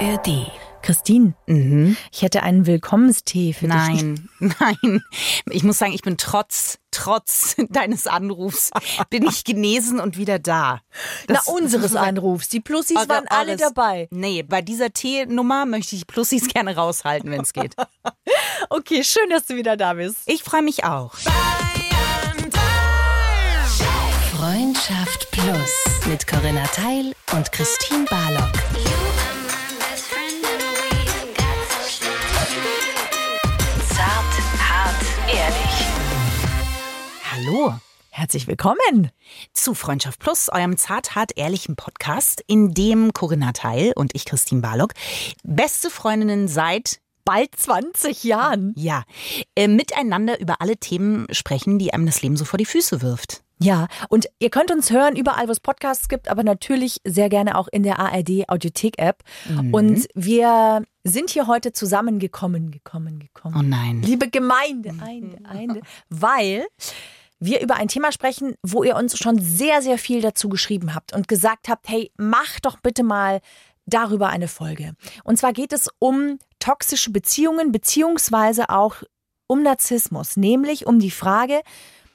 ARD. 0.00 0.50
Christine, 0.82 1.34
Mhm. 1.46 1.94
ich 2.10 2.22
hätte 2.22 2.42
einen 2.42 2.64
Willkommenstee 2.64 3.52
für 3.52 3.66
dich. 3.66 3.74
Nein, 3.74 4.28
nein. 4.60 5.02
Ich 5.50 5.62
muss 5.62 5.76
sagen, 5.76 5.92
ich 5.92 6.00
bin 6.00 6.16
trotz, 6.16 6.78
trotz 6.90 7.54
deines 7.68 8.06
Anrufs, 8.06 8.70
bin 9.10 9.26
ich 9.28 9.44
genesen 9.44 10.00
und 10.00 10.16
wieder 10.16 10.38
da. 10.38 10.80
Na, 11.28 11.34
Das- 11.34 11.48
unseres 11.48 11.94
Anrufs. 11.96 12.48
Die 12.48 12.60
Plussis 12.60 12.96
Eure- 12.96 13.08
waren 13.10 13.26
alle 13.28 13.50
eures- 13.52 13.60
dabei. 13.60 14.08
Nee, 14.10 14.42
bei 14.42 14.62
dieser 14.62 14.90
Teenummer 14.90 15.66
möchte 15.66 15.96
ich 15.96 16.06
Plussis 16.06 16.48
gerne 16.48 16.74
raushalten, 16.76 17.30
wenn 17.30 17.42
es 17.42 17.52
geht. 17.52 17.74
Okay, 18.70 19.04
schön, 19.04 19.28
dass 19.28 19.44
du 19.46 19.56
wieder 19.56 19.76
da 19.76 19.92
bist. 19.94 20.20
Ich 20.26 20.42
freue 20.42 20.62
mich 20.62 20.84
auch. 20.84 21.14
Freundschaft 24.34 25.30
Plus 25.30 25.70
mit 26.06 26.26
Corinna 26.26 26.64
Teil 26.68 27.12
und 27.36 27.52
Christine 27.52 28.06
Barlock. 28.08 28.50
Hallo. 37.50 37.74
Herzlich 38.10 38.46
willkommen. 38.46 39.10
Zu 39.52 39.74
Freundschaft 39.74 40.20
Plus, 40.20 40.50
eurem 40.52 40.76
zart, 40.76 41.16
hart, 41.16 41.32
ehrlichen 41.36 41.74
Podcast, 41.74 42.44
in 42.46 42.74
dem 42.74 43.12
Corinna 43.12 43.50
Teil 43.50 43.92
und 43.96 44.14
ich, 44.14 44.24
Christine 44.24 44.60
Barlock, 44.60 44.92
beste 45.42 45.90
Freundinnen 45.90 46.46
seit 46.46 47.00
Bald 47.24 47.56
20 47.56 48.22
Jahren. 48.22 48.72
Ja, 48.76 49.02
äh, 49.56 49.66
miteinander 49.66 50.38
über 50.38 50.60
alle 50.60 50.76
Themen 50.76 51.26
sprechen, 51.32 51.80
die 51.80 51.92
einem 51.92 52.06
das 52.06 52.22
Leben 52.22 52.36
so 52.36 52.44
vor 52.44 52.56
die 52.56 52.66
Füße 52.66 53.02
wirft. 53.02 53.42
Ja, 53.58 53.88
und 54.08 54.26
ihr 54.38 54.50
könnt 54.50 54.70
uns 54.70 54.92
hören 54.92 55.16
überall, 55.16 55.48
wo 55.48 55.52
es 55.52 55.58
Podcasts 55.58 56.08
gibt, 56.08 56.28
aber 56.28 56.44
natürlich 56.44 56.98
sehr 57.04 57.28
gerne 57.28 57.58
auch 57.58 57.66
in 57.72 57.82
der 57.82 57.98
ARD 57.98 58.48
Audiothek 58.48 58.96
App. 58.98 59.24
Und 59.72 60.06
wir 60.14 60.84
sind 61.02 61.30
hier 61.30 61.48
heute 61.48 61.72
zusammengekommen, 61.72 62.70
gekommen, 62.70 63.18
gekommen. 63.18 63.56
Oh 63.58 63.62
nein. 63.62 64.02
Liebe 64.02 64.30
Gemeinde, 64.30 64.94
eine, 65.00 65.38
eine, 65.48 65.80
weil 66.10 66.64
wir 67.40 67.60
über 67.60 67.76
ein 67.76 67.88
Thema 67.88 68.12
sprechen, 68.12 68.54
wo 68.62 68.84
ihr 68.84 68.96
uns 68.96 69.18
schon 69.18 69.38
sehr, 69.40 69.82
sehr 69.82 69.98
viel 69.98 70.20
dazu 70.20 70.48
geschrieben 70.48 70.94
habt 70.94 71.14
und 71.14 71.26
gesagt 71.26 71.68
habt, 71.68 71.88
hey, 71.88 72.12
mach 72.16 72.60
doch 72.60 72.78
bitte 72.80 73.02
mal 73.02 73.40
darüber 73.86 74.28
eine 74.28 74.46
Folge. 74.46 74.94
Und 75.24 75.38
zwar 75.38 75.52
geht 75.52 75.72
es 75.72 75.88
um 75.98 76.38
toxische 76.58 77.10
Beziehungen, 77.10 77.72
beziehungsweise 77.72 78.68
auch 78.68 78.96
um 79.46 79.62
Narzissmus, 79.62 80.36
nämlich 80.36 80.86
um 80.86 81.00
die 81.00 81.10
Frage, 81.10 81.62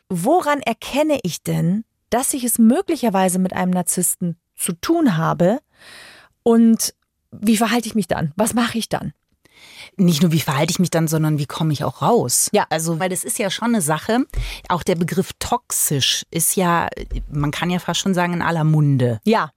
woran 0.10 0.62
erkenne 0.62 1.20
ich 1.24 1.44
denn, 1.44 1.84
dass 2.10 2.34
ich 2.34 2.44
es 2.44 2.60
möglicherweise 2.60 3.40
mit 3.40 3.54
einem 3.54 3.72
Narzissten 3.72 4.38
zu 4.56 4.74
tun 4.74 5.18
habe 5.18 5.60
und 6.44 6.94
wie 7.32 7.58
verhalte 7.58 7.88
ich 7.88 7.96
mich 7.96 8.08
dann? 8.08 8.32
Was 8.38 8.54
mache 8.54 8.78
ich 8.78 8.88
dann? 8.88 9.12
Nicht 9.98 10.22
nur, 10.22 10.32
wie 10.32 10.40
verhalte 10.42 10.72
ich 10.72 10.80
mich 10.80 10.90
dann, 10.90 11.08
sondern 11.08 11.38
wie 11.40 11.46
komme 11.46 11.72
ich 11.74 11.84
auch 11.84 12.02
raus? 12.02 12.50
Ja. 12.52 12.66
Also, 12.70 13.00
weil 13.00 13.10
das 13.10 13.24
ist 13.24 13.40
ja 13.40 13.50
schon 13.50 13.70
eine 13.70 13.82
Sache. 13.82 14.26
Auch 14.70 14.84
der 14.84 14.96
Begriff 14.96 15.32
toxisch 15.40 16.26
ist 16.32 16.56
ja, 16.56 16.88
man 17.32 17.52
kann 17.52 17.70
ja 17.70 17.80
fast 17.80 18.00
schon 18.02 18.14
sagen, 18.14 18.34
in 18.34 18.42
aller 18.42 18.64
Munde. 18.64 19.20
Ja, 19.24 19.52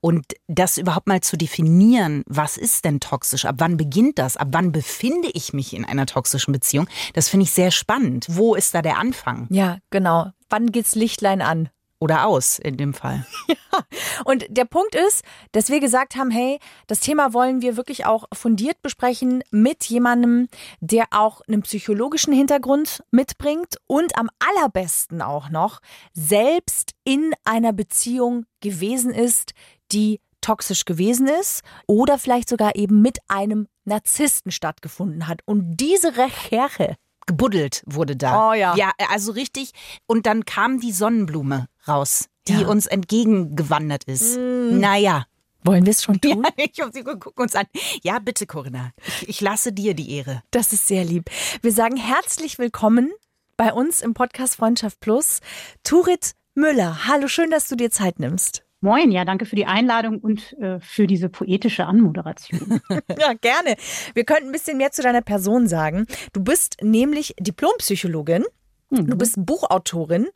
Und 0.00 0.24
das 0.48 0.78
überhaupt 0.78 1.06
mal 1.06 1.20
zu 1.20 1.36
definieren, 1.36 2.22
was 2.26 2.56
ist 2.56 2.84
denn 2.84 3.00
toxisch? 3.00 3.44
Ab 3.44 3.56
wann 3.58 3.76
beginnt 3.76 4.18
das? 4.18 4.36
Ab 4.36 4.48
wann 4.52 4.72
befinde 4.72 5.28
ich 5.34 5.52
mich 5.52 5.74
in 5.74 5.84
einer 5.84 6.06
toxischen 6.06 6.52
Beziehung? 6.52 6.88
Das 7.14 7.28
finde 7.28 7.44
ich 7.44 7.52
sehr 7.52 7.70
spannend. 7.70 8.26
Wo 8.28 8.54
ist 8.54 8.74
da 8.74 8.82
der 8.82 8.98
Anfang? 8.98 9.46
ja, 9.50 9.78
genau. 9.90 10.30
Wann 10.48 10.72
geht's 10.72 10.94
Lichtlein 10.96 11.42
an? 11.42 11.68
Oder 12.00 12.26
aus 12.26 12.58
in 12.58 12.78
dem 12.78 12.94
Fall? 12.94 13.26
Und 14.24 14.46
der 14.48 14.64
Punkt 14.64 14.94
ist, 14.94 15.22
dass 15.52 15.68
wir 15.68 15.80
gesagt 15.80 16.16
haben, 16.16 16.30
hey, 16.30 16.58
das 16.86 17.00
Thema 17.00 17.34
wollen 17.34 17.60
wir 17.60 17.76
wirklich 17.76 18.06
auch 18.06 18.24
fundiert 18.32 18.80
besprechen 18.82 19.44
mit 19.50 19.84
jemandem, 19.84 20.48
der 20.80 21.06
auch 21.10 21.42
einen 21.42 21.62
psychologischen 21.62 22.32
Hintergrund 22.32 23.02
mitbringt 23.10 23.76
und 23.86 24.16
am 24.16 24.30
allerbesten 24.38 25.20
auch 25.20 25.50
noch 25.50 25.80
selbst 26.14 26.92
in 27.04 27.32
einer 27.44 27.74
Beziehung 27.74 28.46
gewesen 28.60 29.12
ist, 29.12 29.52
die 29.92 30.20
toxisch 30.40 30.86
gewesen 30.86 31.28
ist 31.28 31.62
oder 31.86 32.18
vielleicht 32.18 32.48
sogar 32.48 32.76
eben 32.76 33.02
mit 33.02 33.18
einem 33.28 33.66
Narzissten 33.84 34.52
stattgefunden 34.52 35.28
hat. 35.28 35.40
Und 35.44 35.76
diese 35.76 36.16
Recherche, 36.16 36.96
gebuddelt 37.30 37.82
wurde 37.86 38.16
da. 38.16 38.50
Oh 38.50 38.52
ja. 38.54 38.74
Ja, 38.76 38.90
also 39.08 39.30
richtig. 39.32 39.70
Und 40.06 40.26
dann 40.26 40.44
kam 40.44 40.80
die 40.80 40.92
Sonnenblume 40.92 41.68
raus, 41.86 42.26
die 42.48 42.54
Ja. 42.54 42.66
Mm. 42.66 42.70
uns 42.70 42.86
entgegengewandert 42.86 44.04
ist. 44.04 44.36
Naja. 44.36 45.26
wollen 45.62 45.84
wir 45.86 45.92
es 45.92 46.02
schon 46.02 46.20
tun? 46.20 46.42
Ja, 46.44 46.64
ich 46.72 46.80
hoffe, 46.80 46.90
Sie 46.94 47.02
gucken 47.04 47.32
uns 47.44 47.54
an. 47.54 47.66
Ja, 48.02 48.18
bitte, 48.18 48.46
Corinna. 48.46 48.90
Ich, 49.06 49.28
ich 49.28 49.40
lasse 49.40 49.72
dir 49.72 49.94
die 49.94 50.10
Ehre. 50.16 50.42
Das 50.50 50.72
ist 50.72 50.88
sehr 50.88 51.04
lieb. 51.04 51.30
Wir 51.62 51.72
sagen 51.72 51.96
herzlich 51.96 52.58
willkommen 52.58 53.12
bei 53.56 53.72
uns 53.72 54.00
im 54.00 54.14
Podcast 54.14 54.56
Freundschaft 54.56 54.98
Plus. 55.00 55.40
Turit 55.84 56.32
Müller. 56.54 57.06
Hallo, 57.06 57.28
schön, 57.28 57.50
dass 57.50 57.68
du 57.68 57.76
dir 57.76 57.90
Zeit 57.90 58.18
nimmst. 58.18 58.64
Moin, 58.82 59.10
ja, 59.10 59.26
danke 59.26 59.44
für 59.44 59.56
die 59.56 59.66
Einladung 59.66 60.18
und 60.20 60.54
äh, 60.58 60.80
für 60.80 61.06
diese 61.06 61.28
poetische 61.28 61.86
Anmoderation. 61.86 62.80
Ja, 63.18 63.34
gerne. 63.34 63.76
Wir 64.14 64.24
könnten 64.24 64.46
ein 64.46 64.52
bisschen 64.52 64.78
mehr 64.78 64.92
zu 64.92 65.02
deiner 65.02 65.20
Person 65.20 65.68
sagen. 65.68 66.06
Du 66.32 66.42
bist 66.42 66.78
nämlich 66.82 67.34
Diplompsychologin. 67.38 68.44
Du 68.90 69.16
bist 69.16 69.34
Buchautorin. 69.38 70.26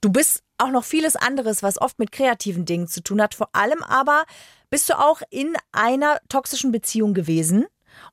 Du 0.00 0.10
bist 0.10 0.42
auch 0.58 0.70
noch 0.70 0.84
vieles 0.84 1.14
anderes, 1.14 1.62
was 1.62 1.80
oft 1.80 1.98
mit 1.98 2.10
kreativen 2.10 2.64
Dingen 2.64 2.88
zu 2.88 3.02
tun 3.02 3.22
hat. 3.22 3.34
Vor 3.34 3.50
allem 3.52 3.82
aber 3.82 4.24
bist 4.70 4.88
du 4.88 4.98
auch 4.98 5.22
in 5.30 5.54
einer 5.70 6.18
toxischen 6.28 6.72
Beziehung 6.72 7.14
gewesen. 7.14 7.66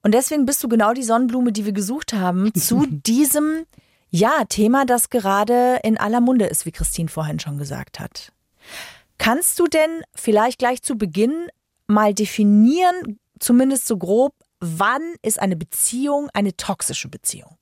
Und 0.03 0.13
deswegen 0.13 0.45
bist 0.45 0.63
du 0.63 0.69
genau 0.69 0.93
die 0.93 1.03
Sonnenblume, 1.03 1.51
die 1.51 1.65
wir 1.65 1.71
gesucht 1.71 2.13
haben, 2.13 2.53
zu 2.55 2.85
diesem 2.87 3.65
ja, 4.09 4.43
Thema, 4.47 4.85
das 4.85 5.09
gerade 5.09 5.79
in 5.83 5.97
aller 5.97 6.21
Munde 6.21 6.45
ist, 6.45 6.65
wie 6.65 6.71
Christine 6.71 7.09
vorhin 7.09 7.39
schon 7.39 7.57
gesagt 7.57 7.99
hat. 7.99 8.31
Kannst 9.19 9.59
du 9.59 9.67
denn 9.67 10.01
vielleicht 10.15 10.57
gleich 10.57 10.81
zu 10.81 10.97
Beginn 10.97 11.47
mal 11.85 12.15
definieren, 12.15 13.19
zumindest 13.39 13.85
so 13.85 13.97
grob, 13.97 14.33
wann 14.59 15.03
ist 15.21 15.39
eine 15.39 15.55
Beziehung 15.55 16.29
eine 16.33 16.57
toxische 16.57 17.09
Beziehung? 17.09 17.59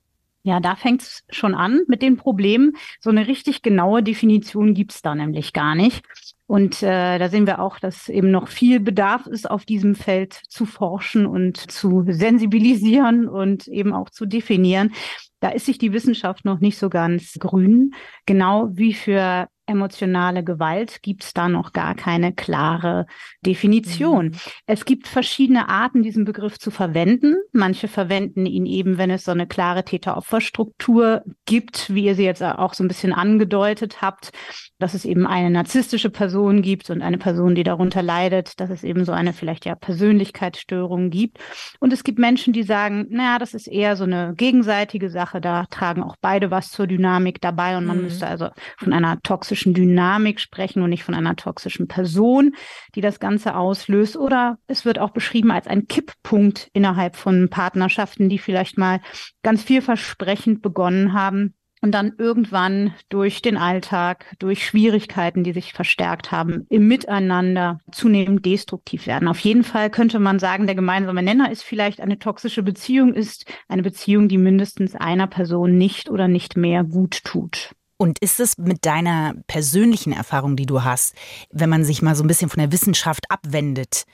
ja, 0.48 0.60
da 0.60 0.76
fängt's 0.76 1.24
schon 1.28 1.54
an 1.54 1.82
mit 1.88 2.00
den 2.00 2.16
Problemen. 2.16 2.76
So 3.00 3.10
eine 3.10 3.26
richtig 3.26 3.60
genaue 3.60 4.02
Definition 4.02 4.72
gibt's 4.72 5.02
da 5.02 5.14
nämlich 5.14 5.52
gar 5.52 5.74
nicht. 5.74 6.02
Und 6.46 6.82
äh, 6.82 7.18
da 7.18 7.28
sehen 7.28 7.46
wir 7.46 7.60
auch, 7.60 7.78
dass 7.78 8.08
eben 8.08 8.30
noch 8.30 8.48
viel 8.48 8.80
Bedarf 8.80 9.26
ist, 9.26 9.50
auf 9.50 9.66
diesem 9.66 9.94
Feld 9.94 10.32
zu 10.48 10.64
forschen 10.64 11.26
und 11.26 11.58
zu 11.70 12.04
sensibilisieren 12.08 13.28
und 13.28 13.68
eben 13.68 13.92
auch 13.92 14.08
zu 14.08 14.24
definieren. 14.24 14.94
Da 15.40 15.50
ist 15.50 15.66
sich 15.66 15.76
die 15.76 15.92
Wissenschaft 15.92 16.46
noch 16.46 16.60
nicht 16.60 16.78
so 16.78 16.88
ganz 16.88 17.34
grün. 17.38 17.92
Genau 18.24 18.70
wie 18.72 18.94
für 18.94 19.48
emotionale 19.68 20.42
Gewalt 20.42 21.02
gibt's 21.02 21.34
da 21.34 21.48
noch 21.48 21.72
gar 21.72 21.94
keine 21.94 22.32
klare 22.32 23.06
Definition. 23.44 24.36
Es 24.66 24.84
gibt 24.84 25.06
verschiedene 25.06 25.68
Arten, 25.68 26.02
diesen 26.02 26.24
Begriff 26.24 26.58
zu 26.58 26.70
verwenden. 26.70 27.36
Manche 27.52 27.88
verwenden 27.88 28.46
ihn 28.46 28.66
eben, 28.66 28.98
wenn 28.98 29.10
es 29.10 29.24
so 29.24 29.32
eine 29.32 29.46
klare 29.46 29.84
Täter-Opfer-Struktur 29.84 31.22
gibt, 31.44 31.94
wie 31.94 32.04
ihr 32.04 32.14
sie 32.14 32.24
jetzt 32.24 32.42
auch 32.42 32.74
so 32.74 32.82
ein 32.82 32.88
bisschen 32.88 33.12
angedeutet 33.12 34.00
habt, 34.02 34.32
dass 34.78 34.94
es 34.94 35.04
eben 35.04 35.26
eine 35.26 35.50
narzisstische 35.50 36.10
Person 36.10 36.62
gibt 36.62 36.88
und 36.90 37.02
eine 37.02 37.18
Person, 37.18 37.54
die 37.54 37.64
darunter 37.64 38.02
leidet, 38.02 38.60
dass 38.60 38.70
es 38.70 38.84
eben 38.84 39.04
so 39.04 39.12
eine 39.12 39.32
vielleicht 39.32 39.64
ja 39.64 39.74
Persönlichkeitsstörung 39.74 41.10
gibt. 41.10 41.38
Und 41.80 41.92
es 41.92 42.04
gibt 42.04 42.18
Menschen, 42.18 42.52
die 42.52 42.62
sagen, 42.62 43.06
naja, 43.10 43.38
das 43.38 43.54
ist 43.54 43.66
eher 43.68 43.96
so 43.96 44.04
eine 44.04 44.34
gegenseitige 44.36 45.10
Sache, 45.10 45.40
da 45.40 45.66
tragen 45.66 46.02
auch 46.02 46.16
beide 46.20 46.50
was 46.50 46.70
zur 46.70 46.86
Dynamik 46.86 47.40
dabei 47.40 47.76
und 47.76 47.86
man 47.86 47.98
Mhm. 47.98 48.04
müsste 48.04 48.26
also 48.26 48.48
von 48.78 48.92
einer 48.92 49.20
toxischen 49.22 49.74
Dynamik 49.74 50.40
sprechen 50.40 50.82
und 50.82 50.90
nicht 50.90 51.04
von 51.04 51.14
einer 51.14 51.36
toxischen 51.36 51.88
Person, 51.88 52.52
die 52.94 53.00
das 53.00 53.20
Ganze 53.20 53.56
auslöst. 53.56 54.16
Oder 54.16 54.58
es 54.66 54.84
wird 54.84 54.98
auch 54.98 55.10
beschrieben 55.10 55.50
als 55.50 55.66
ein 55.66 55.86
Kipppunkt 55.86 56.68
innerhalb 56.72 57.16
von 57.16 57.48
Partnerschaften, 57.48 58.28
die 58.28 58.38
vielleicht 58.38 58.78
mal 58.78 59.00
ganz 59.42 59.62
vielversprechend 59.62 60.62
begonnen 60.62 61.12
haben 61.12 61.54
und 61.82 61.92
dann 61.92 62.12
irgendwann 62.18 62.94
durch 63.08 63.42
den 63.42 63.56
Alltag, 63.56 64.34
durch 64.38 64.66
Schwierigkeiten, 64.66 65.44
die 65.44 65.52
sich 65.52 65.72
verstärkt 65.72 66.32
haben, 66.32 66.66
im 66.68 66.88
Miteinander 66.88 67.80
zunehmend 67.92 68.44
destruktiv 68.44 69.06
werden. 69.06 69.28
Auf 69.28 69.40
jeden 69.40 69.64
Fall 69.64 69.90
könnte 69.90 70.18
man 70.18 70.38
sagen, 70.38 70.66
der 70.66 70.74
gemeinsame 70.74 71.22
Nenner 71.22 71.50
ist 71.50 71.62
vielleicht 71.62 72.00
eine 72.00 72.18
toxische 72.18 72.62
Beziehung, 72.62 73.14
ist 73.14 73.44
eine 73.68 73.82
Beziehung, 73.82 74.28
die 74.28 74.38
mindestens 74.38 74.94
einer 74.94 75.26
Person 75.26 75.76
nicht 75.76 76.10
oder 76.10 76.28
nicht 76.28 76.56
mehr 76.56 76.84
gut 76.84 77.24
tut. 77.24 77.72
Und 78.00 78.20
ist 78.20 78.38
es 78.38 78.56
mit 78.58 78.86
deiner 78.86 79.34
persönlichen 79.48 80.12
Erfahrung, 80.12 80.54
die 80.54 80.66
du 80.66 80.84
hast, 80.84 81.14
wenn 81.50 81.68
man 81.68 81.84
sich 81.84 82.00
mal 82.00 82.14
so 82.14 82.22
ein 82.22 82.28
bisschen 82.28 82.48
von 82.48 82.60
der 82.60 82.70
Wissenschaft 82.70 83.28
abwendet? 83.28 84.04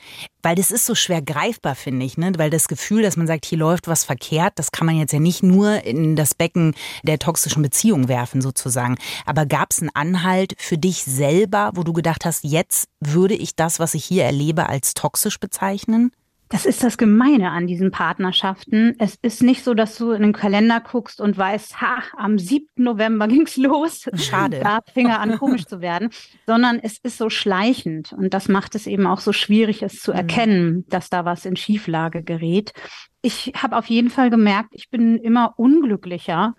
Weil 0.43 0.55
das 0.55 0.71
ist 0.71 0.87
so 0.87 0.95
schwer 0.95 1.21
greifbar, 1.21 1.75
finde 1.75 2.07
ich, 2.07 2.17
ne? 2.17 2.33
Weil 2.39 2.49
das 2.49 2.67
Gefühl, 2.67 3.03
dass 3.03 3.19
man 3.19 3.27
sagt, 3.27 3.45
hier 3.45 3.59
läuft 3.59 3.87
was 3.87 4.03
verkehrt, 4.03 4.55
das 4.59 4.73
kann 4.73 4.87
man 4.87 4.97
jetzt 4.97 5.13
ja 5.13 5.21
nicht 5.21 5.43
nur 5.43 5.85
in 5.85 6.17
das 6.17 6.35
Becken 6.35 6.75
der 7.03 7.19
toxischen 7.19 7.63
Beziehung 7.63 8.09
werfen, 8.09 8.41
sozusagen. 8.41 8.97
Aber 9.27 9.45
gab 9.45 9.71
es 9.71 9.81
einen 9.81 9.91
Anhalt 9.95 10.55
für 10.57 10.79
dich 10.79 11.05
selber, 11.05 11.73
wo 11.75 11.83
du 11.83 11.93
gedacht 11.93 12.25
hast, 12.25 12.43
jetzt 12.43 12.89
würde 13.01 13.35
ich 13.35 13.55
das, 13.55 13.81
was 13.81 13.93
ich 13.93 14.05
hier 14.07 14.25
erlebe, 14.25 14.67
als 14.67 14.95
toxisch 14.95 15.39
bezeichnen? 15.39 16.11
Das 16.55 16.67
ist 16.67 16.85
das 16.85 16.99
Gemeine 16.99 17.51
an 17.51 17.67
diesen 17.67 17.91
Partnerschaften. 17.91 18.95
Es 19.01 19.17
ist 19.21 19.43
nicht 19.43 19.65
so, 19.65 19.75
dass 19.75 19.99
du 19.99 20.13
in 20.13 20.23
den 20.23 20.33
Kalender 20.33 20.81
guckst 20.81 21.21
und 21.21 21.37
weißt, 21.37 21.81
ha, 21.81 22.01
am 22.17 22.39
7. 22.39 22.69
November 22.77 23.27
ging's 23.29 23.57
los. 23.57 24.09
Schade. 24.15 24.61
Da 24.61 24.79
fing 24.95 25.09
er 25.09 25.19
an, 25.19 25.37
komisch 25.37 25.67
zu 25.67 25.81
werden. 25.81 26.11
Sondern 26.47 26.79
es 26.79 26.99
ist 26.99 27.19
so 27.19 27.29
schleichend. 27.29 28.13
Und 28.13 28.35
das 28.35 28.47
macht 28.47 28.77
es 28.77 28.87
eben 28.87 29.05
auch 29.09 29.19
so 29.19 29.33
schwierig, 29.33 29.83
es 29.83 29.99
zu 29.99 30.13
mhm. 30.13 30.17
erkennen, 30.17 30.85
dass 30.91 31.11
da 31.11 31.25
was 31.25 31.45
in 31.45 31.57
Schieflage 31.57 32.23
gerät. 32.23 32.73
Ich 33.21 33.53
habe 33.61 33.77
auf 33.77 33.87
jeden 33.87 34.11
Fall 34.11 34.31
gemerkt, 34.31 34.75
ich 34.75 34.91
bin 34.91 35.19
immer 35.19 35.55
unglücklicher 35.57 36.55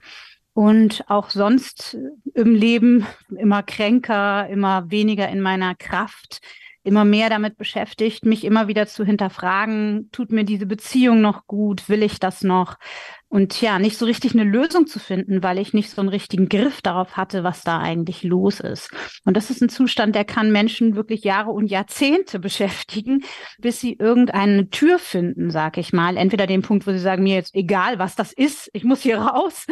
und 0.52 1.06
auch 1.08 1.30
sonst 1.30 1.98
im 2.34 2.54
Leben 2.54 3.06
immer 3.38 3.64
kränker, 3.64 4.50
immer 4.50 4.92
weniger 4.92 5.30
in 5.30 5.40
meiner 5.40 5.74
Kraft 5.74 6.42
immer 6.86 7.06
mehr 7.06 7.30
damit 7.30 7.58
beschäftigt, 7.58 8.26
mich 8.26 8.44
immer 8.44 8.68
wieder 8.68 8.88
zu 8.88 9.04
hinterfragen, 9.04 10.10
tut 10.12 10.32
mir 10.32 10.44
diese 10.44 10.66
Beziehung 10.66 11.22
noch 11.22 11.48
gut, 11.48 11.90
will 11.90 12.04
ich 12.04 12.20
das 12.20 12.44
noch? 12.44 12.78
Und 13.28 13.60
ja, 13.60 13.80
nicht 13.80 13.98
so 13.98 14.06
richtig 14.06 14.34
eine 14.34 14.44
Lösung 14.44 14.88
zu 14.88 15.00
finden, 15.00 15.44
weil 15.44 15.58
ich 15.58 15.74
nicht 15.74 15.90
so 15.90 16.00
einen 16.00 16.10
richtigen 16.10 16.48
Griff 16.48 16.82
darauf 16.82 17.18
hatte, 17.18 17.44
was 17.44 17.64
da 17.64 17.80
eigentlich 17.80 18.24
los 18.24 18.60
ist. 18.60 18.92
Und 19.26 19.36
das 19.36 19.50
ist 19.50 19.62
ein 19.62 19.70
Zustand, 19.70 20.16
der 20.16 20.26
kann 20.26 20.52
Menschen 20.52 20.96
wirklich 20.96 21.24
Jahre 21.24 21.52
und 21.52 21.68
Jahrzehnte 21.68 22.40
beschäftigen, 22.40 23.24
bis 23.58 23.80
sie 23.82 23.94
irgendeine 23.94 24.70
Tür 24.70 25.00
finden, 25.00 25.50
sag 25.50 25.78
ich 25.78 25.92
mal. 25.92 26.18
Entweder 26.18 26.48
den 26.48 26.62
Punkt, 26.62 26.88
wo 26.88 26.92
sie 26.92 27.00
sagen, 27.00 27.24
mir 27.24 27.36
jetzt 27.36 27.56
egal, 27.56 28.00
was 28.00 28.16
das 28.16 28.32
ist, 28.32 28.70
ich 28.74 28.84
muss 28.84 29.02
hier 29.02 29.18
raus. 29.18 29.66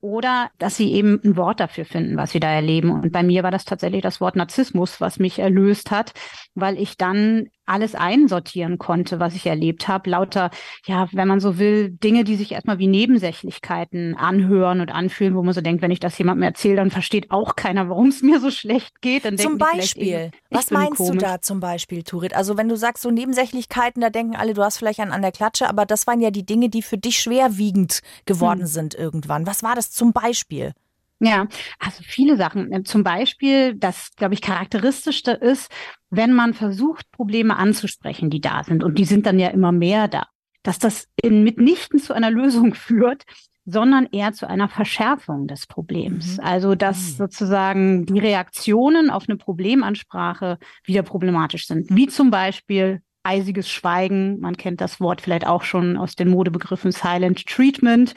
Oder 0.00 0.50
dass 0.58 0.76
sie 0.76 0.92
eben 0.92 1.20
ein 1.24 1.36
Wort 1.36 1.60
dafür 1.60 1.84
finden, 1.84 2.16
was 2.16 2.30
sie 2.30 2.40
da 2.40 2.50
erleben. 2.50 2.90
Und 2.90 3.12
bei 3.12 3.22
mir 3.22 3.42
war 3.42 3.50
das 3.50 3.64
tatsächlich 3.64 4.02
das 4.02 4.20
Wort 4.20 4.36
Narzissmus, 4.36 5.00
was 5.00 5.18
mich 5.18 5.40
erlöst 5.40 5.90
hat, 5.90 6.12
weil 6.54 6.78
ich 6.78 6.96
dann 6.96 7.48
alles 7.66 7.94
einsortieren 7.94 8.78
konnte, 8.78 9.20
was 9.20 9.34
ich 9.34 9.46
erlebt 9.46 9.88
habe. 9.88 10.10
Lauter, 10.10 10.50
ja, 10.86 11.08
wenn 11.12 11.28
man 11.28 11.40
so 11.40 11.58
will, 11.58 11.90
Dinge, 11.90 12.24
die 12.24 12.36
sich 12.36 12.52
erstmal 12.52 12.78
wie 12.78 12.88
Nebensächlichkeiten 12.88 14.16
anhören 14.16 14.80
und 14.80 14.90
anfühlen, 14.90 15.34
wo 15.34 15.42
man 15.42 15.54
so 15.54 15.60
denkt, 15.60 15.82
wenn 15.82 15.90
ich 15.90 16.00
das 16.00 16.18
jemandem 16.18 16.42
erzähle, 16.42 16.76
dann 16.76 16.90
versteht 16.90 17.30
auch 17.30 17.56
keiner, 17.56 17.88
warum 17.88 18.08
es 18.08 18.22
mir 18.22 18.40
so 18.40 18.50
schlecht 18.50 19.00
geht. 19.00 19.24
Dann 19.24 19.38
zum 19.38 19.58
Beispiel, 19.58 20.06
eben, 20.06 20.30
was 20.50 20.70
meinst 20.70 20.96
komisch. 20.96 21.12
du 21.12 21.18
da 21.18 21.40
zum 21.40 21.60
Beispiel, 21.60 22.02
Turit? 22.02 22.34
Also 22.34 22.56
wenn 22.56 22.68
du 22.68 22.76
sagst 22.76 23.02
so 23.02 23.10
Nebensächlichkeiten, 23.10 24.00
da 24.00 24.10
denken 24.10 24.36
alle, 24.36 24.54
du 24.54 24.62
hast 24.62 24.78
vielleicht 24.78 25.00
einen 25.00 25.12
an 25.12 25.22
der 25.22 25.32
Klatsche, 25.32 25.68
aber 25.68 25.86
das 25.86 26.06
waren 26.06 26.20
ja 26.20 26.30
die 26.30 26.44
Dinge, 26.44 26.68
die 26.68 26.82
für 26.82 26.98
dich 26.98 27.20
schwerwiegend 27.20 28.00
geworden 28.26 28.60
hm. 28.60 28.66
sind 28.66 28.94
irgendwann. 28.94 29.46
Was 29.46 29.62
war 29.62 29.74
das 29.74 29.90
zum 29.90 30.12
Beispiel? 30.12 30.72
Ja, 31.20 31.46
also 31.78 32.02
viele 32.02 32.36
Sachen. 32.36 32.84
Zum 32.86 33.04
Beispiel, 33.04 33.74
das, 33.74 34.14
glaube 34.16 34.34
ich, 34.34 34.40
charakteristischste 34.40 35.32
ist, 35.32 35.70
wenn 36.08 36.32
man 36.32 36.54
versucht, 36.54 37.10
Probleme 37.12 37.56
anzusprechen, 37.56 38.30
die 38.30 38.40
da 38.40 38.64
sind, 38.64 38.82
und 38.82 38.98
die 38.98 39.04
sind 39.04 39.26
dann 39.26 39.38
ja 39.38 39.48
immer 39.48 39.70
mehr 39.70 40.08
da, 40.08 40.26
dass 40.62 40.78
das 40.78 41.08
in, 41.20 41.44
mitnichten 41.44 42.00
zu 42.00 42.14
einer 42.14 42.30
Lösung 42.30 42.74
führt, 42.74 43.24
sondern 43.66 44.08
eher 44.10 44.32
zu 44.32 44.48
einer 44.48 44.68
Verschärfung 44.68 45.46
des 45.46 45.66
Problems. 45.66 46.38
Mhm. 46.38 46.44
Also, 46.44 46.74
dass 46.74 47.12
mhm. 47.12 47.16
sozusagen 47.16 48.06
die 48.06 48.18
Reaktionen 48.18 49.10
auf 49.10 49.28
eine 49.28 49.36
Problemansprache 49.36 50.58
wieder 50.84 51.02
problematisch 51.02 51.66
sind. 51.66 51.86
Wie 51.90 52.08
zum 52.08 52.30
Beispiel, 52.30 53.02
eisiges 53.22 53.68
Schweigen. 53.68 54.40
Man 54.40 54.56
kennt 54.56 54.80
das 54.80 55.00
Wort 55.00 55.20
vielleicht 55.20 55.46
auch 55.46 55.62
schon 55.62 55.96
aus 55.96 56.16
den 56.16 56.28
Modebegriffen 56.28 56.92
Silent 56.92 57.46
Treatment. 57.46 58.14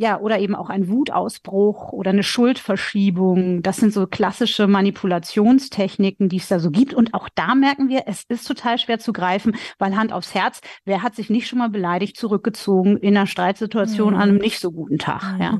Ja, 0.00 0.20
oder 0.20 0.38
eben 0.38 0.54
auch 0.54 0.70
ein 0.70 0.88
Wutausbruch 0.88 1.92
oder 1.92 2.10
eine 2.10 2.22
Schuldverschiebung. 2.22 3.62
Das 3.62 3.78
sind 3.78 3.92
so 3.92 4.06
klassische 4.06 4.68
Manipulationstechniken, 4.68 6.28
die 6.28 6.36
es 6.36 6.46
da 6.46 6.60
so 6.60 6.70
gibt. 6.70 6.94
Und 6.94 7.14
auch 7.14 7.28
da 7.34 7.56
merken 7.56 7.88
wir, 7.88 8.04
es 8.06 8.22
ist 8.28 8.46
total 8.46 8.78
schwer 8.78 9.00
zu 9.00 9.12
greifen, 9.12 9.56
weil 9.78 9.96
Hand 9.96 10.12
aufs 10.12 10.34
Herz, 10.34 10.60
wer 10.84 11.02
hat 11.02 11.16
sich 11.16 11.30
nicht 11.30 11.48
schon 11.48 11.58
mal 11.58 11.68
beleidigt 11.68 12.16
zurückgezogen 12.16 12.96
in 12.96 13.16
einer 13.16 13.26
Streitsituation 13.26 14.14
mhm. 14.14 14.20
an 14.20 14.28
einem 14.28 14.38
nicht 14.38 14.60
so 14.60 14.70
guten 14.70 14.98
Tag? 14.98 15.34
Mhm. 15.34 15.42
Ja. 15.42 15.58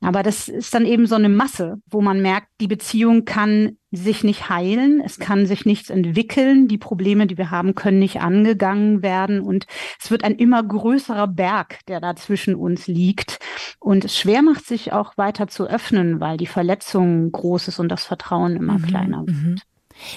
Aber 0.00 0.22
das 0.22 0.48
ist 0.48 0.74
dann 0.74 0.84
eben 0.84 1.06
so 1.06 1.14
eine 1.14 1.30
Masse, 1.30 1.80
wo 1.86 2.02
man 2.02 2.20
merkt, 2.20 2.48
die 2.60 2.68
Beziehung 2.68 3.24
kann 3.24 3.78
sich 3.90 4.24
nicht 4.24 4.50
heilen, 4.50 5.00
es 5.02 5.18
kann 5.18 5.46
sich 5.46 5.64
nichts 5.64 5.88
entwickeln, 5.88 6.68
die 6.68 6.76
Probleme, 6.76 7.26
die 7.26 7.38
wir 7.38 7.50
haben, 7.50 7.74
können 7.74 7.98
nicht 7.98 8.20
angegangen 8.20 9.02
werden 9.02 9.40
und 9.40 9.66
es 9.98 10.10
wird 10.10 10.22
ein 10.22 10.36
immer 10.36 10.62
größerer 10.62 11.28
Berg, 11.28 11.78
der 11.88 12.00
da 12.00 12.14
zwischen 12.14 12.54
uns 12.54 12.86
liegt 12.86 13.38
und 13.80 14.04
es 14.04 14.16
schwer 14.18 14.42
macht 14.42 14.66
sich 14.66 14.92
auch 14.92 15.16
weiter 15.16 15.48
zu 15.48 15.66
öffnen, 15.66 16.20
weil 16.20 16.36
die 16.36 16.46
Verletzung 16.46 17.32
groß 17.32 17.68
ist 17.68 17.78
und 17.78 17.88
das 17.88 18.04
Vertrauen 18.04 18.54
immer 18.56 18.78
mhm, 18.78 18.86
kleiner 18.86 19.26
wird. 19.26 19.36
Mhm. 19.36 19.56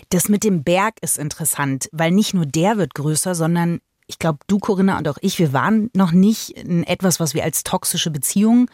Das 0.10 0.28
mit 0.28 0.44
dem 0.44 0.64
Berg 0.64 0.96
ist 1.02 1.18
interessant, 1.18 1.88
weil 1.94 2.12
nicht 2.12 2.34
nur 2.34 2.46
der 2.46 2.78
wird 2.78 2.94
größer, 2.96 3.34
sondern 3.34 3.80
ich 4.09 4.17
glaube, 4.17 4.39
du, 4.47 4.57
Corinna, 4.57 4.97
und 4.97 5.07
auch 5.07 5.19
ich, 5.21 5.38
wir 5.38 5.53
waren 5.53 5.91
noch 5.94 6.11
nicht 6.11 6.50
in 6.50 6.83
etwas, 6.83 7.19
was 7.19 7.35
wir 7.35 7.44
als 7.44 7.63
toxische 7.63 8.09
Beziehung 8.09 8.69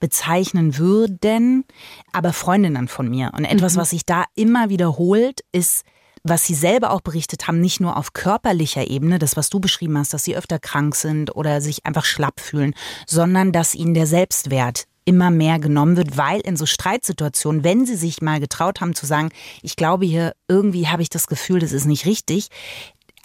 bezeichnen 0.00 0.78
würden, 0.78 1.64
aber 2.12 2.32
Freundinnen 2.32 2.88
von 2.88 3.08
mir. 3.08 3.30
Und 3.36 3.44
etwas, 3.44 3.76
mhm. 3.76 3.80
was 3.80 3.90
sich 3.90 4.04
da 4.04 4.24
immer 4.34 4.68
wiederholt, 4.68 5.42
ist, 5.52 5.84
was 6.24 6.44
sie 6.44 6.54
selber 6.54 6.90
auch 6.90 7.02
berichtet 7.02 7.46
haben, 7.46 7.60
nicht 7.60 7.80
nur 7.80 7.96
auf 7.96 8.14
körperlicher 8.14 8.90
Ebene, 8.90 9.20
das, 9.20 9.36
was 9.36 9.48
du 9.48 9.60
beschrieben 9.60 9.96
hast, 9.96 10.12
dass 10.12 10.24
sie 10.24 10.36
öfter 10.36 10.58
krank 10.58 10.96
sind 10.96 11.36
oder 11.36 11.60
sich 11.60 11.86
einfach 11.86 12.04
schlapp 12.04 12.40
fühlen, 12.40 12.74
sondern 13.06 13.52
dass 13.52 13.76
ihnen 13.76 13.94
der 13.94 14.08
Selbstwert 14.08 14.86
immer 15.04 15.30
mehr 15.30 15.58
genommen 15.58 15.96
wird, 15.96 16.16
weil 16.16 16.40
in 16.40 16.56
so 16.56 16.66
Streitsituationen, 16.66 17.64
wenn 17.64 17.86
sie 17.86 17.96
sich 17.96 18.20
mal 18.22 18.38
getraut 18.38 18.80
haben 18.80 18.94
zu 18.94 19.06
sagen, 19.06 19.30
ich 19.62 19.76
glaube 19.76 20.04
hier 20.04 20.34
irgendwie 20.46 20.88
habe 20.88 21.02
ich 21.02 21.08
das 21.10 21.26
Gefühl, 21.26 21.60
das 21.60 21.72
ist 21.72 21.86
nicht 21.86 22.06
richtig, 22.06 22.48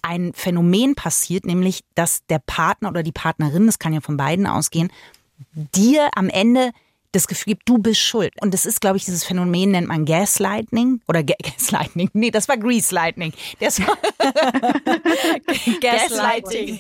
ein 0.05 0.33
Phänomen 0.33 0.95
passiert, 0.95 1.45
nämlich 1.45 1.83
dass 1.95 2.25
der 2.27 2.39
Partner 2.39 2.89
oder 2.89 3.03
die 3.03 3.11
Partnerin, 3.11 3.65
das 3.65 3.79
kann 3.79 3.93
ja 3.93 4.01
von 4.01 4.17
beiden 4.17 4.47
ausgehen, 4.47 4.91
dir 5.53 6.09
am 6.15 6.29
Ende 6.29 6.71
das 7.15 7.27
Gefühl 7.27 7.53
gibt, 7.53 7.69
du 7.69 7.77
bist 7.77 8.01
schuld. 8.01 8.33
Und 8.41 8.53
das 8.53 8.65
ist, 8.65 8.81
glaube 8.81 8.97
ich, 8.97 9.05
dieses 9.05 9.23
Phänomen 9.23 9.71
nennt 9.71 9.87
man 9.87 10.05
Gaslighting 10.05 11.01
oder 11.07 11.23
Ga 11.23 11.35
Gaslighting. 11.43 12.09
Nee, 12.13 12.29
das 12.29 12.47
war 12.47 12.57
Grease 12.57 12.93
Lightning. 12.93 13.33
Das 13.59 13.79
war 13.79 13.97
Gaslighting. 15.81 16.79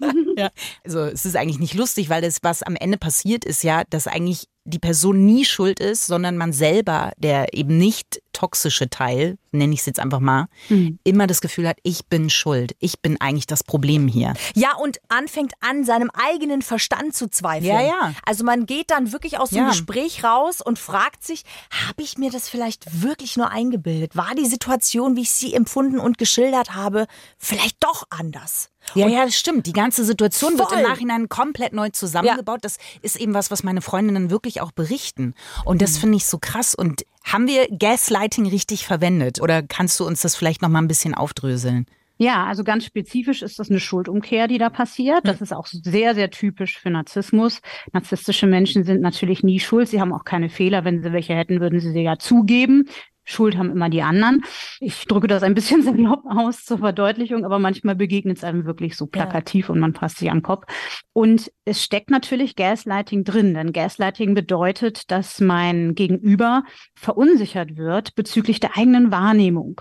ja. 0.36 0.50
Also 0.84 1.00
es 1.00 1.24
ist 1.24 1.36
eigentlich 1.36 1.58
nicht 1.58 1.74
lustig, 1.74 2.10
weil 2.10 2.20
das, 2.20 2.38
was 2.42 2.62
am 2.62 2.76
Ende 2.76 2.98
passiert, 2.98 3.44
ist 3.44 3.64
ja, 3.64 3.84
dass 3.88 4.06
eigentlich 4.06 4.48
die 4.64 4.78
Person 4.78 5.24
nie 5.24 5.44
schuld 5.44 5.80
ist, 5.80 6.06
sondern 6.06 6.36
man 6.36 6.52
selber, 6.52 7.12
der 7.16 7.54
eben 7.54 7.78
nicht 7.78 8.20
toxische 8.32 8.88
Teil, 8.88 9.38
nenne 9.52 9.74
ich 9.74 9.80
es 9.80 9.86
jetzt 9.86 10.00
einfach 10.00 10.20
mal, 10.20 10.46
mhm. 10.68 10.98
immer 11.02 11.26
das 11.26 11.40
Gefühl 11.40 11.66
hat, 11.66 11.78
ich 11.82 12.06
bin 12.06 12.30
schuld, 12.30 12.76
ich 12.78 13.00
bin 13.00 13.20
eigentlich 13.20 13.46
das 13.46 13.64
Problem 13.64 14.06
hier. 14.06 14.34
Ja, 14.54 14.76
und 14.76 14.98
anfängt 15.08 15.52
an, 15.60 15.84
seinem 15.84 16.10
eigenen 16.12 16.62
Verstand 16.62 17.14
zu 17.14 17.28
zweifeln. 17.28 17.70
Ja, 17.70 17.80
ja. 17.80 18.14
Also 18.24 18.44
man 18.44 18.66
geht 18.66 18.90
dann 18.90 19.12
wirklich 19.12 19.38
aus 19.38 19.50
dem 19.50 19.58
ja. 19.58 19.68
Gespräch 19.68 20.24
raus 20.24 20.60
und 20.60 20.78
fragt 20.78 21.24
sich, 21.24 21.42
habe 21.86 22.02
ich 22.02 22.18
mir 22.18 22.30
das 22.30 22.48
vielleicht 22.48 23.02
wirklich 23.02 23.36
nur 23.36 23.50
eingebildet? 23.50 24.16
War 24.16 24.34
die 24.36 24.46
Situation, 24.46 25.16
wie 25.16 25.22
ich 25.22 25.30
sie 25.30 25.54
empfunden 25.54 25.98
und 25.98 26.18
geschildert 26.18 26.74
habe, 26.74 27.06
vielleicht 27.38 27.82
doch 27.82 28.04
anders? 28.10 28.70
Ja, 28.94 29.06
und 29.06 29.12
ja, 29.12 29.24
das 29.24 29.36
stimmt. 29.36 29.66
Die 29.66 29.72
ganze 29.72 30.04
Situation 30.04 30.56
voll. 30.56 30.60
wird 30.60 30.72
im 30.80 30.82
Nachhinein 30.82 31.28
komplett 31.28 31.72
neu 31.72 31.90
zusammengebaut. 31.90 32.58
Ja. 32.58 32.62
Das 32.62 32.78
ist 33.02 33.16
eben 33.16 33.34
was, 33.34 33.50
was 33.50 33.62
meine 33.62 33.80
Freundinnen 33.80 34.30
wirklich 34.30 34.60
auch 34.60 34.72
berichten. 34.72 35.34
Und 35.64 35.82
das 35.82 35.96
mhm. 35.96 36.00
finde 36.00 36.16
ich 36.16 36.26
so 36.26 36.38
krass. 36.38 36.74
Und 36.74 37.04
haben 37.24 37.46
wir 37.46 37.68
Gaslighting 37.68 38.46
richtig 38.46 38.86
verwendet? 38.86 39.40
Oder 39.40 39.62
kannst 39.62 40.00
du 40.00 40.06
uns 40.06 40.22
das 40.22 40.34
vielleicht 40.34 40.62
noch 40.62 40.68
mal 40.68 40.80
ein 40.80 40.88
bisschen 40.88 41.14
aufdröseln? 41.14 41.86
Ja, 42.20 42.44
also 42.44 42.64
ganz 42.64 42.84
spezifisch 42.84 43.40
ist 43.40 43.58
das 43.58 43.70
eine 43.70 43.80
Schuldumkehr, 43.80 44.46
die 44.46 44.58
da 44.58 44.68
passiert. 44.68 45.26
Das 45.26 45.40
ist 45.40 45.54
auch 45.54 45.66
sehr, 45.66 46.14
sehr 46.14 46.30
typisch 46.30 46.78
für 46.78 46.90
Narzissmus. 46.90 47.62
Narzisstische 47.94 48.46
Menschen 48.46 48.84
sind 48.84 49.00
natürlich 49.00 49.42
nie 49.42 49.58
schuld. 49.58 49.88
Sie 49.88 50.02
haben 50.02 50.12
auch 50.12 50.26
keine 50.26 50.50
Fehler. 50.50 50.84
Wenn 50.84 51.02
sie 51.02 51.14
welche 51.14 51.34
hätten, 51.34 51.62
würden 51.62 51.80
sie 51.80 51.92
sie 51.92 52.02
ja 52.02 52.18
zugeben. 52.18 52.90
Schuld 53.24 53.56
haben 53.56 53.70
immer 53.70 53.88
die 53.88 54.02
anderen. 54.02 54.42
Ich 54.80 55.04
drücke 55.06 55.26
das 55.26 55.42
ein 55.42 55.54
bisschen 55.54 55.82
salopp 55.84 56.24
aus 56.26 56.64
zur 56.64 56.78
Verdeutlichung, 56.78 57.44
aber 57.44 57.58
manchmal 57.58 57.94
begegnet 57.94 58.38
es 58.38 58.44
einem 58.44 58.64
wirklich 58.64 58.96
so 58.96 59.06
plakativ 59.06 59.68
ja. 59.68 59.74
und 59.74 59.80
man 59.80 59.94
fasst 59.94 60.18
sich 60.18 60.30
am 60.30 60.42
Kopf. 60.42 60.64
Und 61.12 61.50
es 61.64 61.82
steckt 61.82 62.10
natürlich 62.10 62.56
Gaslighting 62.56 63.24
drin, 63.24 63.54
denn 63.54 63.72
Gaslighting 63.72 64.34
bedeutet, 64.34 65.10
dass 65.10 65.40
mein 65.40 65.94
Gegenüber 65.94 66.64
verunsichert 66.94 67.76
wird 67.76 68.14
bezüglich 68.14 68.60
der 68.60 68.76
eigenen 68.76 69.10
Wahrnehmung. 69.10 69.80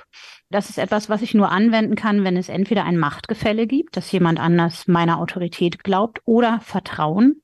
Das 0.51 0.71
ist 0.71 0.79
etwas, 0.79 1.09
was 1.09 1.21
ich 1.21 1.35
nur 1.35 1.51
anwenden 1.51 1.95
kann, 1.95 2.23
wenn 2.23 2.35
es 2.35 2.49
entweder 2.49 2.83
ein 2.83 2.97
Machtgefälle 2.97 3.67
gibt, 3.67 3.95
dass 3.95 4.11
jemand 4.11 4.39
anders 4.39 4.87
meiner 4.87 5.19
Autorität 5.19 5.83
glaubt, 5.83 6.21
oder 6.25 6.59
Vertrauen. 6.61 7.41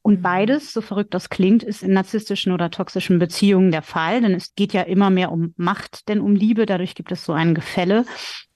Und 0.00 0.20
mhm. 0.20 0.22
beides, 0.22 0.72
so 0.72 0.80
verrückt 0.80 1.12
das 1.12 1.28
klingt, 1.28 1.62
ist 1.62 1.82
in 1.82 1.92
narzisstischen 1.92 2.52
oder 2.52 2.70
toxischen 2.70 3.18
Beziehungen 3.18 3.72
der 3.72 3.82
Fall, 3.82 4.22
denn 4.22 4.32
es 4.32 4.54
geht 4.54 4.72
ja 4.72 4.82
immer 4.82 5.10
mehr 5.10 5.32
um 5.32 5.52
Macht, 5.58 6.08
denn 6.08 6.20
um 6.20 6.34
Liebe. 6.34 6.64
Dadurch 6.64 6.94
gibt 6.94 7.12
es 7.12 7.26
so 7.26 7.34
ein 7.34 7.54
Gefälle. 7.54 8.06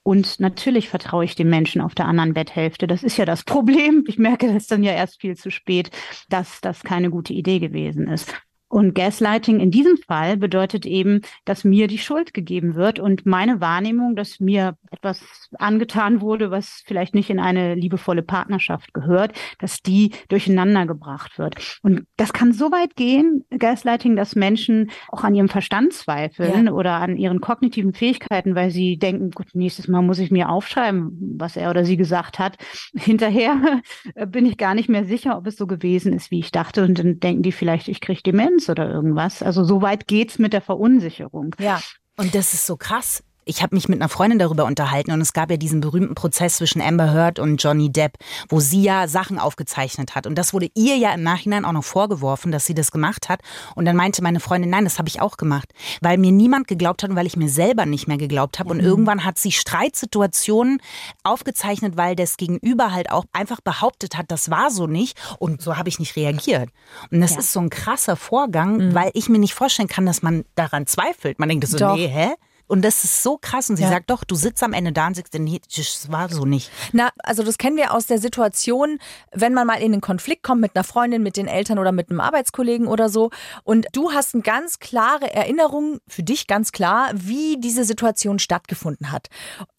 Und 0.03 0.41
natürlich 0.41 0.89
vertraue 0.89 1.27
ich 1.27 1.35
dem 1.35 1.51
Menschen 1.51 1.83
auf 1.83 1.95
der 1.95 2.07
anderen 2.07 2.33
Betthälfte. 2.33 2.87
Das 2.87 3.03
ist 3.03 3.19
ja 3.19 3.27
das 3.27 3.45
Problem. 3.45 4.05
Ich 4.07 4.17
merke 4.17 4.51
das 4.51 4.67
dann 4.67 4.83
ja 4.83 4.93
erst 4.93 5.21
viel 5.21 5.37
zu 5.37 5.51
spät, 5.51 5.91
dass 6.31 6.63
das 6.63 6.83
keine 6.83 7.11
gute 7.11 7.35
Idee 7.35 7.59
gewesen 7.59 8.09
ist. 8.09 8.35
Und 8.71 8.95
Gaslighting 8.95 9.59
in 9.59 9.73
diesem 9.73 9.97
Fall 9.97 10.37
bedeutet 10.37 10.87
eben, 10.87 11.23
dass 11.45 11.65
mir 11.65 11.89
die 11.89 11.99
Schuld 11.99 12.33
gegeben 12.33 12.77
wird 12.77 13.01
und 13.01 13.27
meine 13.27 13.61
Wahrnehmung, 13.61 14.15
dass 14.15 14.39
mir 14.39 14.77
etwas 14.93 15.49
angetan 15.59 16.21
wurde, 16.21 16.53
was 16.53 16.85
vielleicht 16.87 17.13
nicht 17.13 17.31
in 17.31 17.41
eine 17.41 17.75
liebevolle 17.75 18.23
Partnerschaft 18.23 18.95
gehört, 18.95 19.33
dass 19.59 19.83
die 19.83 20.13
durcheinander 20.29 20.87
gebracht 20.87 21.37
wird. 21.37 21.81
Und 21.83 22.07
das 22.17 22.33
kann 22.33 22.53
so 22.53 22.71
weit 22.71 22.95
gehen, 22.95 23.45
Gaslighting, 23.51 24.15
dass 24.15 24.37
Menschen 24.37 24.93
auch 25.09 25.25
an 25.25 25.35
ihrem 25.35 25.49
Verstand 25.49 25.93
zweifeln 25.93 26.67
ja. 26.67 26.73
oder 26.73 26.93
an 26.93 27.17
ihren 27.17 27.41
kognitiven 27.41 27.93
Fähigkeiten, 27.93 28.55
weil 28.55 28.71
sie 28.71 28.99
denken, 28.99 29.33
gut, 29.33 29.49
nächstes 29.53 29.89
Mal 29.89 30.03
muss 30.03 30.21
ich 30.21 30.31
mir 30.31 30.49
aufschreiben, 30.49 31.37
was 31.39 31.57
er 31.57 31.71
oder 31.71 31.85
sie 31.85 31.97
gesagt 31.97 32.39
hat. 32.39 32.57
Hinterher 32.95 33.81
bin 34.29 34.47
ich 34.47 34.59
gar 34.59 34.77
nicht 34.77 34.89
mehr 34.89 35.07
sicher, 35.07 35.37
ob 35.37 35.49
es 35.49 35.57
so 35.57 35.67
gewesen 35.67 36.13
ist, 36.13 36.31
wie 36.31 36.39
ich 36.39 36.53
dachte. 36.53 36.85
Und 36.85 37.01
dann 37.01 37.19
denken 37.19 37.43
die 37.43 37.51
vielleicht, 37.51 37.89
ich 37.89 38.01
kriege 38.01 38.23
Demenz 38.23 38.60
Demenz 38.61 38.69
oder 38.69 38.89
irgendwas. 38.89 39.43
Also 39.43 39.65
so 39.65 39.83
weit 39.83 40.07
geht's 40.07 40.39
mit 40.39 40.53
der 40.53 40.61
Verunsicherung. 40.61 41.55
Ja. 41.59 41.81
Und 42.17 42.35
das 42.35 42.53
ist 42.53 42.67
so 42.67 42.77
krass 42.77 43.23
ich 43.51 43.63
habe 43.63 43.75
mich 43.75 43.89
mit 43.89 44.01
einer 44.01 44.09
Freundin 44.09 44.39
darüber 44.39 44.65
unterhalten 44.65 45.11
und 45.11 45.21
es 45.21 45.33
gab 45.33 45.51
ja 45.51 45.57
diesen 45.57 45.81
berühmten 45.81 46.15
Prozess 46.15 46.59
zwischen 46.59 46.81
Amber 46.81 47.13
Heard 47.13 47.41
und 47.41 47.63
Johnny 47.63 47.91
Depp, 47.91 48.17
wo 48.49 48.61
sie 48.61 48.83
ja 48.83 49.09
Sachen 49.09 49.41
aufgezeichnet 49.41 50.15
hat. 50.15 50.27
Und 50.29 50.37
das 50.37 50.55
wurde 50.55 50.71
ihr 50.75 50.97
ja 50.97 51.13
im 51.13 51.25
Nachhinein 51.25 51.65
auch 51.65 51.73
noch 51.73 51.85
vorgeworfen, 51.85 52.53
dass 52.53 52.65
sie 52.65 52.75
das 52.75 52.93
gemacht 52.93 53.29
hat. 53.29 53.41
Und 53.75 53.87
dann 53.87 53.97
meinte 53.97 54.23
meine 54.23 54.39
Freundin, 54.39 54.71
nein, 54.71 54.85
das 54.85 54.99
habe 54.99 55.09
ich 55.09 55.21
auch 55.21 55.37
gemacht, 55.37 55.73
weil 56.01 56.17
mir 56.17 56.31
niemand 56.31 56.69
geglaubt 56.69 57.03
hat 57.03 57.11
und 57.11 57.17
weil 57.17 57.27
ich 57.27 57.37
mir 57.37 57.49
selber 57.49 57.87
nicht 57.87 58.07
mehr 58.07 58.19
geglaubt 58.19 58.61
habe. 58.61 58.71
Und 58.71 58.79
irgendwann 58.79 59.25
hat 59.25 59.37
sie 59.37 59.51
Streitsituationen 59.51 60.81
aufgezeichnet, 61.25 61.97
weil 61.97 62.15
das 62.15 62.37
Gegenüber 62.37 62.93
halt 62.93 63.11
auch 63.11 63.25
einfach 63.33 63.61
behauptet 63.61 64.17
hat, 64.17 64.31
das 64.31 64.51
war 64.51 64.71
so 64.71 64.87
nicht. 64.87 65.19
Und 65.41 65.61
so 65.61 65.77
habe 65.77 65.89
ich 65.89 65.99
nicht 65.99 66.15
reagiert. 66.15 66.71
Und 67.11 67.21
das 67.21 67.33
ja. 67.33 67.41
ist 67.41 67.53
so 67.53 67.59
ein 67.59 67.69
krasser 67.71 68.15
Vorgang, 68.15 68.77
mhm. 68.77 68.95
weil 68.95 69.11
ich 69.15 69.29
mir 69.29 69.39
nicht 69.39 69.55
vorstellen 69.55 69.89
kann, 69.89 70.07
dass 70.07 70.23
man 70.23 70.45
daran 70.55 70.87
zweifelt. 70.87 71.41
Man 71.41 71.49
denkt 71.49 71.67
so, 71.67 71.79
Doch. 71.79 71.97
nee, 71.97 72.07
hä? 72.07 72.35
Und 72.71 72.83
das 72.83 73.03
ist 73.03 73.25
so 73.25 73.37
krass. 73.37 73.69
Und 73.69 73.77
sie 73.77 73.83
ja. 73.83 73.89
sagt, 73.89 74.11
doch, 74.11 74.23
du 74.23 74.37
sitzt 74.37 74.63
am 74.63 74.73
Ende 74.73 74.93
da 74.93 75.09
und 75.09 75.17
sagst, 75.17 75.35
nee, 75.35 75.61
das 75.77 76.13
war 76.13 76.29
so 76.29 76.45
nicht. 76.45 76.71
Na, 76.93 77.11
also 77.19 77.43
das 77.43 77.59
kennen 77.59 77.77
wir 77.77 77.93
aus 77.93 78.07
der 78.07 78.21
Situation, 78.21 79.01
wenn 79.33 79.53
man 79.55 79.67
mal 79.67 79.83
in 79.83 79.93
einen 79.93 80.01
Konflikt 80.01 80.45
kommt 80.45 80.61
mit 80.61 80.77
einer 80.77 80.85
Freundin, 80.85 81.21
mit 81.21 81.37
den 81.37 81.49
Eltern 81.49 81.81
oder 81.81 81.91
mit 81.91 82.11
einem 82.11 82.21
Arbeitskollegen 82.21 82.87
oder 82.87 83.09
so. 83.09 83.31
Und 83.65 83.89
du 83.93 84.13
hast 84.13 84.35
eine 84.35 84.45
ganz 84.45 84.79
klare 84.79 85.35
Erinnerung, 85.35 85.99
für 86.07 86.23
dich 86.23 86.47
ganz 86.47 86.71
klar, 86.71 87.11
wie 87.13 87.57
diese 87.59 87.83
Situation 87.83 88.39
stattgefunden 88.39 89.11
hat. 89.11 89.27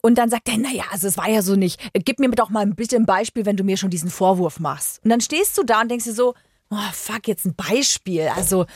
Und 0.02 0.18
dann 0.18 0.28
sagt 0.28 0.50
er, 0.50 0.58
naja, 0.58 0.84
also 0.90 1.08
es 1.08 1.16
war 1.16 1.30
ja 1.30 1.40
so 1.40 1.56
nicht. 1.56 1.80
Gib 1.94 2.18
mir 2.18 2.28
doch 2.32 2.50
mal 2.50 2.66
bitte 2.66 2.96
ein 2.96 3.06
Beispiel, 3.06 3.46
wenn 3.46 3.56
du 3.56 3.64
mir 3.64 3.78
schon 3.78 3.88
diesen 3.88 4.10
Vorwurf 4.10 4.60
machst. 4.60 5.02
Und 5.02 5.08
dann 5.08 5.22
stehst 5.22 5.56
du 5.56 5.62
da 5.62 5.80
und 5.80 5.90
denkst 5.90 6.04
dir 6.04 6.12
so, 6.12 6.34
oh, 6.68 6.92
fuck, 6.92 7.26
jetzt 7.26 7.46
ein 7.46 7.54
Beispiel. 7.54 8.28
Also, 8.36 8.66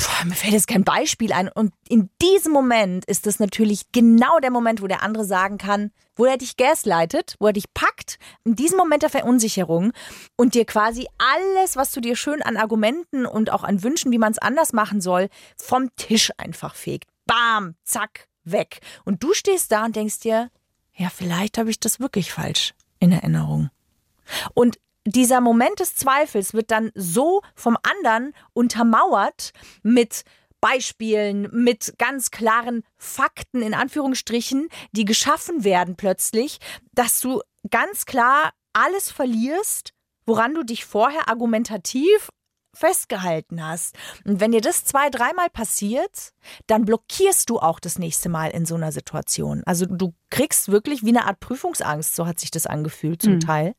Puh, 0.00 0.26
mir 0.26 0.34
fällt 0.34 0.54
jetzt 0.54 0.66
kein 0.66 0.82
Beispiel 0.82 1.30
ein. 1.32 1.48
Und 1.48 1.74
in 1.86 2.08
diesem 2.22 2.52
Moment 2.52 3.04
ist 3.04 3.26
es 3.26 3.38
natürlich 3.38 3.92
genau 3.92 4.38
der 4.38 4.50
Moment, 4.50 4.80
wo 4.80 4.86
der 4.86 5.02
andere 5.02 5.26
sagen 5.26 5.58
kann, 5.58 5.90
wo 6.16 6.24
er 6.24 6.38
dich 6.38 6.56
gaslightet, 6.56 7.36
wo 7.38 7.48
er 7.48 7.52
dich 7.52 7.72
packt, 7.74 8.18
in 8.44 8.56
diesem 8.56 8.78
Moment 8.78 9.02
der 9.02 9.10
Verunsicherung 9.10 9.92
und 10.36 10.54
dir 10.54 10.64
quasi 10.64 11.06
alles, 11.18 11.76
was 11.76 11.92
du 11.92 12.00
dir 12.00 12.16
schön 12.16 12.40
an 12.40 12.56
Argumenten 12.56 13.26
und 13.26 13.50
auch 13.52 13.62
an 13.62 13.82
Wünschen, 13.82 14.10
wie 14.10 14.18
man 14.18 14.32
es 14.32 14.38
anders 14.38 14.72
machen 14.72 15.02
soll, 15.02 15.28
vom 15.58 15.94
Tisch 15.96 16.30
einfach 16.38 16.74
fegt. 16.76 17.10
Bam, 17.26 17.74
zack, 17.84 18.26
weg. 18.44 18.80
Und 19.04 19.22
du 19.22 19.34
stehst 19.34 19.70
da 19.70 19.84
und 19.84 19.96
denkst 19.96 20.20
dir, 20.20 20.50
ja, 20.94 21.10
vielleicht 21.10 21.58
habe 21.58 21.68
ich 21.68 21.78
das 21.78 22.00
wirklich 22.00 22.32
falsch 22.32 22.72
in 23.00 23.12
Erinnerung. 23.12 23.68
Und 24.54 24.78
dieser 25.10 25.40
Moment 25.40 25.80
des 25.80 25.96
Zweifels 25.96 26.54
wird 26.54 26.70
dann 26.70 26.90
so 26.94 27.42
vom 27.54 27.76
anderen 27.82 28.34
untermauert 28.52 29.52
mit 29.82 30.24
Beispielen, 30.60 31.48
mit 31.52 31.94
ganz 31.98 32.30
klaren 32.30 32.82
Fakten 32.98 33.62
in 33.62 33.74
Anführungsstrichen, 33.74 34.68
die 34.92 35.04
geschaffen 35.04 35.64
werden 35.64 35.96
plötzlich, 35.96 36.58
dass 36.92 37.20
du 37.20 37.40
ganz 37.70 38.04
klar 38.04 38.52
alles 38.72 39.10
verlierst, 39.10 39.92
woran 40.26 40.54
du 40.54 40.62
dich 40.62 40.84
vorher 40.84 41.28
argumentativ 41.28 42.28
festgehalten 42.72 43.66
hast. 43.66 43.96
Und 44.24 44.38
wenn 44.38 44.52
dir 44.52 44.60
das 44.60 44.84
zwei, 44.84 45.10
dreimal 45.10 45.50
passiert, 45.50 46.32
dann 46.66 46.84
blockierst 46.84 47.50
du 47.50 47.58
auch 47.58 47.80
das 47.80 47.98
nächste 47.98 48.28
Mal 48.28 48.50
in 48.50 48.64
so 48.64 48.76
einer 48.76 48.92
Situation. 48.92 49.62
Also 49.66 49.86
du 49.86 50.14
kriegst 50.30 50.70
wirklich 50.70 51.04
wie 51.04 51.08
eine 51.08 51.26
Art 51.26 51.40
Prüfungsangst, 51.40 52.14
so 52.14 52.26
hat 52.26 52.38
sich 52.38 52.50
das 52.50 52.66
angefühlt 52.66 53.22
zum 53.22 53.34
mhm. 53.34 53.40
Teil 53.40 53.74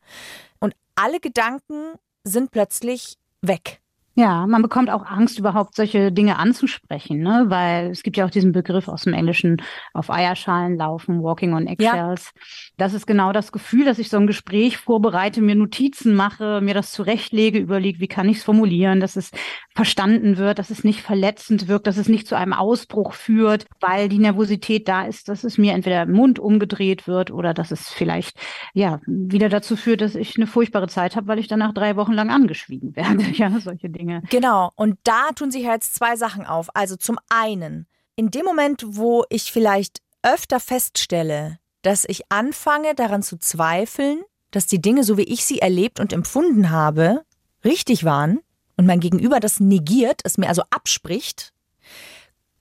alle 1.01 1.20
Gedanken 1.20 1.96
sind 2.24 2.51
plötzlich 2.51 3.17
weg. 3.41 3.81
Ja, 4.22 4.46
man 4.46 4.62
bekommt 4.62 4.92
auch 4.92 5.04
Angst, 5.04 5.40
überhaupt 5.40 5.74
solche 5.74 6.12
Dinge 6.12 6.38
anzusprechen, 6.38 7.22
ne? 7.22 7.46
weil 7.48 7.90
es 7.90 8.04
gibt 8.04 8.18
ja 8.18 8.25
auch 8.28 8.30
diesen 8.30 8.51
Begriff 8.51 8.88
aus 8.88 9.06
dem 9.06 9.13
Englischen 9.13 9.63
auf 9.96 10.12
Eierschalen 10.12 10.78
laufen, 10.78 11.24
walking 11.24 11.56
on 11.56 11.66
eggshells. 11.66 12.32
Ja. 12.36 12.42
Das 12.78 12.94
ist 12.94 13.08
genau 13.08 13.32
das 13.32 13.51
Gefühl, 13.51 13.84
dass 13.84 13.98
ich 13.98 14.10
so 14.10 14.18
ein 14.18 14.28
Gespräch 14.28 14.78
vorbereite, 14.78 15.42
mir 15.42 15.56
Notizen 15.56 16.13
mache, 16.13 16.62
mir 16.62 16.75
das 16.75 16.92
zurechtlege, 16.92 17.58
überlege, 17.58 18.00
wie 18.00 18.08
kann 18.08 18.30
ich 18.30 18.38
es 18.38 18.44
formulieren, 18.44 19.00
dass 19.00 19.16
es 19.16 19.32
verstanden 19.74 20.38
wird, 20.38 20.60
dass 20.60 20.70
es 20.70 20.84
nicht 20.84 21.01
verletzend 21.01 21.68
wirkt, 21.68 21.88
dass 21.88 21.98
es 21.98 22.08
nicht 22.08 22.28
zu 22.28 22.36
einem 22.36 22.54
Ausbruch 22.54 23.13
führt, 23.13 23.66
weil 23.80 24.08
die 24.08 24.20
Nervosität 24.20 24.88
da 24.88 25.06
ist, 25.08 25.30
dass 25.30 25.44
es 25.44 25.58
mir 25.58 25.74
entweder 25.74 26.04
im 26.04 26.12
Mund 26.12 26.38
umgedreht 26.38 27.08
wird 27.08 27.32
oder 27.32 27.56
dass 27.56 27.72
es 27.72 27.90
vielleicht 27.90 28.38
ja 28.75 29.00
wieder 29.08 29.50
dazu 29.50 29.75
führt, 29.75 30.01
dass 30.01 30.13
ich 30.13 30.36
eine 30.38 30.46
furchtbare 30.46 30.90
Zeit 30.90 31.16
habe, 31.16 31.25
weil 31.28 31.40
ich 31.40 31.48
danach 31.48 31.74
drei 31.74 31.96
Wochen 31.96 32.13
lang 32.13 32.30
angeschwiegen 32.30 32.96
werde. 32.96 33.24
Ja, 33.32 33.50
solche 33.60 33.90
Dinge. 33.90 34.11
Dinge. 34.20 34.24
Genau. 34.30 34.72
Und 34.75 34.98
da 35.03 35.32
tun 35.36 35.51
sich 35.51 35.63
jetzt 35.63 35.96
zwei 35.96 36.15
Sachen 36.15 36.46
auf. 36.46 36.75
Also 36.75 36.96
zum 36.96 37.18
einen, 37.30 37.88
in 38.15 38.32
dem 38.32 38.46
Moment, 38.46 38.84
wo 38.86 39.24
ich 39.30 39.51
vielleicht 39.51 40.01
öfter 40.24 40.60
feststelle, 40.60 41.60
dass 41.82 42.06
ich 42.08 42.32
anfange 42.32 42.94
daran 42.96 43.24
zu 43.24 43.38
zweifeln, 43.38 44.24
dass 44.51 44.68
die 44.68 44.82
Dinge, 44.82 45.03
so 45.03 45.18
wie 45.18 45.24
ich 45.24 45.46
sie 45.46 45.60
erlebt 45.60 46.00
und 46.00 46.13
empfunden 46.13 46.70
habe, 46.70 47.24
richtig 47.63 48.03
waren 48.03 48.39
und 48.77 48.86
mein 48.86 49.00
Gegenüber 49.00 49.39
das 49.39 49.60
negiert, 49.60 50.22
es 50.24 50.38
mir 50.38 50.50
also 50.50 50.63
abspricht, 50.70 51.53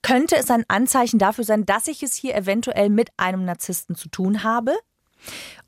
könnte 0.02 0.36
es 0.36 0.50
ein 0.50 0.64
Anzeichen 0.68 1.18
dafür 1.18 1.44
sein, 1.44 1.66
dass 1.66 1.86
ich 1.86 2.02
es 2.02 2.14
hier 2.14 2.34
eventuell 2.34 2.88
mit 2.88 3.10
einem 3.16 3.44
Narzissten 3.44 3.96
zu 3.96 4.08
tun 4.08 4.42
habe. 4.42 4.74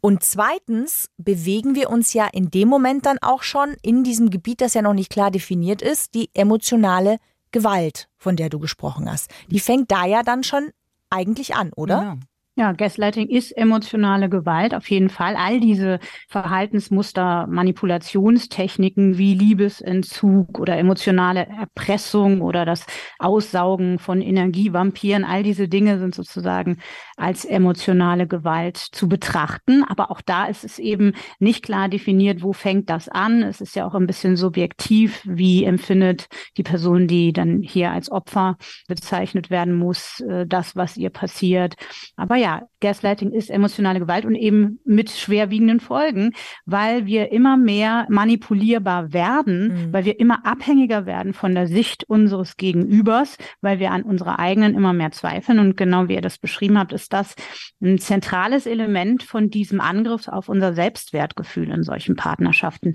Und 0.01 0.25
zweitens 0.25 1.09
bewegen 1.17 1.75
wir 1.75 1.91
uns 1.91 2.13
ja 2.13 2.27
in 2.33 2.51
dem 2.51 2.69
Moment 2.69 3.07
dann 3.07 3.19
auch 3.21 3.43
schon 3.43 3.77
in 3.83 4.05
diesem 4.05 4.31
Gebiet, 4.31 4.61
das 4.61 4.75
ja 4.75 4.83
noch 4.83 4.95
nicht 4.95 5.11
klar 5.11 5.31
definiert 5.31 5.83
ist, 5.83 6.15
die 6.15 6.31
emotionale 6.35 7.19
Gewalt, 7.53 8.09
von 8.17 8.37
der 8.37 8.49
du 8.49 8.59
gesprochen 8.59 9.11
hast. 9.11 9.31
Die 9.49 9.61
fängt 9.61 9.91
da 9.91 10.07
ja 10.07 10.23
dann 10.23 10.43
schon 10.43 10.71
eigentlich 11.11 11.55
an, 11.55 11.73
oder? 11.75 12.03
Ja. 12.03 12.17
Ja, 12.55 12.73
Gaslighting 12.73 13.31
ist 13.31 13.57
emotionale 13.57 14.29
Gewalt, 14.29 14.75
auf 14.75 14.91
jeden 14.91 15.09
Fall. 15.09 15.37
All 15.37 15.59
diese 15.59 16.01
Verhaltensmuster, 16.29 17.47
Manipulationstechniken 17.47 19.17
wie 19.17 19.33
Liebesentzug 19.33 20.59
oder 20.59 20.77
emotionale 20.77 21.47
Erpressung 21.47 22.43
oder 22.43 22.67
das 22.67 22.85
Aussaugen 23.19 23.99
von 23.99 24.21
Energievampiren, 24.21 25.25
all 25.25 25.43
diese 25.43 25.67
Dinge 25.67 25.99
sind 25.99 26.15
sozusagen 26.15 26.77
als 27.17 27.47
emotionale 27.47 28.27
Gewalt 28.27 28.77
zu 28.77 29.09
betrachten. 29.09 29.83
Aber 29.89 30.11
auch 30.11 30.21
da 30.21 30.45
ist 30.45 30.63
es 30.63 30.79
eben 30.79 31.15
nicht 31.39 31.65
klar 31.65 31.89
definiert, 31.89 32.43
wo 32.43 32.53
fängt 32.53 32.91
das 32.91 33.09
an. 33.09 33.43
Es 33.43 33.63
ist 33.63 33.77
ja 33.77 33.87
auch 33.87 33.95
ein 33.95 34.07
bisschen 34.07 34.37
subjektiv, 34.37 35.23
wie 35.25 35.65
empfindet 35.65 36.27
die 36.59 36.65
Person, 36.65 37.09
die 37.09 37.33
dann 37.33 37.63
hier 37.63 37.93
als 37.93 38.11
Opfer 38.13 38.59
bezeichnet 38.89 39.49
werden 39.49 39.73
muss, 39.75 40.21
äh, 40.21 40.47
das, 40.47 40.77
was 40.77 40.99
ihr 40.99 41.09
passiert. 41.09 41.77
Aber 42.17 42.42
ja, 42.43 42.63
Gaslighting 42.81 43.31
ist 43.31 43.51
emotionale 43.51 44.01
Gewalt 44.01 44.25
und 44.25 44.35
eben 44.35 44.81
mit 44.85 45.11
schwerwiegenden 45.11 45.79
Folgen, 45.79 46.33
weil 46.67 47.07
wir 47.07 47.31
immer 47.31 47.57
mehr 47.57 48.07
manipulierbar 48.11 49.13
werden, 49.13 49.69
mhm. 49.69 49.93
weil 49.93 50.05
wir 50.05 50.19
immer 50.19 50.45
abhängiger 50.45 51.07
werden 51.07 51.35
von 51.35 51.55
der 51.55 51.69
Sicht 51.69 52.03
unseres 52.05 52.57
Gegenübers, 52.57 53.39
weil 53.61 53.79
wir 53.79 53.93
an 53.93 54.03
unserer 54.03 54.41
eigenen 54.41 54.75
immer 54.75 54.93
mehr 54.93 55.13
zweifeln. 55.13 55.61
Und 55.61 55.77
genau 55.77 56.09
wie 56.09 56.15
ihr 56.15 56.21
das 56.21 56.39
beschrieben 56.39 56.79
habt, 56.79 56.93
ist 56.93 57.13
das 57.13 57.37
ein 57.81 57.99
zentrales 57.99 58.67
Element 58.67 59.23
von 59.23 59.49
diesem 59.49 59.81
Angriff 59.81 60.27
auf 60.27 60.49
unser 60.49 60.75
Selbstwertgefühl 60.75 61.71
in 61.71 61.85
solchen 61.85 62.17
Partnerschaften. 62.17 62.95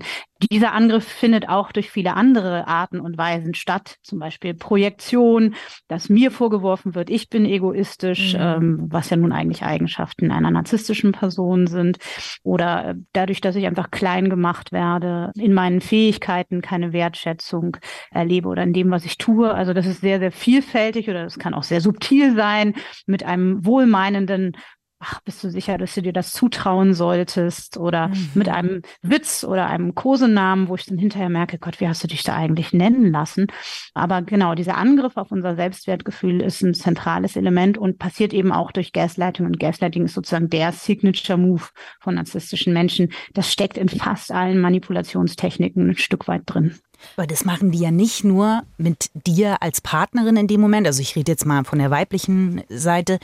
Dieser 0.52 0.74
Angriff 0.74 1.04
findet 1.04 1.48
auch 1.48 1.72
durch 1.72 1.90
viele 1.90 2.14
andere 2.14 2.68
Arten 2.68 3.00
und 3.00 3.16
Weisen 3.16 3.54
statt, 3.54 3.96
zum 4.02 4.18
Beispiel 4.18 4.52
Projektion, 4.52 5.54
dass 5.88 6.10
mir 6.10 6.30
vorgeworfen 6.30 6.94
wird, 6.94 7.08
ich 7.08 7.30
bin 7.30 7.46
egoistisch, 7.46 8.34
mhm. 8.34 8.40
ähm, 8.40 8.86
was 8.90 9.08
ja 9.08 9.16
nun 9.16 9.32
eigentlich 9.38 9.62
Eigenschaften 9.62 10.30
einer 10.30 10.50
narzisstischen 10.50 11.12
Person 11.12 11.66
sind, 11.66 11.98
oder 12.42 12.94
dadurch, 13.12 13.40
dass 13.40 13.56
ich 13.56 13.66
einfach 13.66 13.90
klein 13.90 14.28
gemacht 14.28 14.72
werde, 14.72 15.32
in 15.36 15.54
meinen 15.54 15.80
Fähigkeiten 15.80 16.60
keine 16.60 16.92
Wertschätzung 16.92 17.76
erlebe 18.10 18.48
oder 18.48 18.62
in 18.62 18.72
dem, 18.72 18.90
was 18.90 19.04
ich 19.04 19.18
tue. 19.18 19.52
Also 19.52 19.72
das 19.72 19.86
ist 19.86 20.00
sehr, 20.00 20.18
sehr 20.18 20.32
vielfältig 20.32 21.08
oder 21.08 21.24
das 21.24 21.38
kann 21.38 21.54
auch 21.54 21.62
sehr 21.62 21.80
subtil 21.80 22.34
sein 22.34 22.74
mit 23.06 23.24
einem 23.24 23.64
wohlmeinenden 23.64 24.56
ach, 25.00 25.20
bist 25.20 25.42
du 25.44 25.50
sicher, 25.50 25.78
dass 25.78 25.94
du 25.94 26.02
dir 26.02 26.12
das 26.12 26.32
zutrauen 26.32 26.94
solltest? 26.94 27.76
Oder 27.76 28.08
mhm. 28.08 28.30
mit 28.34 28.48
einem 28.48 28.82
Witz 29.02 29.44
oder 29.44 29.66
einem 29.66 29.94
Kosenamen, 29.94 30.68
wo 30.68 30.74
ich 30.74 30.86
dann 30.86 30.98
hinterher 30.98 31.28
merke, 31.28 31.58
Gott, 31.58 31.80
wie 31.80 31.88
hast 31.88 32.02
du 32.02 32.08
dich 32.08 32.22
da 32.22 32.34
eigentlich 32.34 32.72
nennen 32.72 33.12
lassen? 33.12 33.46
Aber 33.94 34.22
genau, 34.22 34.54
dieser 34.54 34.76
Angriff 34.76 35.16
auf 35.16 35.30
unser 35.30 35.54
Selbstwertgefühl 35.54 36.40
ist 36.40 36.62
ein 36.62 36.74
zentrales 36.74 37.36
Element 37.36 37.78
und 37.78 37.98
passiert 37.98 38.32
eben 38.32 38.52
auch 38.52 38.72
durch 38.72 38.92
Gaslighting. 38.92 39.46
Und 39.46 39.60
Gaslighting 39.60 40.04
ist 40.04 40.14
sozusagen 40.14 40.50
der 40.50 40.72
Signature 40.72 41.38
Move 41.38 41.64
von 42.00 42.16
narzisstischen 42.16 42.72
Menschen. 42.72 43.12
Das 43.34 43.52
steckt 43.52 43.78
in 43.78 43.88
fast 43.88 44.32
allen 44.32 44.60
Manipulationstechniken 44.60 45.90
ein 45.90 45.96
Stück 45.96 46.26
weit 46.28 46.42
drin. 46.46 46.74
Aber 47.16 47.26
das 47.26 47.44
machen 47.44 47.70
die 47.70 47.78
ja 47.78 47.90
nicht 47.90 48.24
nur 48.24 48.62
mit 48.76 49.10
dir 49.14 49.62
als 49.62 49.80
Partnerin 49.80 50.36
in 50.36 50.46
dem 50.46 50.60
Moment, 50.60 50.86
also 50.86 51.00
ich 51.00 51.16
rede 51.16 51.32
jetzt 51.32 51.46
mal 51.46 51.64
von 51.64 51.78
der 51.78 51.90
weiblichen 51.90 52.62
Seite, 52.68 53.18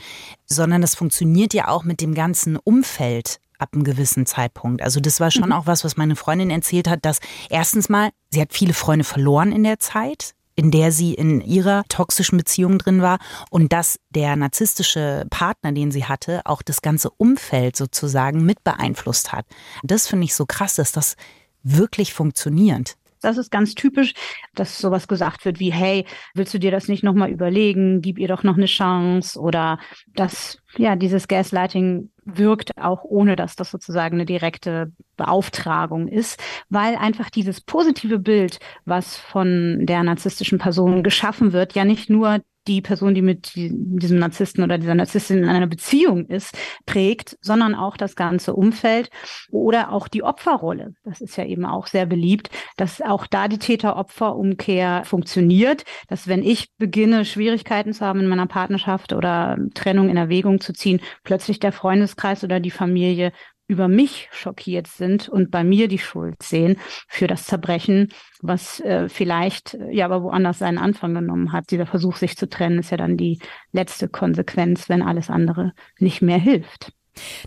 sondern 0.45 0.81
das 0.81 0.95
funktioniert 0.95 1.53
ja 1.53 1.67
auch 1.67 1.83
mit 1.83 2.01
dem 2.01 2.13
ganzen 2.13 2.57
Umfeld 2.57 3.39
ab 3.57 3.69
einem 3.73 3.83
gewissen 3.83 4.25
Zeitpunkt. 4.25 4.81
Also 4.81 4.99
das 4.99 5.19
war 5.19 5.31
schon 5.31 5.47
mhm. 5.47 5.53
auch 5.53 5.67
was, 5.67 5.83
was 5.83 5.97
meine 5.97 6.15
Freundin 6.15 6.49
erzählt 6.49 6.89
hat, 6.89 7.05
dass 7.05 7.19
erstens 7.49 7.89
mal, 7.89 8.09
sie 8.29 8.41
hat 8.41 8.53
viele 8.53 8.73
Freunde 8.73 9.05
verloren 9.05 9.51
in 9.51 9.63
der 9.63 9.79
Zeit, 9.79 10.33
in 10.55 10.71
der 10.71 10.91
sie 10.91 11.13
in 11.13 11.41
ihrer 11.41 11.83
toxischen 11.89 12.37
Beziehung 12.37 12.77
drin 12.77 13.01
war 13.01 13.19
und 13.49 13.73
dass 13.73 13.99
der 14.09 14.35
narzisstische 14.35 15.25
Partner, 15.29 15.71
den 15.71 15.91
sie 15.91 16.05
hatte, 16.05 16.41
auch 16.45 16.61
das 16.61 16.81
ganze 16.81 17.09
Umfeld 17.09 17.75
sozusagen 17.75 18.45
mit 18.45 18.63
beeinflusst 18.63 19.33
hat. 19.33 19.45
Das 19.83 20.07
finde 20.07 20.25
ich 20.25 20.35
so 20.35 20.45
krass, 20.45 20.75
dass 20.75 20.91
das 20.91 21.15
wirklich 21.63 22.13
funktioniert. 22.13 22.95
Das 23.25 23.37
ist 23.37 23.51
ganz 23.51 23.73
typisch, 23.73 24.13
dass 24.53 24.77
sowas 24.77 25.07
gesagt 25.07 25.45
wird 25.45 25.59
wie, 25.59 25.71
hey, 25.71 26.05
willst 26.35 26.53
du 26.53 26.59
dir 26.59 26.71
das 26.71 26.87
nicht 26.87 27.03
nochmal 27.03 27.31
überlegen? 27.31 28.01
Gib 28.01 28.19
ihr 28.19 28.27
doch 28.27 28.43
noch 28.43 28.55
eine 28.55 28.67
Chance. 28.67 29.39
Oder 29.39 29.79
dass, 30.13 30.59
ja, 30.77 30.95
dieses 30.95 31.27
Gaslighting 31.27 32.11
wirkt 32.23 32.77
auch 32.77 33.03
ohne, 33.03 33.35
dass 33.35 33.55
das 33.55 33.71
sozusagen 33.71 34.15
eine 34.15 34.25
direkte 34.25 34.91
Beauftragung 35.17 36.07
ist, 36.07 36.39
weil 36.69 36.95
einfach 36.95 37.29
dieses 37.29 37.61
positive 37.61 38.19
Bild, 38.19 38.59
was 38.85 39.17
von 39.17 39.85
der 39.85 40.03
narzisstischen 40.03 40.59
Person 40.59 41.03
geschaffen 41.03 41.51
wird, 41.51 41.73
ja 41.73 41.85
nicht 41.85 42.09
nur 42.09 42.41
die 42.67 42.81
Person, 42.81 43.13
die 43.13 43.21
mit 43.21 43.51
diesem 43.55 44.19
Narzissten 44.19 44.63
oder 44.63 44.77
dieser 44.77 44.95
Narzisstin 44.95 45.39
in 45.43 45.49
einer 45.49 45.67
Beziehung 45.67 46.27
ist, 46.27 46.57
prägt, 46.85 47.37
sondern 47.41 47.75
auch 47.75 47.97
das 47.97 48.15
ganze 48.15 48.53
Umfeld 48.53 49.09
oder 49.51 49.91
auch 49.91 50.07
die 50.07 50.23
Opferrolle. 50.23 50.93
Das 51.03 51.21
ist 51.21 51.37
ja 51.37 51.45
eben 51.45 51.65
auch 51.65 51.87
sehr 51.87 52.05
beliebt, 52.05 52.49
dass 52.77 53.01
auch 53.01 53.27
da 53.27 53.47
die 53.47 53.59
Täter-Opfer-Umkehr 53.59 55.03
funktioniert, 55.05 55.83
dass 56.07 56.27
wenn 56.27 56.43
ich 56.43 56.75
beginne, 56.77 57.25
Schwierigkeiten 57.25 57.93
zu 57.93 58.05
haben 58.05 58.21
in 58.21 58.27
meiner 58.27 58.47
Partnerschaft 58.47 59.13
oder 59.13 59.57
Trennung 59.73 60.09
in 60.09 60.17
Erwägung 60.17 60.59
zu 60.59 60.73
ziehen, 60.73 61.01
plötzlich 61.23 61.59
der 61.59 61.71
Freundeskreis 61.71 62.43
oder 62.43 62.59
die 62.59 62.71
Familie 62.71 63.31
über 63.67 63.87
mich 63.87 64.29
schockiert 64.31 64.87
sind 64.87 65.27
und 65.27 65.49
bei 65.51 65.63
mir 65.63 65.87
die 65.87 65.99
Schuld 65.99 66.41
sehen 66.43 66.77
für 67.07 67.27
das 67.27 67.45
Zerbrechen, 67.45 68.09
was 68.41 68.79
äh, 68.81 69.09
vielleicht 69.09 69.73
äh, 69.73 69.91
ja 69.91 70.05
aber 70.05 70.21
woanders 70.21 70.59
seinen 70.59 70.77
Anfang 70.77 71.13
genommen 71.13 71.51
hat. 71.51 71.71
Dieser 71.71 71.85
Versuch, 71.85 72.17
sich 72.17 72.37
zu 72.37 72.47
trennen, 72.47 72.79
ist 72.79 72.91
ja 72.91 72.97
dann 72.97 73.17
die 73.17 73.39
letzte 73.71 74.07
Konsequenz, 74.07 74.87
wenn 74.89 75.01
alles 75.01 75.29
andere 75.29 75.73
nicht 75.99 76.21
mehr 76.21 76.37
hilft. 76.37 76.91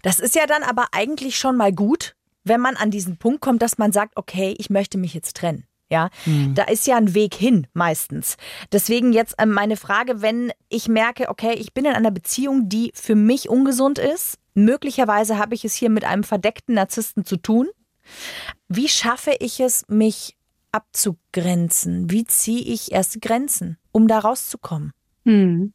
Das 0.02 0.18
ist 0.18 0.34
ja 0.34 0.46
dann 0.46 0.62
aber 0.62 0.86
eigentlich 0.92 1.38
schon 1.38 1.56
mal 1.56 1.72
gut, 1.72 2.14
wenn 2.44 2.60
man 2.60 2.76
an 2.76 2.90
diesen 2.90 3.18
Punkt 3.18 3.40
kommt, 3.40 3.62
dass 3.62 3.78
man 3.78 3.92
sagt, 3.92 4.16
okay, 4.16 4.54
ich 4.58 4.70
möchte 4.70 4.98
mich 4.98 5.14
jetzt 5.14 5.36
trennen. 5.36 5.64
Ja, 5.90 6.10
mhm. 6.26 6.54
da 6.54 6.64
ist 6.64 6.86
ja 6.86 6.96
ein 6.98 7.14
Weg 7.14 7.34
hin 7.34 7.66
meistens. 7.72 8.36
Deswegen 8.72 9.14
jetzt 9.14 9.36
ähm, 9.38 9.52
meine 9.52 9.76
Frage, 9.76 10.20
wenn 10.20 10.52
ich 10.68 10.86
merke, 10.86 11.30
okay, 11.30 11.54
ich 11.54 11.72
bin 11.72 11.86
in 11.86 11.92
einer 11.92 12.10
Beziehung, 12.10 12.68
die 12.68 12.90
für 12.94 13.14
mich 13.14 13.48
ungesund 13.48 13.98
ist, 13.98 14.38
möglicherweise 14.64 15.38
habe 15.38 15.54
ich 15.54 15.64
es 15.64 15.74
hier 15.74 15.90
mit 15.90 16.04
einem 16.04 16.24
verdeckten 16.24 16.74
Narzissten 16.74 17.24
zu 17.24 17.36
tun. 17.36 17.68
Wie 18.68 18.88
schaffe 18.88 19.32
ich 19.40 19.60
es, 19.60 19.84
mich 19.88 20.36
abzugrenzen? 20.72 22.10
Wie 22.10 22.24
ziehe 22.24 22.62
ich 22.62 22.92
erste 22.92 23.20
Grenzen, 23.20 23.78
um 23.92 24.08
da 24.08 24.18
rauszukommen? 24.18 24.92
Hm. 25.24 25.72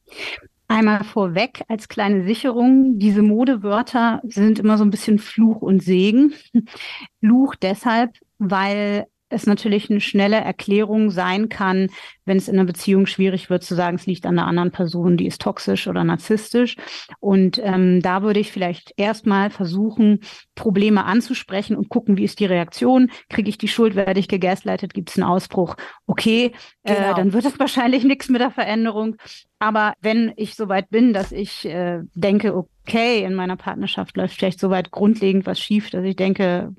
Einmal 0.67 1.03
vorweg 1.03 1.63
als 1.67 1.87
kleine 1.87 2.25
Sicherung, 2.25 2.97
diese 2.97 3.21
Modewörter 3.21 4.21
sind 4.23 4.59
immer 4.59 4.77
so 4.77 4.83
ein 4.83 4.89
bisschen 4.89 5.19
Fluch 5.19 5.61
und 5.61 5.83
Segen. 5.83 6.33
Fluch 7.19 7.55
deshalb, 7.55 8.17
weil 8.39 9.05
es 9.33 9.45
natürlich 9.45 9.89
eine 9.89 10.01
schnelle 10.01 10.37
Erklärung 10.37 11.09
sein 11.09 11.49
kann, 11.49 11.89
wenn 12.25 12.37
es 12.37 12.47
in 12.47 12.55
einer 12.55 12.65
Beziehung 12.65 13.05
schwierig 13.05 13.49
wird, 13.49 13.63
zu 13.63 13.75
sagen, 13.75 13.95
es 13.97 14.05
liegt 14.05 14.25
an 14.25 14.35
der 14.35 14.45
anderen 14.45 14.71
Person, 14.71 15.17
die 15.17 15.27
ist 15.27 15.41
toxisch 15.41 15.87
oder 15.87 16.03
narzisstisch. 16.03 16.75
Und 17.19 17.59
ähm, 17.63 18.01
da 18.01 18.23
würde 18.23 18.39
ich 18.39 18.51
vielleicht 18.51 18.93
erstmal 18.97 19.49
versuchen, 19.49 20.19
Probleme 20.55 21.05
anzusprechen 21.05 21.75
und 21.75 21.89
gucken, 21.89 22.17
wie 22.17 22.23
ist 22.23 22.39
die 22.39 22.45
Reaktion? 22.45 23.09
Kriege 23.29 23.49
ich 23.49 23.57
die 23.57 23.67
Schuld? 23.67 23.95
Werde 23.95 24.19
ich 24.19 24.27
gegaslightet? 24.27 24.93
Gibt 24.93 25.09
es 25.09 25.17
einen 25.17 25.23
Ausbruch? 25.23 25.75
Okay, 26.05 26.51
äh, 26.83 26.95
genau. 26.95 27.11
äh, 27.11 27.15
dann 27.15 27.33
wird 27.33 27.45
es 27.45 27.59
wahrscheinlich 27.59 28.03
nichts 28.03 28.29
mit 28.29 28.41
der 28.41 28.51
Veränderung. 28.51 29.15
Aber 29.59 29.93
wenn 30.01 30.33
ich 30.35 30.55
soweit 30.55 30.89
bin, 30.89 31.13
dass 31.13 31.31
ich 31.31 31.63
äh, 31.65 32.01
denke, 32.13 32.53
okay, 32.53 33.23
in 33.23 33.33
meiner 33.33 33.55
Partnerschaft 33.55 34.17
läuft 34.17 34.35
vielleicht 34.35 34.59
soweit 34.59 34.91
grundlegend 34.91 35.45
was 35.45 35.57
schief, 35.57 35.89
dass 35.89 36.03
ich 36.03 36.17
denke, 36.17 36.73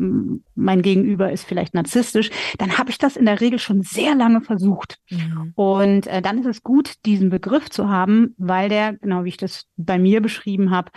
mein 0.55 0.83
Gegenüber 0.83 1.33
ist 1.33 1.47
vielleicht 1.47 1.73
narzisstisch, 1.73 2.31
dann 2.59 2.77
habe 2.77 2.91
ich 2.91 2.99
das 2.99 3.17
in 3.17 3.25
der 3.25 3.41
Regel 3.41 3.59
schon 3.59 3.81
sehr 3.81 4.15
lange 4.15 4.43
versucht. 4.43 4.99
Mhm. 5.09 5.53
Und 5.55 6.07
äh, 6.09 6.21
dann 6.21 6.39
ist 6.39 6.47
es 6.47 6.63
gut, 6.63 6.93
diesen 7.07 7.31
Begriff 7.31 7.71
zu 7.71 7.89
haben, 7.89 8.35
weil 8.37 8.69
der, 8.69 8.95
genau 8.99 9.25
wie 9.25 9.31
ich 9.31 9.39
das 9.39 9.65
bei 9.77 9.99
mir 9.99 10.21
beschrieben 10.21 10.71
habe, 10.71 10.91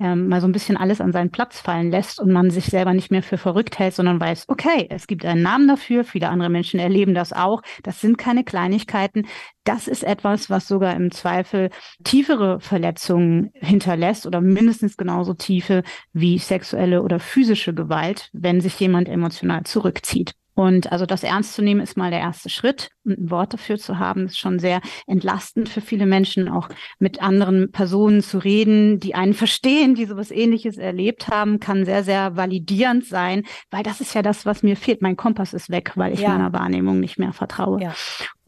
ähm, 0.00 0.28
mal 0.28 0.40
so 0.40 0.46
ein 0.46 0.52
bisschen 0.52 0.76
alles 0.76 1.00
an 1.00 1.12
seinen 1.12 1.30
Platz 1.30 1.60
fallen 1.60 1.90
lässt 1.90 2.20
und 2.20 2.32
man 2.32 2.50
sich 2.50 2.66
selber 2.66 2.94
nicht 2.94 3.10
mehr 3.10 3.22
für 3.22 3.38
verrückt 3.38 3.78
hält, 3.78 3.94
sondern 3.94 4.20
weiß, 4.20 4.44
okay, 4.48 4.86
es 4.90 5.06
gibt 5.06 5.24
einen 5.24 5.42
Namen 5.42 5.68
dafür, 5.68 6.04
viele 6.04 6.28
andere 6.28 6.50
Menschen 6.50 6.78
erleben 6.78 7.14
das 7.14 7.32
auch, 7.32 7.62
das 7.82 8.00
sind 8.00 8.18
keine 8.18 8.44
Kleinigkeiten, 8.44 9.26
das 9.64 9.88
ist 9.88 10.04
etwas, 10.04 10.50
was 10.50 10.68
sogar 10.68 10.94
im 10.94 11.10
Zweifel 11.10 11.70
tiefere 12.04 12.60
Verletzungen 12.60 13.50
hinterlässt 13.54 14.26
oder 14.26 14.40
mindestens 14.40 14.96
genauso 14.96 15.34
tiefe 15.34 15.82
wie 16.12 16.38
sexuelle 16.38 17.02
oder 17.02 17.20
physische 17.20 17.74
Gewalt, 17.74 18.30
wenn 18.32 18.60
sich 18.60 18.78
jemand 18.80 19.08
emotional 19.08 19.64
zurückzieht. 19.64 20.34
Und 20.58 20.90
also 20.90 21.06
das 21.06 21.22
ernst 21.22 21.54
zu 21.54 21.62
nehmen 21.62 21.80
ist 21.80 21.96
mal 21.96 22.10
der 22.10 22.18
erste 22.18 22.48
Schritt. 22.48 22.90
Und 23.04 23.16
ein 23.16 23.30
Wort 23.30 23.54
dafür 23.54 23.78
zu 23.78 24.00
haben, 24.00 24.26
ist 24.26 24.40
schon 24.40 24.58
sehr 24.58 24.80
entlastend 25.06 25.68
für 25.68 25.80
viele 25.80 26.04
Menschen, 26.04 26.48
auch 26.48 26.68
mit 26.98 27.22
anderen 27.22 27.70
Personen 27.70 28.22
zu 28.22 28.38
reden, 28.38 28.98
die 28.98 29.14
einen 29.14 29.34
verstehen, 29.34 29.94
die 29.94 30.04
sowas 30.04 30.32
ähnliches 30.32 30.76
erlebt 30.76 31.28
haben, 31.28 31.60
kann 31.60 31.84
sehr, 31.84 32.02
sehr 32.02 32.34
validierend 32.34 33.04
sein, 33.04 33.44
weil 33.70 33.84
das 33.84 34.00
ist 34.00 34.16
ja 34.16 34.22
das, 34.22 34.46
was 34.46 34.64
mir 34.64 34.76
fehlt. 34.76 35.00
Mein 35.00 35.16
Kompass 35.16 35.54
ist 35.54 35.70
weg, 35.70 35.92
weil 35.94 36.12
ich 36.12 36.22
ja. 36.22 36.30
meiner 36.30 36.52
Wahrnehmung 36.52 36.98
nicht 36.98 37.20
mehr 37.20 37.32
vertraue. 37.32 37.80
Ja. 37.80 37.94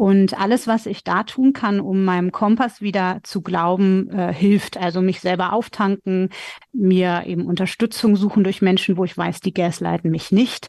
Und 0.01 0.41
alles, 0.41 0.67
was 0.67 0.87
ich 0.87 1.05
da 1.05 1.25
tun 1.25 1.53
kann, 1.53 1.79
um 1.79 2.07
meinem 2.07 2.33
Kompass 2.33 2.81
wieder 2.81 3.21
zu 3.23 3.43
glauben, 3.43 4.09
äh, 4.09 4.33
hilft. 4.33 4.79
Also 4.79 5.03
mich 5.03 5.21
selber 5.21 5.53
auftanken, 5.53 6.31
mir 6.73 7.25
eben 7.27 7.45
Unterstützung 7.45 8.17
suchen 8.17 8.43
durch 8.43 8.63
Menschen, 8.63 8.97
wo 8.97 9.05
ich 9.05 9.19
weiß, 9.19 9.41
die 9.41 9.53
gaslighten 9.53 10.11
mich 10.11 10.33
nicht. 10.33 10.69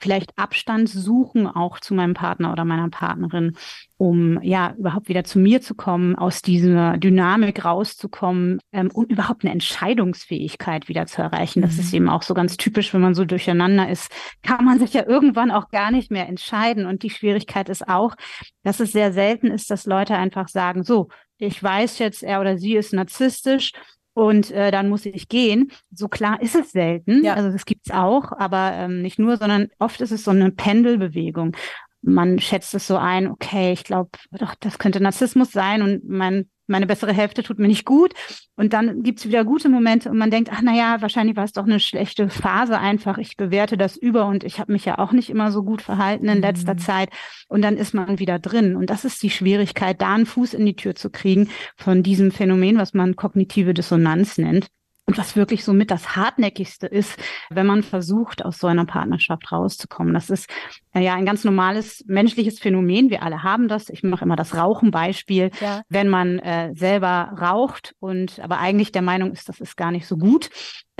Vielleicht 0.00 0.36
Abstand 0.36 0.88
suchen 0.88 1.46
auch 1.46 1.78
zu 1.78 1.94
meinem 1.94 2.14
Partner 2.14 2.50
oder 2.50 2.64
meiner 2.64 2.88
Partnerin, 2.88 3.52
um 3.98 4.42
ja 4.42 4.74
überhaupt 4.76 5.08
wieder 5.08 5.22
zu 5.22 5.38
mir 5.38 5.60
zu 5.60 5.76
kommen, 5.76 6.16
aus 6.16 6.42
dieser 6.42 6.98
Dynamik 6.98 7.64
rauszukommen 7.64 8.58
ähm, 8.72 8.90
und 8.92 9.12
überhaupt 9.12 9.44
eine 9.44 9.52
Entscheidungsfähigkeit 9.52 10.88
wieder 10.88 11.06
zu 11.06 11.22
erreichen. 11.22 11.62
Das 11.62 11.74
mhm. 11.74 11.80
ist 11.80 11.94
eben 11.94 12.08
auch 12.08 12.22
so 12.22 12.34
ganz 12.34 12.56
typisch, 12.56 12.92
wenn 12.92 13.00
man 13.00 13.14
so 13.14 13.24
durcheinander 13.24 13.88
ist, 13.88 14.10
kann 14.42 14.64
man 14.64 14.80
sich 14.80 14.92
ja 14.92 15.06
irgendwann 15.06 15.52
auch 15.52 15.68
gar 15.68 15.92
nicht 15.92 16.10
mehr 16.10 16.28
entscheiden. 16.28 16.86
Und 16.86 17.04
die 17.04 17.10
Schwierigkeit 17.10 17.68
ist 17.68 17.86
auch, 17.86 18.16
dass 18.64 18.71
es 18.80 18.92
sehr 18.92 19.12
selten 19.12 19.48
ist, 19.48 19.70
dass 19.70 19.86
Leute 19.86 20.14
einfach 20.14 20.48
sagen, 20.48 20.84
so, 20.84 21.08
ich 21.38 21.62
weiß 21.62 21.98
jetzt, 21.98 22.22
er 22.22 22.40
oder 22.40 22.58
sie 22.58 22.76
ist 22.76 22.92
narzisstisch 22.92 23.72
und 24.14 24.50
äh, 24.50 24.70
dann 24.70 24.88
muss 24.88 25.06
ich 25.06 25.28
gehen. 25.28 25.72
So 25.90 26.08
klar 26.08 26.40
ist 26.40 26.54
es 26.54 26.72
selten. 26.72 27.24
Ja. 27.24 27.34
Also 27.34 27.50
das 27.50 27.64
gibt's 27.64 27.90
auch, 27.90 28.32
aber 28.32 28.72
ähm, 28.74 29.02
nicht 29.02 29.18
nur, 29.18 29.36
sondern 29.36 29.68
oft 29.78 30.00
ist 30.00 30.12
es 30.12 30.24
so 30.24 30.30
eine 30.30 30.50
Pendelbewegung 30.50 31.56
man 32.02 32.40
schätzt 32.40 32.74
es 32.74 32.86
so 32.86 32.96
ein, 32.96 33.28
okay, 33.28 33.72
ich 33.72 33.84
glaube, 33.84 34.10
doch, 34.32 34.54
das 34.56 34.78
könnte 34.78 35.00
Narzissmus 35.00 35.52
sein 35.52 35.82
und 35.82 36.08
mein, 36.08 36.50
meine 36.66 36.86
bessere 36.86 37.12
Hälfte 37.12 37.42
tut 37.42 37.58
mir 37.58 37.68
nicht 37.68 37.84
gut. 37.84 38.12
Und 38.56 38.72
dann 38.72 39.02
gibt's 39.02 39.26
wieder 39.26 39.44
gute 39.44 39.68
Momente 39.68 40.10
und 40.10 40.18
man 40.18 40.30
denkt, 40.30 40.50
ach 40.52 40.60
na 40.62 40.74
ja, 40.74 41.00
wahrscheinlich 41.00 41.36
war 41.36 41.44
es 41.44 41.52
doch 41.52 41.64
eine 41.64 41.80
schlechte 41.80 42.28
Phase 42.28 42.78
einfach. 42.78 43.18
Ich 43.18 43.36
bewerte 43.36 43.76
das 43.76 43.96
über 43.96 44.26
und 44.26 44.44
ich 44.44 44.60
habe 44.60 44.72
mich 44.72 44.84
ja 44.84 44.98
auch 44.98 45.12
nicht 45.12 45.30
immer 45.30 45.50
so 45.50 45.62
gut 45.62 45.82
verhalten 45.82 46.28
in 46.28 46.40
letzter 46.42 46.74
mhm. 46.74 46.78
Zeit. 46.78 47.10
Und 47.48 47.62
dann 47.62 47.76
ist 47.76 47.94
man 47.94 48.18
wieder 48.18 48.38
drin. 48.38 48.76
Und 48.76 48.90
das 48.90 49.04
ist 49.04 49.22
die 49.22 49.30
Schwierigkeit, 49.30 50.00
da 50.00 50.14
einen 50.14 50.26
Fuß 50.26 50.54
in 50.54 50.66
die 50.66 50.76
Tür 50.76 50.94
zu 50.94 51.10
kriegen 51.10 51.48
von 51.76 52.02
diesem 52.02 52.30
Phänomen, 52.30 52.78
was 52.78 52.94
man 52.94 53.16
kognitive 53.16 53.74
Dissonanz 53.74 54.38
nennt. 54.38 54.68
Und 55.12 55.18
was 55.18 55.36
wirklich 55.36 55.62
so 55.62 55.74
mit 55.74 55.90
das 55.90 56.16
Hartnäckigste 56.16 56.86
ist, 56.86 57.18
wenn 57.50 57.66
man 57.66 57.82
versucht, 57.82 58.42
aus 58.42 58.58
so 58.58 58.66
einer 58.66 58.86
Partnerschaft 58.86 59.52
rauszukommen. 59.52 60.14
Das 60.14 60.30
ist 60.30 60.48
ja 60.94 61.12
ein 61.12 61.26
ganz 61.26 61.44
normales 61.44 62.02
menschliches 62.06 62.58
Phänomen. 62.58 63.10
Wir 63.10 63.22
alle 63.22 63.42
haben 63.42 63.68
das. 63.68 63.90
Ich 63.90 64.02
mache 64.02 64.24
immer 64.24 64.36
das 64.36 64.56
Rauchenbeispiel. 64.56 65.50
Ja. 65.60 65.82
Wenn 65.90 66.08
man 66.08 66.38
äh, 66.38 66.72
selber 66.74 67.34
raucht 67.38 67.94
und 68.00 68.40
aber 68.40 68.58
eigentlich 68.58 68.90
der 68.90 69.02
Meinung 69.02 69.32
ist, 69.32 69.50
das 69.50 69.60
ist 69.60 69.76
gar 69.76 69.90
nicht 69.90 70.06
so 70.06 70.16
gut, 70.16 70.48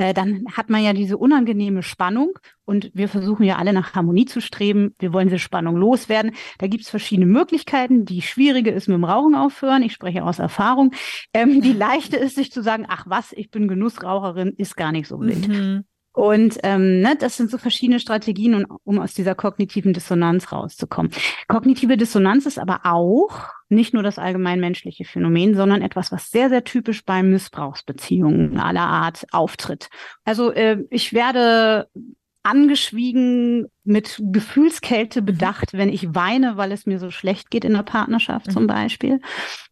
äh, 0.03 0.15
dann 0.15 0.45
hat 0.53 0.69
man 0.69 0.83
ja 0.83 0.93
diese 0.93 1.17
unangenehme 1.17 1.83
Spannung 1.83 2.39
und 2.65 2.91
wir 2.95 3.09
versuchen 3.09 3.45
ja 3.45 3.57
alle 3.57 3.73
nach 3.73 3.95
Harmonie 3.95 4.27
zu 4.27 4.41
streben. 4.41 4.95
Wir 4.99 5.13
wollen 5.13 5.29
diese 5.29 5.39
Spannung 5.39 5.77
loswerden. 5.77 6.33
Da 6.59 6.67
gibt 6.67 6.85
es 6.85 6.91
verschiedene 6.91 7.27
Möglichkeiten. 7.27 8.05
Die 8.05 8.23
schwierige 8.23 8.71
ist 8.71 8.89
mit 8.89 8.97
dem 8.97 9.05
Rauchen 9.05 9.35
aufhören. 9.35 9.83
Ich 9.83 9.93
spreche 9.93 10.25
aus 10.25 10.39
Erfahrung. 10.39 10.93
Ähm, 11.33 11.61
die 11.61 11.73
leichte 11.73 12.17
ist, 12.17 12.35
sich 12.35 12.51
zu 12.51 12.63
sagen, 12.63 12.87
ach 12.89 13.05
was, 13.07 13.33
ich 13.33 13.51
bin 13.51 13.69
Genussraucherin, 13.69 14.55
ist 14.57 14.77
gar 14.77 14.93
nicht 14.93 15.07
so 15.07 15.21
wild. 15.21 15.49
Mhm. 15.49 15.85
Und 16.13 16.59
ähm, 16.63 17.01
ne, 17.01 17.17
das 17.19 17.37
sind 17.37 17.51
so 17.51 17.57
verschiedene 17.57 17.99
Strategien, 17.99 18.55
um, 18.55 18.79
um 18.85 18.99
aus 18.99 19.15
dieser 19.15 19.35
kognitiven 19.35 19.95
Dissonanz 19.95 20.53
rauszukommen. 20.53 21.11
Kognitive 21.49 21.97
Dissonanz 21.97 22.45
ist 22.45 22.59
aber 22.59 22.81
auch 22.85 23.49
nicht 23.71 23.95
nur 23.95 24.03
das 24.03 24.19
allgemeinmenschliche 24.19 25.05
Phänomen, 25.05 25.55
sondern 25.55 25.81
etwas, 25.81 26.13
was 26.13 26.31
sehr, 26.31 26.51
sehr 26.51 26.65
typisch 26.65 27.05
bei 27.05 27.23
Missbrauchsbeziehungen 27.23 28.61
aller 28.61 28.87
Art 28.87 29.25
auftritt. 29.33 29.89
Also 30.25 30.53
äh, 30.53 30.85
ich 30.91 31.15
werde 31.15 31.89
angeschwiegen, 32.43 33.69
mit 33.85 34.21
Gefühlskälte 34.21 35.23
mhm. 35.23 35.27
bedacht, 35.27 35.73
wenn 35.73 35.89
ich 35.89 36.15
weine, 36.15 36.57
weil 36.57 36.73
es 36.73 36.87
mir 36.87 36.99
so 36.99 37.11
schlecht 37.11 37.51
geht 37.51 37.65
in 37.65 37.73
der 37.73 37.83
Partnerschaft 37.83 38.49
mhm. 38.49 38.53
zum 38.53 38.67
Beispiel 38.67 39.21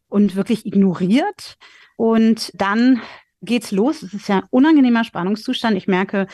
und 0.09 0.37
wirklich 0.37 0.66
ignoriert. 0.66 1.57
Und 1.96 2.50
dann 2.55 3.03
geht's 3.42 3.70
los. 3.70 4.03
Es 4.03 4.14
ist 4.14 4.29
ja 4.29 4.38
ein 4.38 4.46
unangenehmer 4.50 5.05
Spannungszustand. 5.05 5.76
Ich 5.76 5.87
merke, 5.87 6.26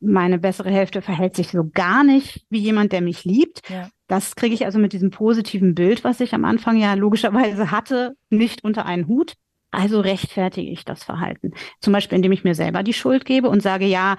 meine 0.00 0.38
bessere 0.38 0.70
Hälfte 0.70 1.02
verhält 1.02 1.36
sich 1.36 1.48
so 1.48 1.68
gar 1.72 2.04
nicht 2.04 2.44
wie 2.50 2.60
jemand, 2.60 2.92
der 2.92 3.00
mich 3.00 3.24
liebt. 3.24 3.68
Ja. 3.68 3.88
Das 4.08 4.36
kriege 4.36 4.54
ich 4.54 4.64
also 4.64 4.78
mit 4.78 4.92
diesem 4.92 5.10
positiven 5.10 5.74
Bild, 5.74 6.04
was 6.04 6.20
ich 6.20 6.34
am 6.34 6.44
Anfang 6.44 6.76
ja 6.76 6.94
logischerweise 6.94 7.70
hatte, 7.70 8.16
nicht 8.30 8.64
unter 8.64 8.86
einen 8.86 9.08
Hut. 9.08 9.34
Also 9.70 10.00
rechtfertige 10.00 10.70
ich 10.70 10.84
das 10.84 11.02
Verhalten. 11.02 11.52
Zum 11.80 11.94
Beispiel, 11.94 12.16
indem 12.16 12.32
ich 12.32 12.44
mir 12.44 12.54
selber 12.54 12.82
die 12.82 12.92
Schuld 12.92 13.24
gebe 13.24 13.48
und 13.48 13.62
sage, 13.62 13.86
ja, 13.86 14.16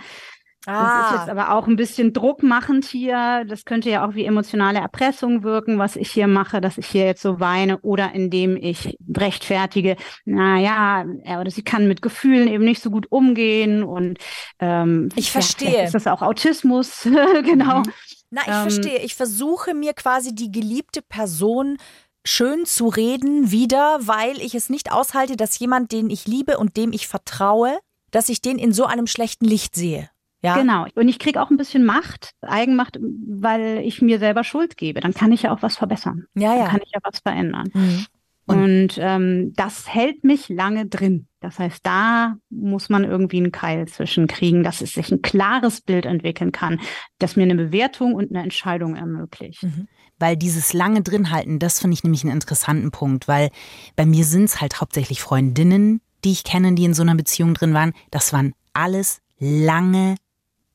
Ah. 0.65 1.02
Das 1.02 1.12
ist 1.12 1.19
jetzt 1.19 1.30
aber 1.30 1.54
auch 1.54 1.67
ein 1.67 1.76
bisschen 1.76 2.13
druckmachend 2.13 2.86
hier. 2.86 3.43
Das 3.47 3.65
könnte 3.65 3.89
ja 3.89 4.08
auch 4.08 4.15
wie 4.15 4.26
emotionale 4.26 4.80
Erpressung 4.80 5.43
wirken, 5.43 5.78
was 5.78 5.95
ich 5.95 6.10
hier 6.12 6.28
mache, 6.28 6.62
dass 6.62 6.78
ich 6.78 6.88
hier 6.88 7.06
jetzt 7.06 7.21
so 7.21 7.39
weine 7.39 7.80
oder 7.80 8.13
indem 8.13 8.56
ich 8.56 8.97
rechtfertige, 9.15 9.97
naja, 10.26 11.06
er 11.23 11.41
oder 11.41 11.52
sie 11.52 11.63
kann 11.63 11.88
mit 11.88 12.02
Gefühlen 12.02 12.47
eben 12.47 12.63
nicht 12.63 12.82
so 12.82 12.89
gut 12.89 13.12
umgehen 13.12 13.84
und 13.84 14.19
ähm, 14.60 15.10
ich 15.15 15.32
verstehe. 15.32 15.78
Ja, 15.78 15.84
ist 15.84 15.95
das 15.95 16.08
auch 16.08 16.21
Autismus, 16.21 17.04
genau. 17.43 17.80
Mhm. 17.80 17.91
Na, 18.30 18.41
ich 18.43 18.47
ähm, 18.47 18.62
verstehe. 18.62 18.99
Ich 18.99 19.15
versuche 19.15 19.73
mir 19.73 19.93
quasi 19.93 20.34
die 20.34 20.52
geliebte 20.52 21.02
Person 21.02 21.78
schön 22.26 22.65
zu 22.65 22.88
reden 22.88 23.52
wieder, 23.52 23.99
weil 24.02 24.39
ich 24.39 24.56
es 24.56 24.69
nicht 24.69 24.91
aushalte, 24.91 25.36
dass 25.36 25.60
jemand, 25.60 25.91
den 25.91 26.10
ich 26.10 26.26
liebe 26.26 26.58
und 26.58 26.78
dem 26.78 26.93
ich 26.93 27.08
vertraue, 27.08 27.78
dass 28.12 28.30
ich 28.30 28.41
den 28.41 28.58
in 28.58 28.71
so 28.71 28.86
einem 28.86 29.08
schlechten 29.08 29.45
Licht 29.45 29.76
sehe. 29.76 30.10
Ja. 30.43 30.58
Genau. 30.58 30.86
Und 30.95 31.08
ich 31.08 31.19
kriege 31.19 31.41
auch 31.41 31.49
ein 31.49 31.58
bisschen 31.58 31.86
Macht, 31.86 32.32
Eigenmacht, 32.41 32.99
weil 32.99 33.79
ich 33.79 34.01
mir 34.01 34.19
selber 34.19 34.43
Schuld 34.43 34.75
gebe. 34.75 34.99
Dann 34.99 35.13
kann 35.13 35.32
ich 35.32 35.43
ja 35.43 35.53
auch 35.53 35.62
was 35.62 35.77
verbessern. 35.77 36.25
Ja, 36.36 36.53
ja. 36.53 36.63
Dann 36.63 36.71
kann 36.71 36.82
ich 36.84 36.91
ja 36.93 36.99
was 37.01 37.19
verändern. 37.19 37.69
Mhm. 37.73 38.06
Und, 38.45 38.58
und 38.58 38.97
ähm, 38.99 39.53
das 39.56 39.88
hält 39.88 40.25
mich 40.25 40.49
lange 40.49 40.86
drin. 40.86 41.27
Das 41.39 41.60
heißt, 41.60 41.79
da 41.84 42.36
muss 42.49 42.89
man 42.89 43.06
irgendwie 43.06 43.38
einen 43.38 43.53
Keil 43.53 43.88
zwischenkriegen, 43.88 44.63
dass 44.63 44.82
es 44.82 44.93
sich 44.93 45.12
ein 45.12 45.21
klares 45.21 45.79
Bild 45.79 46.06
entwickeln 46.06 46.51
kann, 46.51 46.82
das 47.19 47.38
mir 47.38 47.43
eine 47.43 47.56
Bewertung 47.56 48.13
und 48.13 48.32
eine 48.32 48.43
Entscheidung 48.43 48.97
ermöglicht. 48.97 49.63
Mhm. 49.63 49.88
Weil 50.19 50.36
dieses 50.36 50.73
lange 50.73 51.01
drinhalten, 51.01 51.60
das 51.60 51.79
finde 51.79 51.95
ich 51.95 52.03
nämlich 52.03 52.23
einen 52.23 52.34
interessanten 52.34 52.91
Punkt, 52.91 53.29
weil 53.29 53.49
bei 53.95 54.06
mir 54.06 54.25
sind 54.25 54.45
es 54.45 54.60
halt 54.60 54.82
hauptsächlich 54.82 55.21
Freundinnen, 55.21 56.01
die 56.25 56.32
ich 56.32 56.43
kenne, 56.43 56.73
die 56.73 56.86
in 56.86 56.93
so 56.93 57.01
einer 57.01 57.15
Beziehung 57.15 57.53
drin 57.53 57.73
waren. 57.73 57.93
Das 58.12 58.34
waren 58.34 58.53
alles 58.73 59.21
lange 59.39 60.15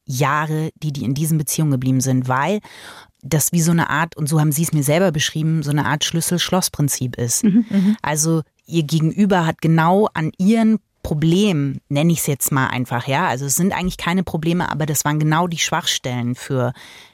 Jahre, 0.08 0.70
die 0.82 0.92
die 0.92 1.04
in 1.04 1.14
diesen 1.14 1.38
Beziehungen 1.38 1.70
geblieben 1.70 2.00
sind, 2.00 2.28
weil 2.28 2.58
das 3.22 3.52
wie 3.52 3.60
so 3.60 3.70
eine 3.70 3.90
Art, 3.90 4.16
und 4.16 4.28
so 4.28 4.40
haben 4.40 4.52
sie 4.52 4.62
es 4.62 4.72
mir 4.72 4.82
selber 4.82 5.12
beschrieben, 5.12 5.62
so 5.62 5.70
eine 5.70 5.86
Art 5.86 6.04
Schlüssel-Schloss-Prinzip 6.04 7.16
ist. 7.16 7.44
Mhm, 7.44 7.66
mhm. 7.68 7.96
also 8.02 8.42
ihr 8.66 8.84
Gegenüber 8.84 9.46
hat 9.46 9.60
genau 9.60 10.08
an 10.14 10.32
ihren 10.38 10.78
Problemen, 11.02 11.80
nenne 11.88 12.12
ich 12.12 12.20
es 12.20 12.26
jetzt 12.26 12.52
mal 12.52 12.66
einfach, 12.66 13.06
ja. 13.06 13.28
Also 13.28 13.46
es 13.46 13.56
sind 13.56 13.72
eigentlich 13.72 13.96
keine 13.96 14.24
Probleme, 14.24 14.70
aber 14.70 14.86
das 14.86 15.04
waren 15.04 15.18
genau 15.18 15.46
die 15.46 15.58
Schwachstellen 15.58 16.34
für 16.34 16.72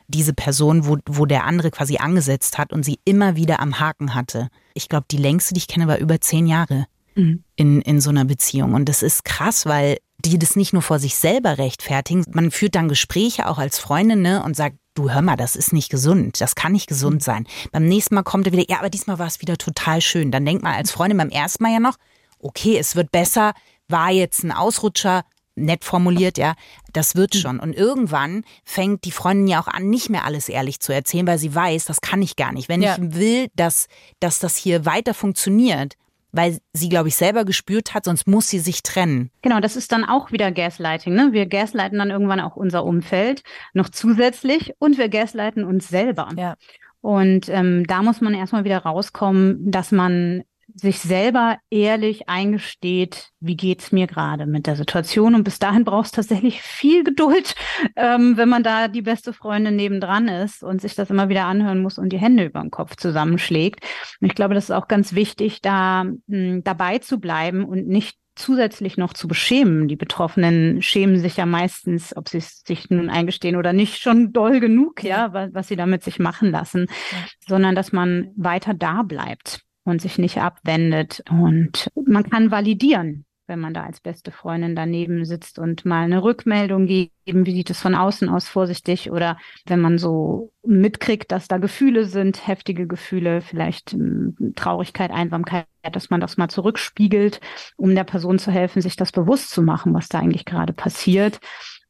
diese 0.08 0.34
Person, 0.34 0.86
wo, 0.86 0.98
wo 1.06 1.26
der 1.26 1.44
andere 1.44 1.70
quasi 1.70 1.98
angesetzt 1.98 2.58
hat 2.58 2.72
und 2.72 2.82
sie 2.82 2.98
immer 3.04 3.36
wieder 3.36 3.60
am 3.60 3.80
Haken 3.80 4.14
hatte. 4.14 4.48
Ich 4.74 4.88
glaube, 4.88 5.06
die 5.10 5.16
längste, 5.16 5.54
die 5.54 5.58
ich 5.58 5.68
kenne, 5.68 5.86
war 5.86 5.98
über 5.98 6.20
zehn 6.20 6.46
Jahre 6.46 6.86
mhm. 7.14 7.44
in, 7.56 7.80
in 7.82 8.00
so 8.00 8.10
einer 8.10 8.24
Beziehung. 8.24 8.74
Und 8.74 8.88
das 8.88 9.02
ist 9.02 9.24
krass, 9.24 9.64
weil 9.66 9.98
die 10.24 10.38
das 10.38 10.56
nicht 10.56 10.72
nur 10.72 10.82
vor 10.82 10.98
sich 10.98 11.14
selber 11.16 11.58
rechtfertigen. 11.58 12.24
Man 12.32 12.50
führt 12.50 12.74
dann 12.74 12.88
Gespräche 12.88 13.48
auch 13.48 13.58
als 13.58 13.78
Freundin 13.78 14.22
ne, 14.22 14.42
und 14.42 14.56
sagt, 14.56 14.76
du 14.94 15.10
hör 15.10 15.22
mal, 15.22 15.36
das 15.36 15.56
ist 15.56 15.72
nicht 15.72 15.90
gesund, 15.90 16.40
das 16.40 16.54
kann 16.54 16.72
nicht 16.72 16.86
gesund 16.86 17.22
sein. 17.22 17.46
Beim 17.72 17.86
nächsten 17.86 18.14
Mal 18.14 18.22
kommt 18.22 18.46
er 18.46 18.52
wieder, 18.52 18.64
ja, 18.68 18.78
aber 18.78 18.90
diesmal 18.90 19.18
war 19.18 19.26
es 19.26 19.40
wieder 19.40 19.56
total 19.56 20.00
schön. 20.00 20.30
Dann 20.30 20.44
denkt 20.44 20.62
man 20.62 20.74
als 20.74 20.90
Freundin 20.92 21.18
beim 21.18 21.30
ersten 21.30 21.62
Mal 21.62 21.72
ja 21.72 21.80
noch, 21.80 21.96
okay, 22.38 22.78
es 22.78 22.96
wird 22.96 23.10
besser, 23.10 23.54
war 23.88 24.10
jetzt 24.10 24.44
ein 24.44 24.52
Ausrutscher, 24.52 25.24
nett 25.56 25.84
formuliert, 25.84 26.38
ja, 26.38 26.54
das 26.92 27.14
wird 27.14 27.34
schon. 27.34 27.60
Und 27.60 27.74
irgendwann 27.74 28.44
fängt 28.64 29.04
die 29.04 29.12
Freundin 29.12 29.46
ja 29.46 29.60
auch 29.62 29.68
an, 29.68 29.88
nicht 29.88 30.10
mehr 30.10 30.24
alles 30.24 30.48
ehrlich 30.48 30.80
zu 30.80 30.92
erzählen, 30.92 31.26
weil 31.26 31.38
sie 31.38 31.54
weiß, 31.54 31.84
das 31.84 32.00
kann 32.00 32.22
ich 32.22 32.36
gar 32.36 32.52
nicht. 32.52 32.68
Wenn 32.68 32.82
ja. 32.82 32.96
ich 32.96 33.14
will, 33.14 33.48
dass, 33.54 33.86
dass 34.20 34.38
das 34.38 34.56
hier 34.56 34.84
weiter 34.84 35.14
funktioniert, 35.14 35.94
weil 36.34 36.58
sie, 36.72 36.88
glaube 36.88 37.08
ich, 37.08 37.16
selber 37.16 37.44
gespürt 37.44 37.94
hat, 37.94 38.04
sonst 38.04 38.26
muss 38.26 38.48
sie 38.48 38.58
sich 38.58 38.82
trennen. 38.82 39.30
Genau, 39.42 39.60
das 39.60 39.76
ist 39.76 39.92
dann 39.92 40.04
auch 40.04 40.32
wieder 40.32 40.50
Gaslighting. 40.50 41.14
Ne? 41.14 41.28
Wir 41.32 41.46
gaslighten 41.46 41.98
dann 41.98 42.10
irgendwann 42.10 42.40
auch 42.40 42.56
unser 42.56 42.84
Umfeld 42.84 43.42
noch 43.72 43.88
zusätzlich 43.88 44.72
und 44.78 44.98
wir 44.98 45.08
gaslighten 45.08 45.64
uns 45.64 45.88
selber. 45.88 46.28
Ja. 46.36 46.56
Und 47.00 47.48
ähm, 47.50 47.86
da 47.86 48.02
muss 48.02 48.20
man 48.20 48.34
erstmal 48.34 48.64
wieder 48.64 48.78
rauskommen, 48.78 49.70
dass 49.70 49.92
man 49.92 50.42
sich 50.74 50.98
selber 50.98 51.58
ehrlich 51.70 52.28
eingesteht, 52.28 53.28
wie 53.38 53.56
geht's 53.56 53.92
mir 53.92 54.08
gerade 54.08 54.46
mit 54.46 54.66
der 54.66 54.74
Situation. 54.74 55.34
Und 55.36 55.44
bis 55.44 55.60
dahin 55.60 55.84
brauchst 55.84 56.14
du 56.14 56.16
tatsächlich 56.16 56.62
viel 56.62 57.04
Geduld, 57.04 57.54
ähm, 57.96 58.36
wenn 58.36 58.48
man 58.48 58.64
da 58.64 58.88
die 58.88 59.02
beste 59.02 59.32
Freundin 59.32 59.76
nebendran 59.76 60.26
ist 60.26 60.64
und 60.64 60.80
sich 60.80 60.96
das 60.96 61.10
immer 61.10 61.28
wieder 61.28 61.44
anhören 61.44 61.80
muss 61.80 61.96
und 61.96 62.08
die 62.08 62.18
Hände 62.18 62.44
über 62.44 62.60
den 62.60 62.72
Kopf 62.72 62.96
zusammenschlägt. 62.96 63.84
Und 64.20 64.26
ich 64.26 64.34
glaube, 64.34 64.54
das 64.54 64.64
ist 64.64 64.70
auch 64.72 64.88
ganz 64.88 65.14
wichtig, 65.14 65.62
da 65.62 66.04
mh, 66.04 66.16
hm, 66.28 66.64
dabei 66.64 66.98
zu 66.98 67.20
bleiben 67.20 67.64
und 67.64 67.86
nicht 67.86 68.18
zusätzlich 68.34 68.96
noch 68.96 69.12
zu 69.12 69.28
beschämen. 69.28 69.86
Die 69.86 69.94
Betroffenen 69.94 70.82
schämen 70.82 71.20
sich 71.20 71.36
ja 71.36 71.46
meistens, 71.46 72.16
ob 72.16 72.28
sie 72.28 72.38
es 72.38 72.62
sich 72.66 72.90
nun 72.90 73.08
eingestehen 73.08 73.54
oder 73.54 73.72
nicht, 73.72 74.02
schon 74.02 74.32
doll 74.32 74.58
genug, 74.58 75.04
ja, 75.04 75.32
was, 75.32 75.54
was 75.54 75.68
sie 75.68 75.76
damit 75.76 76.02
sich 76.02 76.18
machen 76.18 76.50
lassen, 76.50 76.86
ja. 77.12 77.18
sondern 77.46 77.76
dass 77.76 77.92
man 77.92 78.32
weiter 78.34 78.74
da 78.74 79.02
bleibt 79.02 79.64
und 79.84 80.00
sich 80.00 80.18
nicht 80.18 80.38
abwendet. 80.38 81.22
Und 81.30 81.90
man 81.94 82.28
kann 82.28 82.50
validieren, 82.50 83.24
wenn 83.46 83.60
man 83.60 83.74
da 83.74 83.84
als 83.84 84.00
beste 84.00 84.30
Freundin 84.30 84.74
daneben 84.74 85.24
sitzt 85.24 85.58
und 85.58 85.84
mal 85.84 86.04
eine 86.04 86.22
Rückmeldung 86.22 86.86
geben, 86.86 87.46
wie 87.46 87.52
sieht 87.52 87.70
es 87.70 87.80
von 87.80 87.94
außen 87.94 88.28
aus, 88.28 88.48
vorsichtig, 88.48 89.10
oder 89.10 89.38
wenn 89.66 89.80
man 89.80 89.98
so 89.98 90.52
mitkriegt, 90.66 91.30
dass 91.30 91.48
da 91.48 91.58
Gefühle 91.58 92.06
sind, 92.06 92.46
heftige 92.46 92.86
Gefühle, 92.86 93.42
vielleicht 93.42 93.92
hm, 93.92 94.54
Traurigkeit, 94.56 95.10
Einsamkeit, 95.10 95.66
dass 95.92 96.08
man 96.10 96.20
das 96.20 96.36
mal 96.36 96.48
zurückspiegelt, 96.48 97.40
um 97.76 97.94
der 97.94 98.04
Person 98.04 98.38
zu 98.38 98.50
helfen, 98.50 98.80
sich 98.80 98.96
das 98.96 99.12
bewusst 99.12 99.50
zu 99.50 99.62
machen, 99.62 99.92
was 99.92 100.08
da 100.08 100.20
eigentlich 100.20 100.46
gerade 100.46 100.72
passiert. 100.72 101.40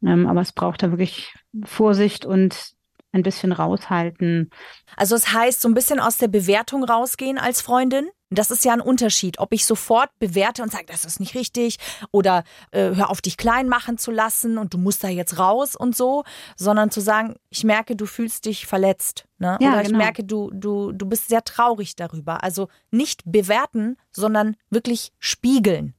Ähm, 0.05 0.27
aber 0.27 0.41
es 0.41 0.53
braucht 0.53 0.83
da 0.83 0.91
wirklich 0.91 1.35
Vorsicht 1.65 2.27
und 2.27 2.75
ein 3.15 3.23
bisschen 3.23 3.53
raushalten. 3.53 4.51
Also 4.97 5.15
es 5.15 5.33
heißt, 5.33 5.61
so 5.61 5.69
ein 5.69 5.75
bisschen 5.75 6.01
aus 6.01 6.17
der 6.17 6.29
Bewertung 6.29 6.85
rausgehen 6.85 7.39
als 7.39 7.61
Freundin? 7.61 8.09
Das 8.31 8.51
ist 8.51 8.65
ja 8.65 8.73
ein 8.73 8.81
Unterschied, 8.81 9.39
ob 9.39 9.53
ich 9.53 9.65
sofort 9.65 10.11
bewerte 10.19 10.63
und 10.63 10.73
sage, 10.73 10.87
das 10.89 11.05
ist 11.05 11.21
nicht 11.21 11.37
richtig 11.37 11.79
oder 12.11 12.43
äh, 12.73 12.95
hör 12.95 13.11
auf 13.11 13.23
dich 13.23 13.37
klein 13.37 13.69
machen 13.69 13.97
zu 13.97 14.11
lassen 14.11 14.59
und 14.59 14.75
du 14.75 14.79
musst 14.79 15.05
da 15.05 15.09
jetzt 15.09 15.39
raus 15.39 15.77
und 15.77 15.95
so, 15.95 16.25
sondern 16.57 16.91
zu 16.91 17.01
sagen, 17.01 17.37
ich 17.51 17.63
merke, 17.63 17.95
du 17.95 18.07
fühlst 18.07 18.47
dich 18.47 18.67
verletzt. 18.67 19.27
Ne? 19.39 19.57
Ja, 19.61 19.73
oder 19.73 19.83
ich 19.83 19.89
genau. 19.89 19.99
merke, 19.99 20.25
du, 20.25 20.51
du, 20.53 20.91
du 20.91 21.07
bist 21.07 21.29
sehr 21.29 21.45
traurig 21.45 21.95
darüber. 21.95 22.43
Also 22.43 22.69
nicht 22.91 23.23
bewerten, 23.25 23.97
sondern 24.11 24.57
wirklich 24.69 25.13
spiegeln. 25.21 25.95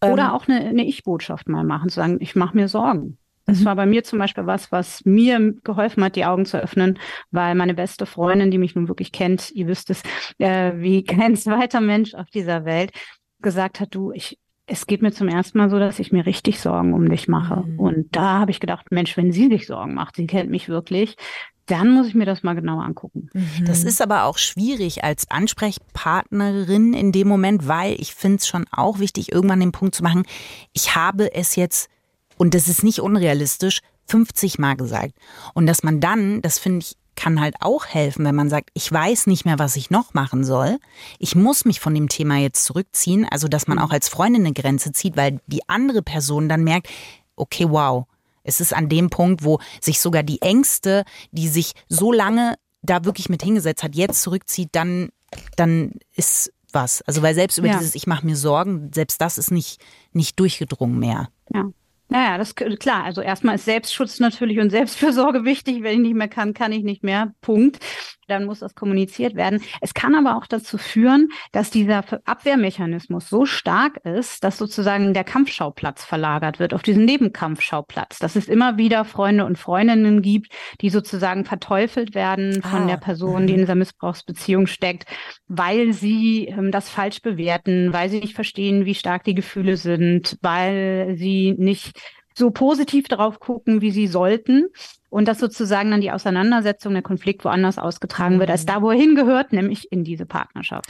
Oder 0.00 0.24
ähm, 0.24 0.30
auch 0.30 0.48
eine, 0.48 0.60
eine 0.60 0.84
Ich-Botschaft 0.84 1.48
mal 1.48 1.62
machen, 1.62 1.88
zu 1.88 1.96
sagen, 1.96 2.16
ich 2.20 2.34
mache 2.34 2.56
mir 2.56 2.66
Sorgen. 2.66 3.18
Das 3.46 3.60
mhm. 3.60 3.64
war 3.66 3.76
bei 3.76 3.86
mir 3.86 4.04
zum 4.04 4.18
Beispiel 4.18 4.46
was, 4.46 4.72
was 4.72 5.04
mir 5.04 5.54
geholfen 5.64 6.02
hat, 6.04 6.16
die 6.16 6.24
Augen 6.24 6.46
zu 6.46 6.60
öffnen, 6.60 6.98
weil 7.30 7.54
meine 7.54 7.74
beste 7.74 8.06
Freundin, 8.06 8.50
die 8.50 8.58
mich 8.58 8.74
nun 8.74 8.88
wirklich 8.88 9.12
kennt, 9.12 9.50
ihr 9.52 9.66
wisst 9.66 9.90
es, 9.90 10.02
äh, 10.38 10.72
wie 10.76 11.04
kein 11.04 11.36
zweiter 11.36 11.80
Mensch 11.80 12.14
auf 12.14 12.30
dieser 12.30 12.64
Welt, 12.64 12.92
gesagt 13.40 13.80
hat, 13.80 13.94
du, 13.94 14.12
ich, 14.12 14.38
es 14.66 14.86
geht 14.86 15.02
mir 15.02 15.12
zum 15.12 15.28
ersten 15.28 15.58
Mal 15.58 15.68
so, 15.68 15.78
dass 15.78 15.98
ich 15.98 16.12
mir 16.12 16.24
richtig 16.24 16.60
Sorgen 16.60 16.94
um 16.94 17.08
dich 17.08 17.28
mache. 17.28 17.62
Mhm. 17.66 17.78
Und 17.78 18.16
da 18.16 18.40
habe 18.40 18.50
ich 18.50 18.60
gedacht, 18.60 18.86
Mensch, 18.90 19.16
wenn 19.16 19.32
sie 19.32 19.48
sich 19.48 19.66
Sorgen 19.66 19.94
macht, 19.94 20.16
sie 20.16 20.26
kennt 20.26 20.50
mich 20.50 20.68
wirklich, 20.68 21.16
dann 21.66 21.90
muss 21.90 22.06
ich 22.06 22.14
mir 22.14 22.26
das 22.26 22.42
mal 22.42 22.54
genauer 22.54 22.84
angucken. 22.84 23.30
Mhm. 23.32 23.64
Das 23.66 23.84
ist 23.84 24.02
aber 24.02 24.24
auch 24.24 24.38
schwierig 24.38 25.02
als 25.04 25.30
Ansprechpartnerin 25.30 26.92
in 26.92 27.12
dem 27.12 27.28
Moment, 27.28 27.68
weil 27.68 27.94
ich 27.98 28.14
finde 28.14 28.36
es 28.38 28.46
schon 28.46 28.66
auch 28.70 28.98
wichtig, 28.98 29.32
irgendwann 29.32 29.60
den 29.60 29.72
Punkt 29.72 29.94
zu 29.94 30.02
machen, 30.02 30.24
ich 30.72 30.94
habe 30.94 31.34
es 31.34 31.56
jetzt, 31.56 31.88
und 32.36 32.54
das 32.54 32.68
ist 32.68 32.82
nicht 32.82 33.00
unrealistisch, 33.00 33.80
50 34.06 34.58
Mal 34.58 34.76
gesagt. 34.76 35.14
Und 35.54 35.66
dass 35.66 35.82
man 35.82 36.00
dann, 36.00 36.42
das 36.42 36.58
finde 36.58 36.80
ich 36.80 36.96
kann 37.16 37.40
halt 37.40 37.56
auch 37.60 37.86
helfen, 37.86 38.24
wenn 38.24 38.34
man 38.34 38.50
sagt, 38.50 38.70
ich 38.74 38.90
weiß 38.90 39.26
nicht 39.26 39.44
mehr, 39.44 39.58
was 39.58 39.76
ich 39.76 39.90
noch 39.90 40.14
machen 40.14 40.44
soll. 40.44 40.78
Ich 41.18 41.34
muss 41.34 41.64
mich 41.64 41.80
von 41.80 41.94
dem 41.94 42.08
Thema 42.08 42.38
jetzt 42.38 42.64
zurückziehen. 42.64 43.26
Also, 43.30 43.48
dass 43.48 43.66
man 43.66 43.78
mhm. 43.78 43.84
auch 43.84 43.90
als 43.90 44.08
Freundin 44.08 44.42
eine 44.42 44.52
Grenze 44.52 44.92
zieht, 44.92 45.16
weil 45.16 45.40
die 45.46 45.68
andere 45.68 46.02
Person 46.02 46.48
dann 46.48 46.64
merkt, 46.64 46.88
okay, 47.36 47.66
wow, 47.68 48.06
es 48.42 48.60
ist 48.60 48.74
an 48.74 48.88
dem 48.88 49.10
Punkt, 49.10 49.44
wo 49.44 49.58
sich 49.80 50.00
sogar 50.00 50.22
die 50.22 50.42
Ängste, 50.42 51.04
die 51.32 51.48
sich 51.48 51.72
so 51.88 52.12
lange 52.12 52.56
da 52.82 53.04
wirklich 53.04 53.28
mit 53.28 53.42
hingesetzt 53.42 53.82
hat, 53.82 53.94
jetzt 53.94 54.22
zurückzieht, 54.22 54.70
dann, 54.72 55.08
dann 55.56 55.92
ist 56.14 56.52
was. 56.72 57.02
Also, 57.02 57.22
weil 57.22 57.34
selbst 57.34 57.58
über 57.58 57.68
ja. 57.68 57.78
dieses 57.78 57.94
Ich 57.94 58.06
mache 58.06 58.26
mir 58.26 58.36
Sorgen, 58.36 58.90
selbst 58.92 59.20
das 59.20 59.38
ist 59.38 59.50
nicht, 59.50 59.80
nicht 60.12 60.38
durchgedrungen 60.38 60.98
mehr. 60.98 61.28
Ja. 61.52 61.70
Naja, 62.08 62.38
das 62.38 62.54
klar. 62.54 63.04
Also 63.04 63.22
erstmal 63.22 63.56
ist 63.56 63.64
Selbstschutz 63.64 64.20
natürlich 64.20 64.58
und 64.58 64.70
Selbstfürsorge 64.70 65.44
wichtig. 65.44 65.82
Wenn 65.82 65.94
ich 65.94 66.08
nicht 66.08 66.16
mehr 66.16 66.28
kann, 66.28 66.54
kann 66.54 66.72
ich 66.72 66.84
nicht 66.84 67.02
mehr. 67.02 67.32
Punkt 67.40 67.78
dann 68.28 68.44
muss 68.44 68.60
das 68.60 68.74
kommuniziert 68.74 69.34
werden. 69.34 69.62
Es 69.80 69.94
kann 69.94 70.14
aber 70.14 70.36
auch 70.36 70.46
dazu 70.46 70.78
führen, 70.78 71.28
dass 71.52 71.70
dieser 71.70 72.04
Abwehrmechanismus 72.24 73.28
so 73.28 73.46
stark 73.46 73.98
ist, 74.04 74.44
dass 74.44 74.58
sozusagen 74.58 75.14
der 75.14 75.24
Kampfschauplatz 75.24 76.04
verlagert 76.04 76.58
wird 76.58 76.74
auf 76.74 76.82
diesen 76.82 77.04
Nebenkampfschauplatz. 77.04 78.18
Dass 78.18 78.36
es 78.36 78.48
immer 78.48 78.76
wieder 78.76 79.04
Freunde 79.04 79.44
und 79.44 79.58
Freundinnen 79.58 80.22
gibt, 80.22 80.52
die 80.80 80.90
sozusagen 80.90 81.44
verteufelt 81.44 82.14
werden 82.14 82.62
von 82.62 82.82
ah. 82.82 82.86
der 82.86 82.96
Person, 82.96 83.46
die 83.46 83.54
in 83.54 83.60
mhm. 83.60 83.62
dieser 83.62 83.74
Missbrauchsbeziehung 83.74 84.66
steckt, 84.66 85.06
weil 85.48 85.92
sie 85.92 86.46
ähm, 86.46 86.70
das 86.70 86.88
falsch 86.88 87.22
bewerten, 87.22 87.92
weil 87.92 88.08
sie 88.08 88.20
nicht 88.20 88.34
verstehen, 88.34 88.84
wie 88.84 88.94
stark 88.94 89.24
die 89.24 89.34
Gefühle 89.34 89.76
sind, 89.76 90.38
weil 90.40 91.14
sie 91.16 91.54
nicht 91.58 91.98
so 92.36 92.50
positiv 92.50 93.08
darauf 93.08 93.40
gucken, 93.40 93.80
wie 93.80 93.90
sie 93.90 94.06
sollten 94.06 94.68
und 95.08 95.28
dass 95.28 95.38
sozusagen 95.38 95.90
dann 95.90 96.00
die 96.00 96.10
Auseinandersetzung, 96.10 96.92
der 96.92 97.02
Konflikt 97.02 97.44
woanders 97.44 97.78
ausgetragen 97.78 98.40
wird, 98.40 98.50
als 98.50 98.62
mhm. 98.62 98.66
da, 98.66 98.82
wo 98.82 98.90
er 98.90 98.98
hingehört, 98.98 99.52
nämlich 99.52 99.92
in 99.92 100.04
diese 100.04 100.26
Partnerschaft. 100.26 100.86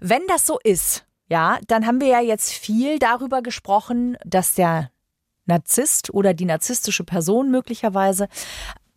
Wenn 0.00 0.22
das 0.26 0.46
so 0.46 0.58
ist, 0.62 1.06
ja, 1.28 1.58
dann 1.66 1.86
haben 1.86 2.00
wir 2.00 2.08
ja 2.08 2.20
jetzt 2.20 2.52
viel 2.52 2.98
darüber 2.98 3.42
gesprochen, 3.42 4.16
dass 4.24 4.54
der 4.54 4.90
Narzisst 5.46 6.12
oder 6.12 6.34
die 6.34 6.44
narzisstische 6.44 7.04
Person 7.04 7.50
möglicherweise 7.50 8.28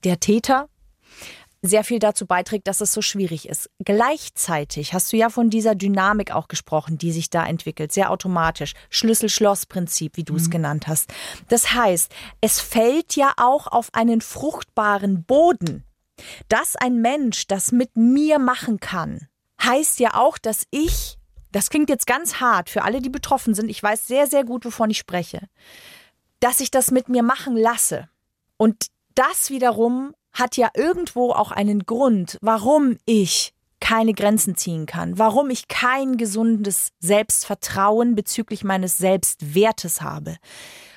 der 0.04 0.20
Täter 0.20 0.68
sehr 1.62 1.84
viel 1.84 2.00
dazu 2.00 2.26
beiträgt, 2.26 2.68
dass 2.68 2.82
es 2.82 2.92
so 2.92 3.02
schwierig 3.02 3.48
ist. 3.48 3.70
Gleichzeitig 3.80 4.94
hast 4.94 5.14
du 5.14 5.18
ja 5.18 5.30
von 5.30 5.50
dieser 5.50 5.76
Dynamik 5.76 6.32
auch 6.32 6.48
gesprochen, 6.48 6.98
die 6.98 7.12
sich 7.12 7.30
da 7.30 7.46
entwickelt, 7.46 7.92
sehr 7.92 8.10
automatisch. 8.10 8.74
Schlüssel-Schloss-Prinzip, 8.90 10.18
wie 10.18 10.24
du 10.24 10.36
es 10.36 10.48
mhm. 10.48 10.52
genannt 10.52 10.88
hast. 10.88 11.14
Das 11.50 11.74
heißt, 11.74 12.12
es 12.42 12.60
fällt 12.60 13.16
ja 13.16 13.34
auch 13.38 13.68
auf 13.68 13.90
einen 13.94 14.22
fruchtbaren 14.22 15.24
Boden. 15.24 15.84
Dass 16.50 16.76
ein 16.76 17.02
Mensch 17.02 17.48
das 17.48 17.72
mit 17.72 17.96
mir 17.96 18.38
machen 18.38 18.80
kann, 18.80 19.28
heißt 19.64 20.00
ja 20.00 20.16
auch, 20.16 20.38
dass 20.38 20.66
ich, 20.70 21.18
das 21.52 21.70
klingt 21.70 21.90
jetzt 21.90 22.06
ganz 22.06 22.36
hart 22.36 22.70
für 22.70 22.84
alle, 22.84 23.02
die 23.02 23.10
betroffen 23.10 23.56
sind, 23.56 23.70
ich 23.70 23.82
weiß 23.82 24.08
sehr, 24.08 24.28
sehr 24.28 24.44
gut, 24.44 24.66
wovon 24.66 24.92
ich 24.92 25.00
spreche, 25.00 25.48
dass 26.40 26.60
ich 26.60 26.70
das 26.70 26.92
mit 26.92 27.10
mir 27.10 27.24
machen 27.24 27.56
lasse. 27.56 28.08
Und 28.58 28.88
das 29.16 29.50
wiederum 29.50 30.14
hat 30.34 30.58
ja 30.58 30.70
irgendwo 30.74 31.32
auch 31.32 31.52
einen 31.52 31.86
Grund, 31.86 32.38
warum 32.42 32.98
ich 33.06 33.54
keine 33.80 34.14
Grenzen 34.14 34.56
ziehen 34.56 34.86
kann, 34.86 35.18
warum 35.18 35.50
ich 35.50 35.68
kein 35.68 36.18
gesundes 36.18 36.90
Selbstvertrauen 37.00 38.16
bezüglich 38.16 38.64
meines 38.64 38.98
Selbstwertes 38.98 40.02
habe, 40.02 40.38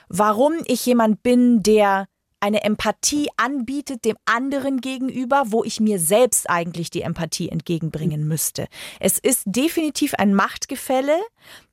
warum 0.09 0.53
ich 0.66 0.85
jemand 0.87 1.23
bin, 1.23 1.62
der 1.62 2.07
eine 2.44 2.62
Empathie 2.62 3.31
anbietet 3.38 4.05
dem 4.05 4.16
anderen 4.27 4.83
gegenüber, 4.83 5.44
wo 5.47 5.64
ich 5.64 5.81
mir 5.81 5.99
selbst 5.99 6.51
eigentlich 6.51 6.90
die 6.90 7.01
Empathie 7.01 7.49
entgegenbringen 7.49 8.29
müsste. 8.29 8.66
Es 9.01 9.18
ist 9.18 9.44
definitiv 9.47 10.12
ein 10.14 10.35
Machtgefälle, 10.35 11.16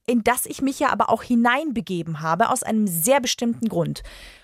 in 0.07 0.23
das 0.23 0.45
ich 0.45 0.61
mich 0.61 0.79
ja 0.79 0.89
aber 0.89 1.09
auch 1.09 1.23
hineinbegeben 1.23 2.21
habe, 2.21 2.49
aus 2.49 2.63
einem 2.63 2.87
sehr 2.87 3.19
bestimmten 3.19 3.67
Grund. 3.67 4.01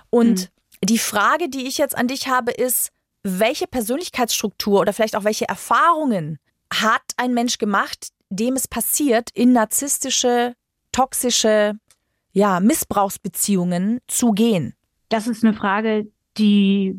Und 0.09 0.41
mhm. 0.41 0.87
die 0.87 0.97
Frage, 0.97 1.47
die 1.47 1.65
ich 1.65 1.77
jetzt 1.77 1.97
an 1.97 2.09
dich 2.09 2.27
habe, 2.27 2.51
ist, 2.51 2.91
welche 3.23 3.67
Persönlichkeitsstruktur 3.67 4.79
oder 4.79 4.93
vielleicht 4.93 5.15
auch 5.15 5.23
welche 5.23 5.47
Erfahrungen 5.47 6.39
hat 6.73 7.13
ein 7.17 7.33
Mensch 7.33 7.57
gemacht, 7.57 8.09
dem 8.29 8.55
es 8.55 8.67
passiert, 8.67 9.29
in 9.33 9.53
narzisstische, 9.53 10.53
toxische, 10.91 11.73
ja, 12.31 12.59
Missbrauchsbeziehungen 12.59 13.99
zu 14.07 14.31
gehen? 14.31 14.73
Das 15.09 15.27
ist 15.27 15.43
eine 15.43 15.53
Frage, 15.53 16.07
die 16.37 16.97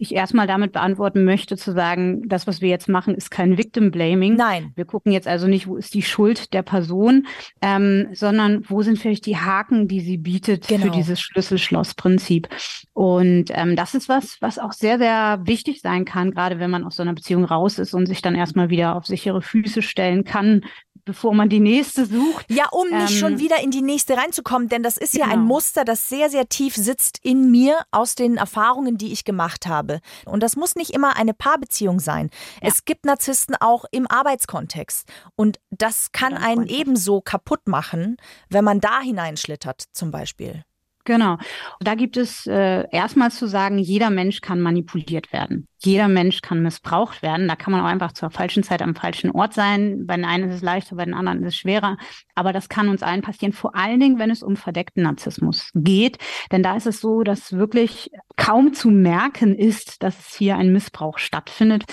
ich 0.00 0.14
erstmal 0.14 0.46
damit 0.46 0.72
beantworten 0.72 1.24
möchte, 1.24 1.56
zu 1.56 1.72
sagen, 1.72 2.26
das, 2.26 2.46
was 2.46 2.60
wir 2.60 2.70
jetzt 2.70 2.88
machen, 2.88 3.14
ist 3.14 3.30
kein 3.30 3.58
Victim 3.58 3.90
Blaming. 3.90 4.34
Nein. 4.34 4.72
Wir 4.74 4.86
gucken 4.86 5.12
jetzt 5.12 5.28
also 5.28 5.46
nicht, 5.46 5.66
wo 5.66 5.76
ist 5.76 5.92
die 5.92 6.02
Schuld 6.02 6.54
der 6.54 6.62
Person, 6.62 7.26
ähm, 7.60 8.08
sondern 8.12 8.64
wo 8.68 8.82
sind 8.82 8.98
vielleicht 8.98 9.26
die 9.26 9.36
Haken, 9.36 9.88
die 9.88 10.00
sie 10.00 10.16
bietet 10.16 10.68
genau. 10.68 10.86
für 10.86 10.90
dieses 10.90 11.20
Schlüssel-Schloss-Prinzip. 11.20 12.48
Und 12.94 13.50
ähm, 13.50 13.76
das 13.76 13.94
ist 13.94 14.08
was, 14.08 14.38
was 14.40 14.58
auch 14.58 14.72
sehr, 14.72 14.98
sehr 14.98 15.40
wichtig 15.44 15.82
sein 15.82 16.06
kann, 16.06 16.30
gerade 16.30 16.58
wenn 16.58 16.70
man 16.70 16.84
aus 16.84 16.96
so 16.96 17.02
einer 17.02 17.14
Beziehung 17.14 17.44
raus 17.44 17.78
ist 17.78 17.92
und 17.92 18.06
sich 18.06 18.22
dann 18.22 18.34
erstmal 18.34 18.70
wieder 18.70 18.96
auf 18.96 19.06
sichere 19.06 19.42
Füße 19.42 19.82
stellen 19.82 20.24
kann, 20.24 20.62
bevor 21.04 21.34
man 21.34 21.48
die 21.48 21.60
nächste 21.60 22.06
sucht. 22.06 22.46
Ja, 22.48 22.68
um 22.70 22.88
nicht 22.88 23.12
ähm, 23.12 23.18
schon 23.18 23.38
wieder 23.38 23.62
in 23.62 23.70
die 23.70 23.82
nächste 23.82 24.16
reinzukommen, 24.16 24.68
denn 24.68 24.82
das 24.82 24.96
ist 24.96 25.12
genau. 25.12 25.26
ja 25.26 25.32
ein 25.32 25.40
genau. 25.40 25.54
Muster, 25.54 25.84
das 25.84 26.08
sehr, 26.08 26.30
sehr 26.30 26.48
tief 26.48 26.74
sitzt 26.74 27.18
in 27.22 27.50
mir 27.50 27.80
aus 27.90 28.14
den 28.14 28.36
Erfahrungen, 28.36 28.98
die 28.98 29.12
ich 29.12 29.24
gemacht 29.24 29.66
habe. 29.66 30.00
Und 30.26 30.42
das 30.42 30.56
muss 30.56 30.76
nicht 30.76 30.90
immer 30.90 31.16
eine 31.16 31.34
Paarbeziehung 31.34 32.00
sein. 32.00 32.30
Ja. 32.62 32.68
Es 32.68 32.84
gibt 32.84 33.04
Narzissten 33.04 33.56
auch 33.56 33.84
im 33.90 34.06
Arbeitskontext. 34.06 35.08
Und 35.36 35.60
das 35.70 36.12
kann 36.12 36.34
einen 36.34 36.66
ebenso 36.66 37.20
kaputt 37.20 37.66
machen, 37.66 38.16
wenn 38.48 38.64
man 38.64 38.80
da 38.80 39.00
hineinschlittert, 39.00 39.84
zum 39.92 40.10
Beispiel. 40.10 40.64
Genau. 41.04 41.38
Da 41.80 41.94
gibt 41.94 42.16
es 42.16 42.46
äh, 42.46 42.86
erstmal 42.90 43.30
zu 43.30 43.46
sagen, 43.46 43.78
jeder 43.78 44.10
Mensch 44.10 44.40
kann 44.40 44.60
manipuliert 44.60 45.32
werden. 45.32 45.66
Jeder 45.82 46.08
Mensch 46.08 46.42
kann 46.42 46.62
missbraucht 46.62 47.22
werden. 47.22 47.48
Da 47.48 47.56
kann 47.56 47.72
man 47.72 47.80
auch 47.80 47.86
einfach 47.86 48.12
zur 48.12 48.30
falschen 48.30 48.62
Zeit 48.62 48.82
am 48.82 48.94
falschen 48.94 49.30
Ort 49.30 49.54
sein. 49.54 50.06
Bei 50.06 50.16
den 50.16 50.26
einen 50.26 50.50
ist 50.50 50.56
es 50.56 50.62
leichter, 50.62 50.96
bei 50.96 51.06
den 51.06 51.14
anderen 51.14 51.42
ist 51.42 51.48
es 51.48 51.56
schwerer. 51.56 51.96
Aber 52.34 52.52
das 52.52 52.68
kann 52.68 52.90
uns 52.90 53.02
allen 53.02 53.22
passieren, 53.22 53.54
vor 53.54 53.74
allen 53.74 53.98
Dingen, 53.98 54.18
wenn 54.18 54.30
es 54.30 54.42
um 54.42 54.56
verdeckten 54.56 55.04
Narzissmus 55.04 55.70
geht. 55.74 56.18
Denn 56.52 56.62
da 56.62 56.76
ist 56.76 56.86
es 56.86 57.00
so, 57.00 57.22
dass 57.22 57.54
wirklich 57.54 58.10
kaum 58.36 58.74
zu 58.74 58.90
merken 58.90 59.54
ist, 59.54 60.02
dass 60.02 60.34
hier 60.34 60.56
ein 60.56 60.72
Missbrauch 60.72 61.18
stattfindet. 61.18 61.84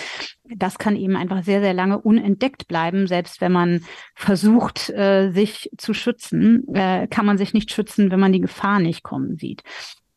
Das 0.43 0.77
kann 0.77 0.97
eben 0.97 1.15
einfach 1.15 1.43
sehr, 1.43 1.61
sehr 1.61 1.73
lange 1.73 1.99
unentdeckt 1.99 2.67
bleiben. 2.67 3.07
Selbst 3.07 3.39
wenn 3.39 3.53
man 3.53 3.85
versucht, 4.15 4.89
äh, 4.89 5.31
sich 5.31 5.69
zu 5.77 5.93
schützen, 5.93 6.67
äh, 6.73 7.07
kann 7.07 7.25
man 7.25 7.37
sich 7.37 7.53
nicht 7.53 7.71
schützen, 7.71 8.11
wenn 8.11 8.19
man 8.19 8.33
die 8.33 8.41
Gefahr 8.41 8.79
nicht 8.79 9.03
kommen 9.03 9.37
sieht, 9.37 9.63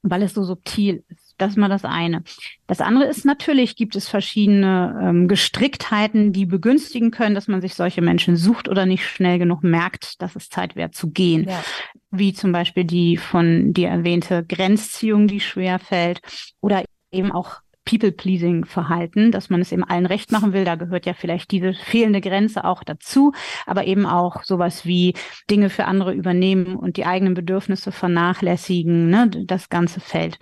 weil 0.02 0.22
es 0.22 0.35
so 0.35 0.42
subtil 0.42 1.04
ist. 1.09 1.30
Das 1.40 1.53
ist 1.53 1.57
mal 1.57 1.68
das 1.68 1.85
eine. 1.85 2.22
Das 2.66 2.81
andere 2.81 3.05
ist 3.07 3.24
natürlich, 3.24 3.76
gibt 3.76 3.96
es 3.96 4.09
verschiedene 4.09 5.00
ähm, 5.03 5.29
Gestricktheiten, 5.29 6.33
die 6.33 6.46
begünstigen 6.46 7.11
können, 7.11 7.35
dass 7.35 7.48
man 7.48 7.61
sich 7.61 7.74
solche 7.74 8.03
Menschen 8.03 8.37
sucht 8.37 8.68
oder 8.68 8.87
nicht 8.87 9.07
schnell 9.07 9.38
genug 9.38 9.62
merkt, 9.62 10.20
dass 10.20 10.37
es 10.37 10.48
Zeit 10.48 10.76
wäre 10.76 10.90
zu 10.90 11.11
gehen. 11.11 11.48
Ja. 11.48 11.62
Wie 12.11 12.33
zum 12.33 12.53
Beispiel 12.53 12.85
die 12.85 13.16
von 13.16 13.72
dir 13.72 13.88
erwähnte 13.88 14.44
Grenzziehung, 14.44 15.29
die 15.29 15.40
schwer 15.40 15.79
fällt 15.79 16.20
oder 16.61 16.85
eben 17.11 17.33
auch 17.33 17.61
People-Pleasing-Verhalten, 17.85 19.33
dass 19.33 19.50
man 19.50 19.61
es 19.61 19.72
eben 19.72 19.85
allen 19.85 20.07
recht 20.07 20.31
machen 20.31 20.53
will. 20.53 20.64
Da 20.64 20.76
gehört 20.76 21.07
ja 21.07 21.14
vielleicht 21.14 21.50
diese 21.50 21.72
fehlende 21.74 22.20
Grenze 22.20 22.64
auch 22.64 22.85
dazu, 22.85 23.33
aber 23.66 23.87
eben 23.87 24.07
auch 24.07 24.44
sowas 24.44 24.85
wie 24.85 25.14
Dinge 25.50 25.70
für 25.70 25.87
andere 25.87 26.12
übernehmen 26.12 26.76
und 26.76 26.96
die 26.96 27.07
eigenen 27.07 27.35
Bedürfnisse 27.35 27.90
vernachlässigen, 27.90 29.09
ne, 29.09 29.31
das 29.46 29.68
ganze 29.70 30.00
Feld. 30.00 30.38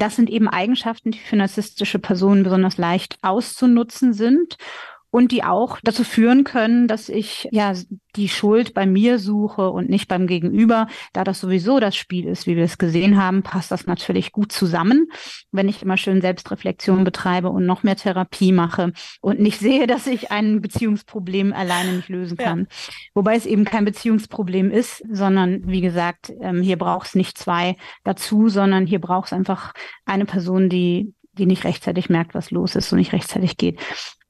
Das 0.00 0.16
sind 0.16 0.30
eben 0.30 0.48
Eigenschaften, 0.48 1.10
die 1.10 1.18
für 1.18 1.36
narzisstische 1.36 1.98
Personen 1.98 2.42
besonders 2.42 2.78
leicht 2.78 3.18
auszunutzen 3.20 4.14
sind. 4.14 4.56
Und 5.10 5.32
die 5.32 5.42
auch 5.42 5.78
dazu 5.82 6.04
führen 6.04 6.44
können, 6.44 6.86
dass 6.86 7.08
ich 7.08 7.48
ja 7.50 7.74
die 8.16 8.28
Schuld 8.28 8.74
bei 8.74 8.86
mir 8.86 9.18
suche 9.18 9.70
und 9.70 9.88
nicht 9.88 10.08
beim 10.08 10.26
Gegenüber. 10.26 10.86
Da 11.12 11.24
das 11.24 11.40
sowieso 11.40 11.80
das 11.80 11.96
Spiel 11.96 12.26
ist, 12.26 12.46
wie 12.46 12.56
wir 12.56 12.64
es 12.64 12.78
gesehen 12.78 13.20
haben, 13.22 13.42
passt 13.42 13.70
das 13.70 13.86
natürlich 13.86 14.32
gut 14.32 14.52
zusammen, 14.52 15.08
wenn 15.52 15.68
ich 15.68 15.82
immer 15.82 15.96
schön 15.96 16.20
Selbstreflexion 16.20 17.04
betreibe 17.04 17.50
und 17.50 17.66
noch 17.66 17.82
mehr 17.82 17.96
Therapie 17.96 18.52
mache 18.52 18.92
und 19.20 19.40
nicht 19.40 19.58
sehe, 19.58 19.86
dass 19.86 20.06
ich 20.06 20.30
ein 20.30 20.60
Beziehungsproblem 20.60 21.52
alleine 21.52 21.92
nicht 21.94 22.08
lösen 22.08 22.36
kann. 22.36 22.60
Ja. 22.60 22.92
Wobei 23.14 23.36
es 23.36 23.46
eben 23.46 23.64
kein 23.64 23.84
Beziehungsproblem 23.84 24.70
ist, 24.70 25.02
sondern 25.10 25.66
wie 25.66 25.80
gesagt, 25.80 26.32
ähm, 26.40 26.62
hier 26.62 26.78
braucht 26.78 27.08
es 27.08 27.14
nicht 27.14 27.36
zwei 27.36 27.76
dazu, 28.04 28.48
sondern 28.48 28.86
hier 28.86 29.00
braucht 29.00 29.26
es 29.26 29.32
einfach 29.32 29.72
eine 30.04 30.24
Person, 30.24 30.68
die 30.68 31.14
die 31.32 31.46
nicht 31.46 31.64
rechtzeitig 31.64 32.10
merkt, 32.10 32.34
was 32.34 32.50
los 32.50 32.74
ist 32.74 32.92
und 32.92 32.98
nicht 32.98 33.12
rechtzeitig 33.12 33.56
geht. 33.56 33.78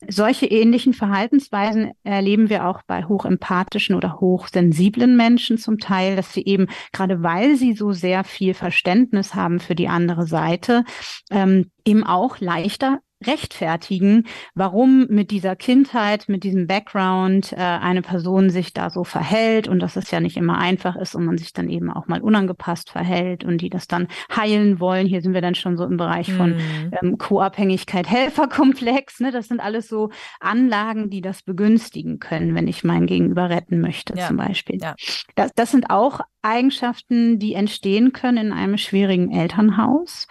Solche 0.09 0.47
ähnlichen 0.47 0.95
Verhaltensweisen 0.95 1.93
erleben 2.05 2.49
wir 2.49 2.67
auch 2.67 2.83
bei 2.87 3.05
hochempathischen 3.05 3.95
oder 3.95 4.19
hochsensiblen 4.19 5.17
Menschen 5.17 5.59
zum 5.59 5.79
Teil, 5.79 6.17
dass 6.17 6.33
sie 6.33 6.45
eben, 6.45 6.69
gerade 6.93 7.23
weil 7.23 7.57
sie 7.57 7.75
so 7.75 7.93
sehr 7.93 8.25
viel 8.25 8.55
Verständnis 8.55 9.35
haben 9.35 9.61
für 9.61 9.75
die 9.75 9.89
andere 9.89 10.27
Seite, 10.27 10.85
ähm, 11.31 11.71
eben 11.85 12.05
auch 12.05 12.41
leichter 12.41 13.01
rechtfertigen, 13.27 14.27
warum 14.55 15.07
mit 15.09 15.31
dieser 15.31 15.57
Kindheit, 15.57 16.29
mit 16.29 16.43
diesem 16.43 16.67
Background 16.67 17.53
äh, 17.53 17.57
eine 17.57 18.03
Person 18.03 18.51
sich 18.51 18.73
da 18.73 18.89
so 18.89 19.05
verhält 19.05 19.69
und 19.69 19.81
dass 19.81 19.97
es 19.97 20.11
ja 20.11 20.21
nicht 20.21 20.37
immer 20.37 20.59
einfach 20.59 20.97
ist 20.97 21.15
und 21.15 21.27
man 21.27 21.37
sich 21.37 21.53
dann 21.53 21.69
eben 21.69 21.91
auch 21.91 22.07
mal 22.07 22.23
unangepasst 22.23 22.91
verhält 22.91 23.45
und 23.45 23.61
die 23.61 23.71
das 23.71 23.87
dann 23.87 24.09
heilen 24.35 24.81
wollen. 24.81 25.07
Hier 25.07 25.21
sind 25.21 25.35
wir 25.35 25.43
dann 25.43 25.55
schon 25.55 25.77
so 25.77 25.85
im 25.85 25.97
Bereich 25.97 26.33
von 26.33 26.55
mhm. 26.55 26.93
ähm, 27.03 27.19
Co-Abhängigkeit, 27.19 28.09
Helferkomplex. 28.09 29.21
Ne? 29.21 29.33
Das 29.33 29.49
sind 29.49 29.61
alles 29.61 29.89
so 29.89 30.11
Anlagen, 30.41 31.11
die 31.11 31.21
das 31.21 31.43
begünstigen 31.43 32.21
können, 32.21 32.55
wenn 32.55 32.69
ich 32.69 32.85
mein 32.85 33.07
Gegenüber 33.07 33.51
retten 33.51 33.81
möchte, 33.81 34.17
ja. 34.17 34.27
zum 34.27 34.39
Beispiel. 34.39 34.79
Ja. 34.81 34.95
Das, 35.35 35.53
das 35.55 35.71
sind 35.71 35.91
auch 35.91 36.21
Eigenschaften, 36.43 37.39
die 37.39 37.55
entstehen 37.55 38.13
können 38.13 38.47
in 38.49 38.53
einem 38.53 38.79
schwierigen 38.79 39.31
Elternhaus, 39.31 40.27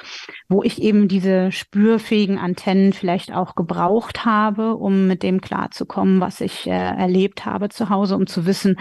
wo 0.47 0.63
ich 0.63 0.81
eben 0.81 1.07
diese 1.07 1.51
spürfähigen 1.51 2.37
Antennen 2.37 2.93
vielleicht 2.93 3.33
auch 3.33 3.55
gebraucht 3.55 4.25
habe, 4.25 4.75
um 4.75 5.07
mit 5.07 5.23
dem 5.23 5.41
klarzukommen, 5.41 6.19
was 6.19 6.41
ich 6.41 6.67
äh, 6.67 6.71
erlebt 6.71 7.45
habe 7.45 7.69
zu 7.69 7.89
Hause, 7.89 8.15
um 8.15 8.27
zu 8.27 8.45
wissen, 8.45 8.77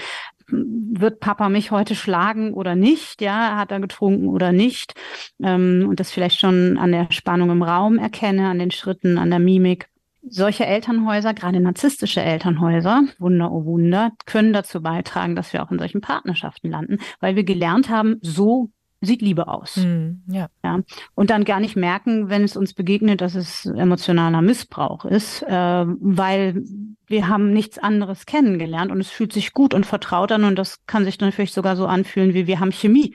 wird 0.51 1.21
Papa 1.21 1.49
mich 1.49 1.71
heute 1.71 1.95
schlagen 1.95 2.55
oder 2.55 2.75
nicht? 2.75 3.21
Ja, 3.21 3.57
hat 3.57 3.71
er 3.71 3.81
getrunken 3.81 4.29
oder 4.29 4.53
nicht? 4.53 4.95
Ähm, 5.43 5.87
und 5.89 6.01
das 6.01 6.11
vielleicht 6.11 6.41
schon 6.41 6.79
an 6.79 6.93
der 6.93 7.09
Spannung 7.11 7.51
im 7.51 7.63
Raum 7.63 7.99
erkenne, 7.99 8.49
an 8.49 8.59
den 8.59 8.71
Schritten, 8.71 9.19
an 9.19 9.31
der 9.31 9.39
Mimik 9.41 9.89
solche 10.23 10.67
Elternhäuser, 10.67 11.35
gerade 11.35 11.61
narzisstische 11.61 12.21
Elternhäuser, 12.21 13.05
Wunder 13.19 13.53
oh 13.53 13.65
Wunder, 13.65 14.13
können 14.27 14.53
dazu 14.53 14.83
beitragen, 14.83 15.37
dass 15.37 15.53
wir 15.53 15.63
auch 15.63 15.71
in 15.71 15.79
solchen 15.79 16.01
Partnerschaften 16.01 16.71
landen, 16.71 16.99
weil 17.21 17.37
wir 17.37 17.45
gelernt 17.45 17.89
haben, 17.89 18.17
so 18.21 18.71
sieht 19.01 19.23
Liebe 19.23 19.49
aus. 19.49 19.77
Mm, 19.77 20.23
ja. 20.27 20.49
ja. 20.65 20.81
Und 21.15 21.31
dann 21.31 21.45
gar 21.45 21.61
nicht 21.61 21.77
merken, 21.77 22.29
wenn 22.29 22.43
es 22.43 22.57
uns 22.57 22.75
begegnet, 22.75 23.21
dass 23.21 23.35
es 23.35 23.67
emotionaler 23.67 24.43
Missbrauch 24.43 25.05
ist, 25.05 25.43
äh, 25.43 25.53
weil 25.87 26.65
wir 27.07 27.29
haben 27.29 27.53
nichts 27.53 27.79
anderes 27.79 28.27
kennengelernt 28.27 28.91
und 28.91 29.01
es 29.01 29.11
fühlt 29.11 29.33
sich 29.33 29.53
gut 29.53 29.73
und 29.73 29.87
vertraut 29.87 30.33
an 30.33 30.45
und 30.45 30.57
das 30.57 30.85
kann 30.87 31.05
sich 31.05 31.17
dann 31.17 31.33
vielleicht 31.33 31.55
sogar 31.55 31.77
so 31.77 31.87
anfühlen, 31.87 32.35
wie 32.35 32.47
wir 32.47 32.61
haben 32.61 32.73
Chemie. 32.73 33.15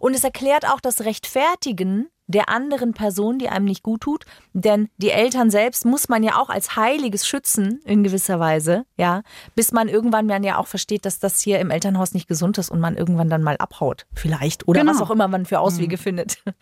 Und 0.00 0.14
es 0.14 0.24
erklärt 0.24 0.66
auch 0.66 0.80
das 0.80 1.04
Rechtfertigen 1.04 2.08
der 2.26 2.48
anderen 2.48 2.94
Person, 2.94 3.38
die 3.38 3.48
einem 3.48 3.64
nicht 3.64 3.82
gut 3.82 4.02
tut. 4.02 4.24
Denn 4.52 4.88
die 4.96 5.10
Eltern 5.10 5.50
selbst 5.50 5.84
muss 5.84 6.08
man 6.08 6.22
ja 6.22 6.36
auch 6.36 6.48
als 6.48 6.76
Heiliges 6.76 7.26
schützen, 7.26 7.80
in 7.84 8.02
gewisser 8.02 8.40
Weise, 8.40 8.86
ja, 8.96 9.22
bis 9.54 9.72
man 9.72 9.88
irgendwann 9.88 10.28
dann 10.28 10.44
ja 10.44 10.58
auch 10.58 10.66
versteht, 10.66 11.04
dass 11.04 11.18
das 11.18 11.40
hier 11.40 11.58
im 11.58 11.70
Elternhaus 11.70 12.14
nicht 12.14 12.28
gesund 12.28 12.58
ist 12.58 12.70
und 12.70 12.80
man 12.80 12.96
irgendwann 12.96 13.28
dann 13.28 13.42
mal 13.42 13.56
abhaut, 13.56 14.06
vielleicht. 14.14 14.68
Oder 14.68 14.80
genau. 14.80 14.92
was 14.92 15.02
auch 15.02 15.10
immer 15.10 15.28
man 15.28 15.44
für 15.44 15.60
Auswege 15.60 15.96
mhm. 15.96 16.00
findet. 16.00 16.38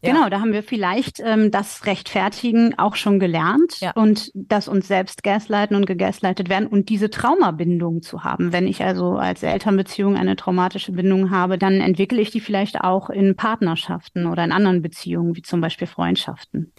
Ja. 0.00 0.12
Genau, 0.12 0.28
da 0.28 0.40
haben 0.40 0.52
wir 0.52 0.62
vielleicht 0.62 1.18
ähm, 1.18 1.50
das 1.50 1.84
Rechtfertigen 1.84 2.78
auch 2.78 2.94
schon 2.94 3.18
gelernt 3.18 3.80
ja. 3.80 3.90
und 3.96 4.30
das 4.32 4.68
uns 4.68 4.86
selbst 4.86 5.24
gaslighten 5.24 5.74
und 5.74 5.86
gegaslightet 5.86 6.48
werden 6.48 6.68
und 6.68 6.88
diese 6.88 7.10
Traumabindung 7.10 8.02
zu 8.02 8.22
haben. 8.22 8.52
Wenn 8.52 8.68
ich 8.68 8.80
also 8.84 9.16
als 9.16 9.42
Elternbeziehung 9.42 10.16
eine 10.16 10.36
traumatische 10.36 10.92
Bindung 10.92 11.32
habe, 11.32 11.58
dann 11.58 11.80
entwickle 11.80 12.20
ich 12.20 12.30
die 12.30 12.38
vielleicht 12.38 12.80
auch 12.80 13.10
in 13.10 13.34
Partnerschaften 13.34 14.26
oder 14.26 14.44
in 14.44 14.52
anderen 14.52 14.82
Beziehungen, 14.82 15.07
wie 15.16 15.42
zum 15.42 15.60
Beispiel 15.60 15.86
Freundschaften. 15.86 16.72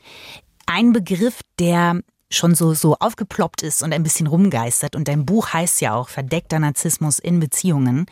Ein 0.66 0.94
Begriff, 0.94 1.42
der 1.58 2.02
schon 2.30 2.56
so, 2.56 2.74
so 2.74 2.96
aufgeploppt 3.00 3.64
ist 3.64 3.82
und 3.82 3.94
ein 3.94 4.04
bisschen 4.04 4.28
rumgeistert. 4.28 4.96
Und 4.96 5.08
dein 5.08 5.26
Buch 5.26 5.54
heißt 5.54 5.82
ja 5.82 5.96
auch 5.96 6.10
Verdeckter 6.10 6.60
Narzissmus 6.60 7.20
in 7.20 7.40
Beziehungen. 7.40 8.06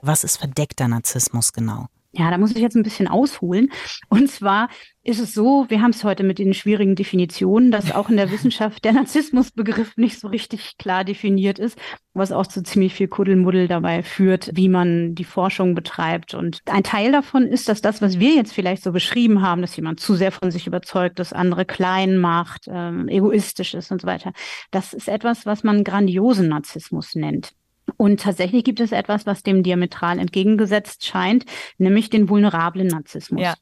Was 0.00 0.24
ist 0.24 0.36
verdeckter 0.36 0.88
Narzissmus 0.88 1.52
genau? 1.52 1.86
Ja, 2.14 2.30
da 2.30 2.36
muss 2.36 2.50
ich 2.50 2.60
jetzt 2.60 2.76
ein 2.76 2.82
bisschen 2.82 3.08
ausholen. 3.08 3.70
Und 4.10 4.30
zwar 4.30 4.68
ist 5.02 5.18
es 5.18 5.32
so, 5.32 5.64
wir 5.68 5.80
haben 5.80 5.92
es 5.92 6.04
heute 6.04 6.24
mit 6.24 6.38
den 6.38 6.52
schwierigen 6.52 6.94
Definitionen, 6.94 7.70
dass 7.70 7.90
auch 7.90 8.10
in 8.10 8.18
der 8.18 8.30
Wissenschaft 8.30 8.84
der 8.84 8.92
Narzissmusbegriff 8.92 9.96
nicht 9.96 10.20
so 10.20 10.28
richtig 10.28 10.76
klar 10.76 11.04
definiert 11.04 11.58
ist, 11.58 11.78
was 12.12 12.30
auch 12.30 12.46
zu 12.46 12.62
ziemlich 12.62 12.92
viel 12.92 13.08
Kuddelmuddel 13.08 13.66
dabei 13.66 14.02
führt, 14.02 14.50
wie 14.54 14.68
man 14.68 15.14
die 15.14 15.24
Forschung 15.24 15.74
betreibt. 15.74 16.34
Und 16.34 16.60
ein 16.66 16.84
Teil 16.84 17.12
davon 17.12 17.46
ist, 17.46 17.70
dass 17.70 17.80
das, 17.80 18.02
was 18.02 18.20
wir 18.20 18.34
jetzt 18.34 18.52
vielleicht 18.52 18.82
so 18.82 18.92
beschrieben 18.92 19.40
haben, 19.40 19.62
dass 19.62 19.74
jemand 19.74 19.98
zu 19.98 20.14
sehr 20.14 20.32
von 20.32 20.50
sich 20.50 20.66
überzeugt, 20.66 21.18
dass 21.18 21.32
andere 21.32 21.64
klein 21.64 22.18
macht, 22.18 22.66
ähm, 22.68 23.08
egoistisch 23.08 23.72
ist 23.72 23.90
und 23.90 24.02
so 24.02 24.06
weiter, 24.06 24.32
das 24.70 24.92
ist 24.92 25.08
etwas, 25.08 25.46
was 25.46 25.64
man 25.64 25.82
grandiosen 25.82 26.48
Narzissmus 26.48 27.14
nennt. 27.14 27.54
Und 27.96 28.20
tatsächlich 28.20 28.64
gibt 28.64 28.80
es 28.80 28.92
etwas, 28.92 29.26
was 29.26 29.42
dem 29.42 29.62
diametral 29.62 30.18
entgegengesetzt 30.18 31.04
scheint, 31.04 31.44
nämlich 31.78 32.10
den 32.10 32.28
vulnerablen 32.28 32.88
Narzissmus. 32.88 33.42
Ja. 33.42 33.54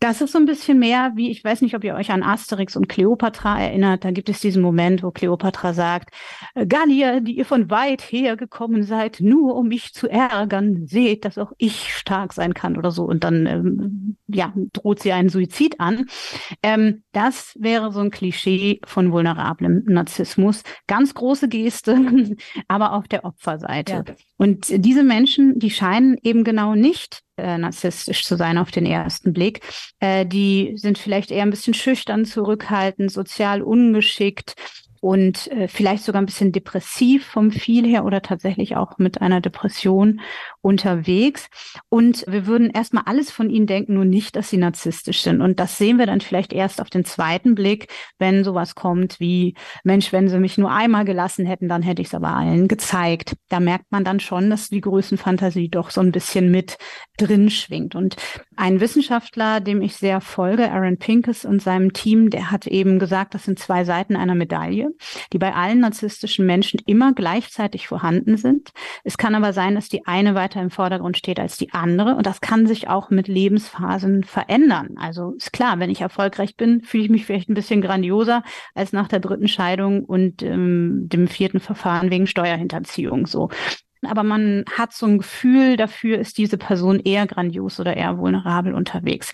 Das 0.00 0.20
ist 0.20 0.32
so 0.32 0.38
ein 0.38 0.46
bisschen 0.46 0.78
mehr 0.78 1.12
wie, 1.16 1.30
ich 1.30 1.42
weiß 1.42 1.60
nicht, 1.62 1.74
ob 1.74 1.82
ihr 1.82 1.94
euch 1.94 2.10
an 2.10 2.22
Asterix 2.22 2.76
und 2.76 2.88
Cleopatra 2.88 3.60
erinnert. 3.60 4.04
Da 4.04 4.12
gibt 4.12 4.28
es 4.28 4.40
diesen 4.40 4.62
Moment, 4.62 5.02
wo 5.02 5.10
Cleopatra 5.10 5.74
sagt, 5.74 6.14
äh, 6.54 6.66
Gallier, 6.66 7.20
die 7.20 7.36
ihr 7.36 7.44
von 7.44 7.68
weit 7.70 8.02
her 8.02 8.36
gekommen 8.36 8.84
seid, 8.84 9.18
nur 9.20 9.56
um 9.56 9.68
mich 9.68 9.92
zu 9.92 10.08
ärgern, 10.08 10.86
seht, 10.86 11.24
dass 11.24 11.36
auch 11.36 11.52
ich 11.58 11.94
stark 11.94 12.32
sein 12.32 12.54
kann 12.54 12.76
oder 12.76 12.92
so. 12.92 13.04
Und 13.04 13.24
dann, 13.24 13.46
ähm, 13.46 14.16
ja, 14.28 14.52
droht 14.72 15.00
sie 15.00 15.12
einen 15.12 15.30
Suizid 15.30 15.80
an. 15.80 16.06
Ähm, 16.62 17.02
das 17.12 17.56
wäre 17.58 17.92
so 17.92 18.00
ein 18.00 18.10
Klischee 18.10 18.80
von 18.84 19.10
vulnerablem 19.10 19.84
Narzissmus. 19.86 20.62
Ganz 20.86 21.14
große 21.14 21.48
Geste, 21.48 21.98
aber 22.68 22.92
auf 22.92 23.08
der 23.08 23.24
Opferseite. 23.24 23.92
Ja. 23.92 24.04
Und 24.36 24.66
diese 24.68 25.02
Menschen, 25.02 25.58
die 25.58 25.70
scheinen 25.70 26.16
eben 26.22 26.44
genau 26.44 26.74
nicht 26.74 27.22
äh, 27.38 27.58
narzisstisch 27.58 28.24
zu 28.24 28.36
sein 28.36 28.58
auf 28.58 28.70
den 28.70 28.86
ersten 28.86 29.32
Blick. 29.32 29.60
Äh, 30.00 30.26
die 30.26 30.72
sind 30.76 30.98
vielleicht 30.98 31.30
eher 31.30 31.42
ein 31.42 31.50
bisschen 31.50 31.74
schüchtern, 31.74 32.24
zurückhaltend, 32.24 33.10
sozial 33.10 33.62
ungeschickt, 33.62 34.54
und 35.00 35.46
äh, 35.52 35.68
vielleicht 35.68 36.04
sogar 36.04 36.20
ein 36.20 36.26
bisschen 36.26 36.52
depressiv 36.52 37.26
vom 37.26 37.50
viel 37.50 37.86
her 37.86 38.04
oder 38.04 38.22
tatsächlich 38.22 38.76
auch 38.76 38.98
mit 38.98 39.20
einer 39.20 39.40
Depression 39.40 40.20
unterwegs. 40.60 41.48
Und 41.88 42.24
wir 42.26 42.46
würden 42.46 42.70
erstmal 42.70 43.04
alles 43.06 43.30
von 43.30 43.50
ihnen 43.50 43.66
denken, 43.66 43.94
nur 43.94 44.04
nicht, 44.04 44.36
dass 44.36 44.50
sie 44.50 44.56
narzisstisch 44.56 45.22
sind. 45.22 45.40
Und 45.40 45.60
das 45.60 45.78
sehen 45.78 45.98
wir 45.98 46.06
dann 46.06 46.20
vielleicht 46.20 46.52
erst 46.52 46.80
auf 46.80 46.90
den 46.90 47.04
zweiten 47.04 47.54
Blick, 47.54 47.88
wenn 48.18 48.44
sowas 48.44 48.74
kommt 48.74 49.20
wie, 49.20 49.54
Mensch, 49.84 50.12
wenn 50.12 50.28
sie 50.28 50.38
mich 50.38 50.58
nur 50.58 50.70
einmal 50.70 51.04
gelassen 51.04 51.46
hätten, 51.46 51.68
dann 51.68 51.82
hätte 51.82 52.02
ich 52.02 52.08
es 52.08 52.14
aber 52.14 52.34
allen 52.34 52.68
gezeigt. 52.68 53.36
Da 53.48 53.60
merkt 53.60 53.86
man 53.90 54.04
dann 54.04 54.20
schon, 54.20 54.50
dass 54.50 54.68
die 54.68 54.80
Größenfantasie 54.80 55.68
doch 55.68 55.90
so 55.90 56.00
ein 56.00 56.12
bisschen 56.12 56.50
mit 56.50 56.78
drin 57.16 57.50
schwingt. 57.50 57.94
Und 57.94 58.16
ein 58.56 58.80
Wissenschaftler, 58.80 59.60
dem 59.60 59.82
ich 59.82 59.96
sehr 59.96 60.20
folge, 60.20 60.70
Aaron 60.70 60.98
Pinkes 60.98 61.44
und 61.44 61.62
seinem 61.62 61.92
Team, 61.92 62.30
der 62.30 62.50
hat 62.50 62.66
eben 62.66 62.98
gesagt, 62.98 63.34
das 63.34 63.44
sind 63.44 63.58
zwei 63.58 63.84
Seiten 63.84 64.16
einer 64.16 64.34
Medaille 64.34 64.90
die 65.32 65.38
bei 65.38 65.54
allen 65.54 65.80
narzisstischen 65.80 66.46
Menschen 66.46 66.80
immer 66.86 67.12
gleichzeitig 67.12 67.88
vorhanden 67.88 68.36
sind. 68.36 68.70
Es 69.04 69.18
kann 69.18 69.34
aber 69.34 69.52
sein, 69.52 69.74
dass 69.74 69.88
die 69.88 70.06
eine 70.06 70.34
weiter 70.34 70.47
im 70.56 70.70
Vordergrund 70.70 71.16
steht 71.16 71.40
als 71.40 71.56
die 71.56 71.72
andere 71.72 72.14
und 72.14 72.26
das 72.26 72.40
kann 72.40 72.66
sich 72.66 72.88
auch 72.88 73.10
mit 73.10 73.28
Lebensphasen 73.28 74.24
verändern. 74.24 74.96
Also 74.96 75.32
ist 75.32 75.52
klar, 75.52 75.78
wenn 75.78 75.90
ich 75.90 76.00
erfolgreich 76.00 76.56
bin, 76.56 76.82
fühle 76.82 77.04
ich 77.04 77.10
mich 77.10 77.26
vielleicht 77.26 77.48
ein 77.48 77.54
bisschen 77.54 77.80
grandioser 77.80 78.42
als 78.74 78.92
nach 78.92 79.08
der 79.08 79.20
dritten 79.20 79.48
Scheidung 79.48 80.04
und 80.04 80.42
ähm, 80.42 81.08
dem 81.08 81.28
vierten 81.28 81.60
Verfahren 81.60 82.10
wegen 82.10 82.26
Steuerhinterziehung. 82.26 83.26
So 83.26 83.50
aber 84.06 84.22
man 84.22 84.64
hat 84.76 84.92
so 84.92 85.06
ein 85.06 85.18
Gefühl 85.18 85.76
dafür, 85.76 86.18
ist 86.18 86.38
diese 86.38 86.56
Person 86.56 87.00
eher 87.00 87.26
grandios 87.26 87.80
oder 87.80 87.96
eher 87.96 88.18
vulnerabel 88.18 88.74
unterwegs. 88.74 89.32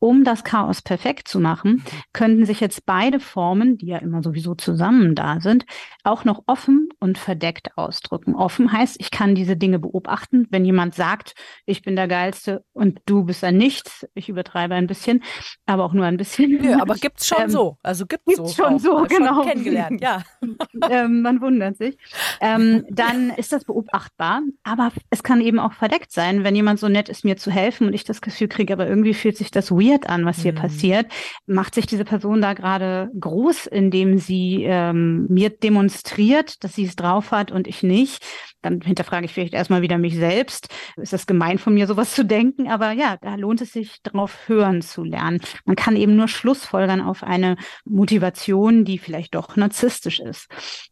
Um 0.00 0.24
das 0.24 0.44
Chaos 0.44 0.82
perfekt 0.82 1.28
zu 1.28 1.38
machen, 1.38 1.84
könnten 2.12 2.46
sich 2.46 2.58
jetzt 2.58 2.86
beide 2.86 3.20
Formen, 3.20 3.78
die 3.78 3.86
ja 3.86 3.98
immer 3.98 4.22
sowieso 4.22 4.54
zusammen 4.54 5.14
da 5.14 5.40
sind, 5.40 5.66
auch 6.02 6.24
noch 6.24 6.42
offen 6.46 6.88
und 6.98 7.18
verdeckt 7.18 7.76
ausdrücken. 7.76 8.34
Offen 8.34 8.72
heißt, 8.72 8.96
ich 8.98 9.10
kann 9.10 9.34
diese 9.34 9.56
Dinge 9.56 9.78
beobachten. 9.78 10.46
Wenn 10.50 10.64
jemand 10.64 10.94
sagt, 10.94 11.34
ich 11.66 11.82
bin 11.82 11.96
der 11.96 12.08
Geilste 12.08 12.64
und 12.72 13.00
du 13.06 13.24
bist 13.24 13.44
ein 13.44 13.58
Nichts, 13.58 14.06
ich 14.14 14.30
übertreibe 14.30 14.74
ein 14.74 14.86
bisschen, 14.86 15.22
aber 15.66 15.84
auch 15.84 15.92
nur 15.92 16.06
ein 16.06 16.16
bisschen. 16.16 16.64
Ja, 16.64 16.80
aber 16.80 16.94
gibt's 16.94 17.26
schon 17.26 17.42
ähm, 17.42 17.50
so. 17.50 17.76
Also 17.82 18.06
gibt's, 18.06 18.24
gibt's 18.26 18.56
so 18.56 18.62
schon 18.62 18.74
auch. 18.74 18.80
so, 18.80 19.06
genau. 19.06 19.34
Schon 19.34 19.48
kennengelernt, 19.48 20.00
ja. 20.00 20.22
ähm, 20.90 21.20
man 21.20 21.42
wundert 21.42 21.76
sich. 21.76 21.98
Ähm, 22.40 22.86
dann 22.88 23.30
ist 23.30 23.52
das 23.52 23.64
beobachtbar, 23.64 24.40
aber 24.62 24.92
es 25.10 25.22
kann 25.22 25.42
eben 25.42 25.58
auch 25.58 25.74
verdeckt 25.74 26.10
sein, 26.10 26.42
wenn 26.42 26.56
jemand 26.56 26.80
so 26.80 26.88
nett 26.88 27.10
ist, 27.10 27.24
mir 27.24 27.36
zu 27.36 27.50
helfen 27.50 27.86
und 27.86 27.92
ich 27.92 28.04
das 28.04 28.22
Gefühl 28.22 28.48
kriege, 28.48 28.72
aber 28.72 28.88
irgendwie 28.88 29.12
fühlt 29.12 29.36
sich 29.36 29.50
das 29.50 29.70
weird 29.70 29.89
weird 29.90 30.08
an, 30.08 30.24
was 30.24 30.40
hier 30.42 30.52
mhm. 30.52 30.58
passiert. 30.58 31.06
Macht 31.46 31.74
sich 31.74 31.86
diese 31.86 32.04
Person 32.04 32.40
da 32.40 32.54
gerade 32.54 33.10
groß, 33.18 33.66
indem 33.66 34.18
sie 34.18 34.64
ähm, 34.64 35.26
mir 35.28 35.50
demonstriert, 35.50 36.62
dass 36.64 36.74
sie 36.74 36.84
es 36.84 36.96
drauf 36.96 37.32
hat 37.32 37.50
und 37.50 37.66
ich 37.66 37.82
nicht? 37.82 38.24
Dann 38.62 38.80
hinterfrage 38.80 39.24
ich 39.24 39.32
vielleicht 39.32 39.54
erstmal 39.54 39.82
wieder 39.82 39.98
mich 39.98 40.16
selbst. 40.16 40.68
Ist 40.96 41.12
das 41.12 41.26
gemein 41.26 41.58
von 41.58 41.74
mir, 41.74 41.86
sowas 41.86 42.14
zu 42.14 42.24
denken? 42.24 42.68
Aber 42.68 42.92
ja, 42.92 43.16
da 43.20 43.34
lohnt 43.36 43.60
es 43.62 43.72
sich, 43.72 44.02
drauf 44.02 44.48
hören 44.48 44.82
zu 44.82 45.02
lernen. 45.02 45.40
Man 45.64 45.76
kann 45.76 45.96
eben 45.96 46.16
nur 46.16 46.28
Schlussfolgern 46.28 47.00
auf 47.00 47.22
eine 47.22 47.56
Motivation, 47.84 48.84
die 48.84 48.98
vielleicht 48.98 49.34
doch 49.34 49.56
narzisstisch 49.56 50.20
ist. 50.20 50.48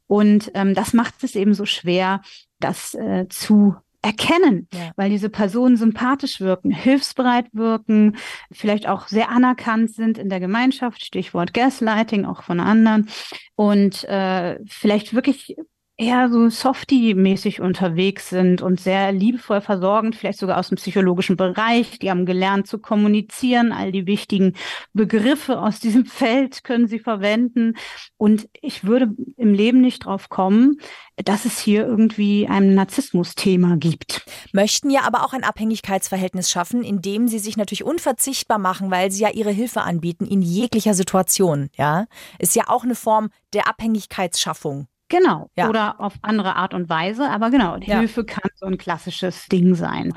Und 0.06 0.50
ähm, 0.54 0.74
das 0.74 0.94
macht 0.94 1.22
es 1.22 1.34
eben 1.34 1.52
so 1.52 1.66
schwer, 1.66 2.22
das 2.58 2.94
äh, 2.94 3.26
zu 3.28 3.76
erkennen, 4.02 4.68
ja. 4.72 4.92
weil 4.96 5.10
diese 5.10 5.28
Personen 5.28 5.76
sympathisch 5.76 6.40
wirken, 6.40 6.70
hilfsbereit 6.70 7.46
wirken, 7.52 8.16
vielleicht 8.52 8.88
auch 8.88 9.08
sehr 9.08 9.28
anerkannt 9.30 9.90
sind 9.90 10.18
in 10.18 10.28
der 10.28 10.40
Gemeinschaft, 10.40 11.04
Stichwort 11.04 11.52
Gaslighting 11.52 12.24
auch 12.24 12.42
von 12.42 12.60
anderen 12.60 13.08
und 13.56 14.04
äh, 14.04 14.58
vielleicht 14.66 15.14
wirklich 15.14 15.56
eher 15.98 16.30
so 16.30 16.48
Softie-mäßig 16.48 17.60
unterwegs 17.60 18.28
sind 18.28 18.62
und 18.62 18.80
sehr 18.80 19.10
liebevoll 19.10 19.60
versorgend, 19.60 20.14
vielleicht 20.14 20.38
sogar 20.38 20.58
aus 20.58 20.68
dem 20.68 20.76
psychologischen 20.76 21.36
Bereich. 21.36 21.98
Die 21.98 22.08
haben 22.08 22.24
gelernt 22.24 22.68
zu 22.68 22.78
kommunizieren. 22.78 23.72
All 23.72 23.90
die 23.90 24.06
wichtigen 24.06 24.54
Begriffe 24.92 25.58
aus 25.58 25.80
diesem 25.80 26.06
Feld 26.06 26.62
können 26.62 26.86
sie 26.86 27.00
verwenden. 27.00 27.74
Und 28.16 28.48
ich 28.62 28.84
würde 28.84 29.10
im 29.36 29.52
Leben 29.52 29.80
nicht 29.80 30.04
drauf 30.04 30.28
kommen, 30.28 30.80
dass 31.16 31.44
es 31.44 31.58
hier 31.58 31.84
irgendwie 31.84 32.46
ein 32.46 32.74
Narzissmus-Thema 32.74 33.76
gibt. 33.76 34.24
Möchten 34.52 34.90
ja 34.90 35.00
aber 35.02 35.24
auch 35.24 35.32
ein 35.32 35.42
Abhängigkeitsverhältnis 35.42 36.48
schaffen, 36.48 36.84
indem 36.84 37.26
sie 37.26 37.40
sich 37.40 37.56
natürlich 37.56 37.82
unverzichtbar 37.82 38.58
machen, 38.58 38.92
weil 38.92 39.10
sie 39.10 39.22
ja 39.22 39.30
ihre 39.30 39.50
Hilfe 39.50 39.80
anbieten 39.80 40.26
in 40.26 40.42
jeglicher 40.42 40.94
Situation. 40.94 41.70
Ja, 41.76 42.06
ist 42.38 42.54
ja 42.54 42.64
auch 42.68 42.84
eine 42.84 42.94
Form 42.94 43.30
der 43.52 43.66
Abhängigkeitsschaffung. 43.66 44.86
Genau. 45.08 45.50
Ja. 45.56 45.68
Oder 45.68 46.00
auf 46.00 46.14
andere 46.22 46.56
Art 46.56 46.74
und 46.74 46.88
Weise. 46.88 47.28
Aber 47.30 47.50
genau, 47.50 47.76
ja. 47.78 47.98
Hilfe 47.98 48.24
kann 48.24 48.50
so 48.54 48.66
ein 48.66 48.78
klassisches 48.78 49.46
Ding 49.46 49.74
sein. 49.74 50.12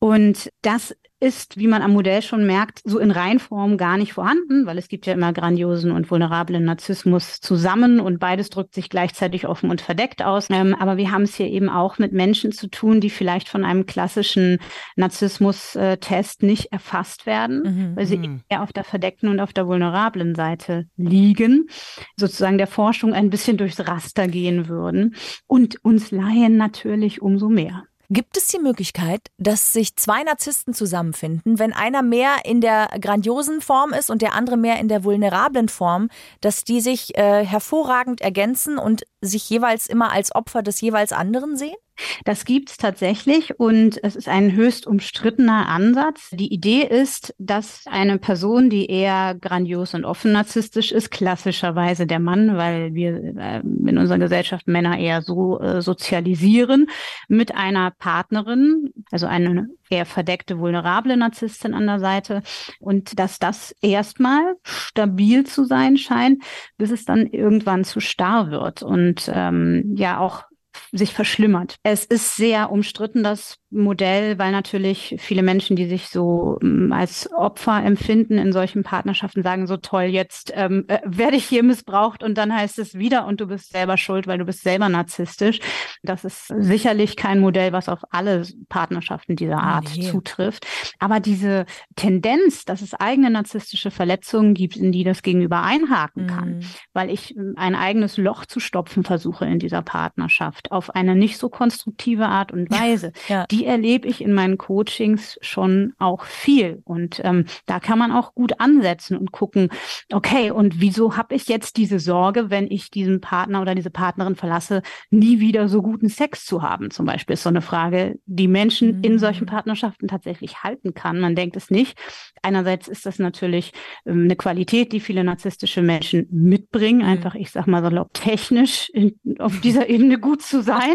Und 0.00 0.50
das 0.62 0.94
ist, 1.20 1.56
wie 1.56 1.66
man 1.66 1.82
am 1.82 1.92
Modell 1.92 2.22
schon 2.22 2.46
merkt, 2.46 2.80
so 2.84 2.98
in 2.98 3.10
Reinform 3.10 3.76
gar 3.76 3.96
nicht 3.96 4.12
vorhanden, 4.12 4.66
weil 4.66 4.78
es 4.78 4.86
gibt 4.86 5.04
ja 5.06 5.14
immer 5.14 5.32
grandiosen 5.32 5.90
und 5.90 6.10
vulnerablen 6.10 6.64
Narzissmus 6.64 7.40
zusammen 7.40 7.98
und 7.98 8.20
beides 8.20 8.50
drückt 8.50 8.72
sich 8.72 8.88
gleichzeitig 8.88 9.46
offen 9.46 9.70
und 9.70 9.80
verdeckt 9.80 10.22
aus. 10.22 10.48
Ähm, 10.50 10.76
aber 10.78 10.96
wir 10.96 11.10
haben 11.10 11.22
es 11.22 11.34
hier 11.34 11.48
eben 11.48 11.68
auch 11.68 11.98
mit 11.98 12.12
Menschen 12.12 12.52
zu 12.52 12.68
tun, 12.68 13.00
die 13.00 13.10
vielleicht 13.10 13.48
von 13.48 13.64
einem 13.64 13.84
klassischen 13.84 14.58
Narzissmus-Test 14.94 16.44
nicht 16.44 16.72
erfasst 16.72 17.26
werden, 17.26 17.62
mhm. 17.62 17.96
weil 17.96 18.06
sie 18.06 18.18
mhm. 18.18 18.42
eher 18.48 18.62
auf 18.62 18.72
der 18.72 18.84
verdeckten 18.84 19.28
und 19.28 19.40
auf 19.40 19.52
der 19.52 19.66
vulnerablen 19.66 20.36
Seite 20.36 20.86
liegen, 20.96 21.68
sozusagen 22.16 22.58
der 22.58 22.68
Forschung 22.68 23.12
ein 23.12 23.30
bisschen 23.30 23.56
durchs 23.56 23.80
Raster 23.80 24.28
gehen 24.28 24.68
würden 24.68 25.16
und 25.48 25.84
uns 25.84 26.12
Laien 26.12 26.56
natürlich 26.56 27.20
umso 27.20 27.48
mehr. 27.48 27.84
Gibt 28.10 28.38
es 28.38 28.48
die 28.48 28.58
Möglichkeit, 28.58 29.20
dass 29.36 29.74
sich 29.74 29.94
zwei 29.96 30.22
Narzissten 30.22 30.72
zusammenfinden, 30.72 31.58
wenn 31.58 31.74
einer 31.74 32.02
mehr 32.02 32.36
in 32.46 32.62
der 32.62 32.88
grandiosen 32.98 33.60
Form 33.60 33.92
ist 33.92 34.08
und 34.10 34.22
der 34.22 34.32
andere 34.32 34.56
mehr 34.56 34.78
in 34.78 34.88
der 34.88 35.04
vulnerablen 35.04 35.68
Form, 35.68 36.08
dass 36.40 36.64
die 36.64 36.80
sich 36.80 37.18
äh, 37.18 37.44
hervorragend 37.44 38.22
ergänzen 38.22 38.78
und 38.78 39.04
sich 39.20 39.50
jeweils 39.50 39.86
immer 39.86 40.10
als 40.10 40.34
Opfer 40.34 40.62
des 40.62 40.80
jeweils 40.80 41.12
anderen 41.12 41.58
sehen? 41.58 41.76
Das 42.24 42.44
gibt's 42.44 42.76
tatsächlich 42.76 43.58
und 43.58 44.02
es 44.02 44.16
ist 44.16 44.28
ein 44.28 44.52
höchst 44.52 44.86
umstrittener 44.86 45.68
Ansatz. 45.68 46.30
Die 46.32 46.52
Idee 46.52 46.82
ist, 46.82 47.34
dass 47.38 47.84
eine 47.86 48.18
Person, 48.18 48.70
die 48.70 48.90
eher 48.90 49.34
grandios 49.40 49.94
und 49.94 50.04
offen 50.04 50.32
narzisstisch 50.32 50.92
ist, 50.92 51.10
klassischerweise 51.10 52.06
der 52.06 52.20
Mann, 52.20 52.56
weil 52.56 52.94
wir 52.94 53.36
äh, 53.36 53.60
in 53.60 53.98
unserer 53.98 54.18
Gesellschaft 54.18 54.68
Männer 54.68 54.98
eher 54.98 55.22
so 55.22 55.60
äh, 55.60 55.82
sozialisieren, 55.82 56.86
mit 57.28 57.54
einer 57.54 57.90
Partnerin, 57.90 58.92
also 59.10 59.26
eine 59.26 59.68
eher 59.90 60.06
verdeckte, 60.06 60.58
vulnerable 60.58 61.16
Narzisstin 61.16 61.74
an 61.74 61.86
der 61.86 62.00
Seite 62.00 62.42
und 62.78 63.18
dass 63.18 63.38
das 63.38 63.74
erstmal 63.80 64.56
stabil 64.62 65.44
zu 65.44 65.64
sein 65.64 65.96
scheint, 65.96 66.42
bis 66.76 66.90
es 66.90 67.04
dann 67.04 67.26
irgendwann 67.26 67.84
zu 67.84 68.00
starr 68.00 68.50
wird 68.50 68.82
und 68.82 69.30
ähm, 69.32 69.94
ja 69.96 70.18
auch 70.18 70.44
sich 70.92 71.12
verschlimmert. 71.12 71.76
Es 71.82 72.04
ist 72.04 72.36
sehr 72.36 72.70
umstritten, 72.70 73.22
das 73.22 73.58
Modell, 73.70 74.38
weil 74.38 74.50
natürlich 74.50 75.16
viele 75.18 75.42
Menschen, 75.42 75.76
die 75.76 75.86
sich 75.86 76.08
so 76.08 76.58
ähm, 76.62 76.90
als 76.92 77.30
Opfer 77.32 77.84
empfinden 77.84 78.38
in 78.38 78.52
solchen 78.52 78.82
Partnerschaften, 78.82 79.42
sagen 79.42 79.66
so 79.66 79.76
toll, 79.76 80.04
jetzt 80.04 80.52
ähm, 80.54 80.84
äh, 80.88 81.00
werde 81.04 81.36
ich 81.36 81.44
hier 81.44 81.62
missbraucht 81.62 82.22
und 82.22 82.38
dann 82.38 82.54
heißt 82.54 82.78
es 82.78 82.94
wieder 82.94 83.26
und 83.26 83.40
du 83.42 83.46
bist 83.46 83.72
selber 83.72 83.98
schuld, 83.98 84.26
weil 84.26 84.38
du 84.38 84.46
bist 84.46 84.62
selber 84.62 84.88
narzisstisch. 84.88 85.60
Das 86.02 86.24
ist 86.24 86.46
sicherlich 86.58 87.16
kein 87.16 87.40
Modell, 87.40 87.72
was 87.72 87.90
auf 87.90 88.00
alle 88.10 88.46
Partnerschaften 88.70 89.36
dieser 89.36 89.58
Art 89.58 89.90
nee. 89.94 90.10
zutrifft. 90.10 90.66
Aber 90.98 91.20
diese 91.20 91.66
Tendenz, 91.94 92.64
dass 92.64 92.80
es 92.80 92.94
eigene 92.94 93.30
narzisstische 93.30 93.90
Verletzungen 93.90 94.54
gibt, 94.54 94.76
in 94.76 94.92
die 94.92 95.04
das 95.04 95.22
Gegenüber 95.22 95.62
einhaken 95.62 96.26
kann, 96.26 96.48
mhm. 96.56 96.60
weil 96.94 97.10
ich 97.10 97.36
ähm, 97.36 97.52
ein 97.56 97.74
eigenes 97.74 98.16
Loch 98.16 98.46
zu 98.46 98.60
stopfen 98.60 99.04
versuche 99.04 99.44
in 99.44 99.58
dieser 99.58 99.82
Partnerschaft 99.82 100.57
auf 100.70 100.94
eine 100.94 101.14
nicht 101.14 101.38
so 101.38 101.48
konstruktive 101.48 102.26
Art 102.26 102.50
und 102.52 102.70
Weise. 102.70 103.12
Ja. 103.28 103.46
Die 103.46 103.58
die 103.58 103.66
erlebe 103.66 104.06
ich 104.06 104.20
in 104.20 104.32
meinen 104.32 104.56
Coachings 104.56 105.36
schon 105.40 105.92
auch 105.98 106.24
viel. 106.24 106.80
Und 106.84 107.20
ähm, 107.24 107.46
da 107.66 107.80
kann 107.80 107.98
man 107.98 108.12
auch 108.12 108.34
gut 108.34 108.60
ansetzen 108.60 109.16
und 109.16 109.32
gucken, 109.32 109.70
okay, 110.12 110.52
und 110.52 110.80
wieso 110.80 111.16
habe 111.16 111.34
ich 111.34 111.48
jetzt 111.48 111.76
diese 111.76 111.98
Sorge, 111.98 112.50
wenn 112.50 112.70
ich 112.70 112.92
diesen 112.92 113.20
Partner 113.20 113.60
oder 113.60 113.74
diese 113.74 113.90
Partnerin 113.90 114.36
verlasse, 114.36 114.82
nie 115.10 115.40
wieder 115.40 115.68
so 115.68 115.82
guten 115.82 116.08
Sex 116.08 116.44
zu 116.46 116.62
haben? 116.62 116.92
Zum 116.92 117.04
Beispiel 117.04 117.34
ist 117.34 117.42
so 117.42 117.48
eine 117.48 117.62
Frage, 117.62 118.20
die 118.26 118.46
Menschen 118.46 118.98
mhm. 118.98 119.04
in 119.04 119.18
solchen 119.18 119.46
Partnerschaften 119.46 120.06
tatsächlich 120.06 120.62
halten 120.62 120.94
kann. 120.94 121.18
Man 121.18 121.34
denkt 121.34 121.56
es 121.56 121.68
nicht. 121.68 121.98
Einerseits 122.42 122.86
ist 122.86 123.06
das 123.06 123.18
natürlich 123.18 123.72
ähm, 124.06 124.24
eine 124.24 124.36
Qualität, 124.36 124.92
die 124.92 125.00
viele 125.00 125.24
narzisstische 125.24 125.82
Menschen 125.82 126.28
mitbringen, 126.30 127.00
mhm. 127.00 127.08
einfach, 127.08 127.34
ich 127.34 127.50
sag 127.50 127.66
mal 127.66 127.82
salopp, 127.82 128.14
technisch 128.14 128.88
in, 128.90 129.18
auf 129.40 129.60
dieser 129.60 129.88
Ebene 129.88 130.20
gut 130.20 130.42
zu 130.48 130.62
sein, 130.62 130.94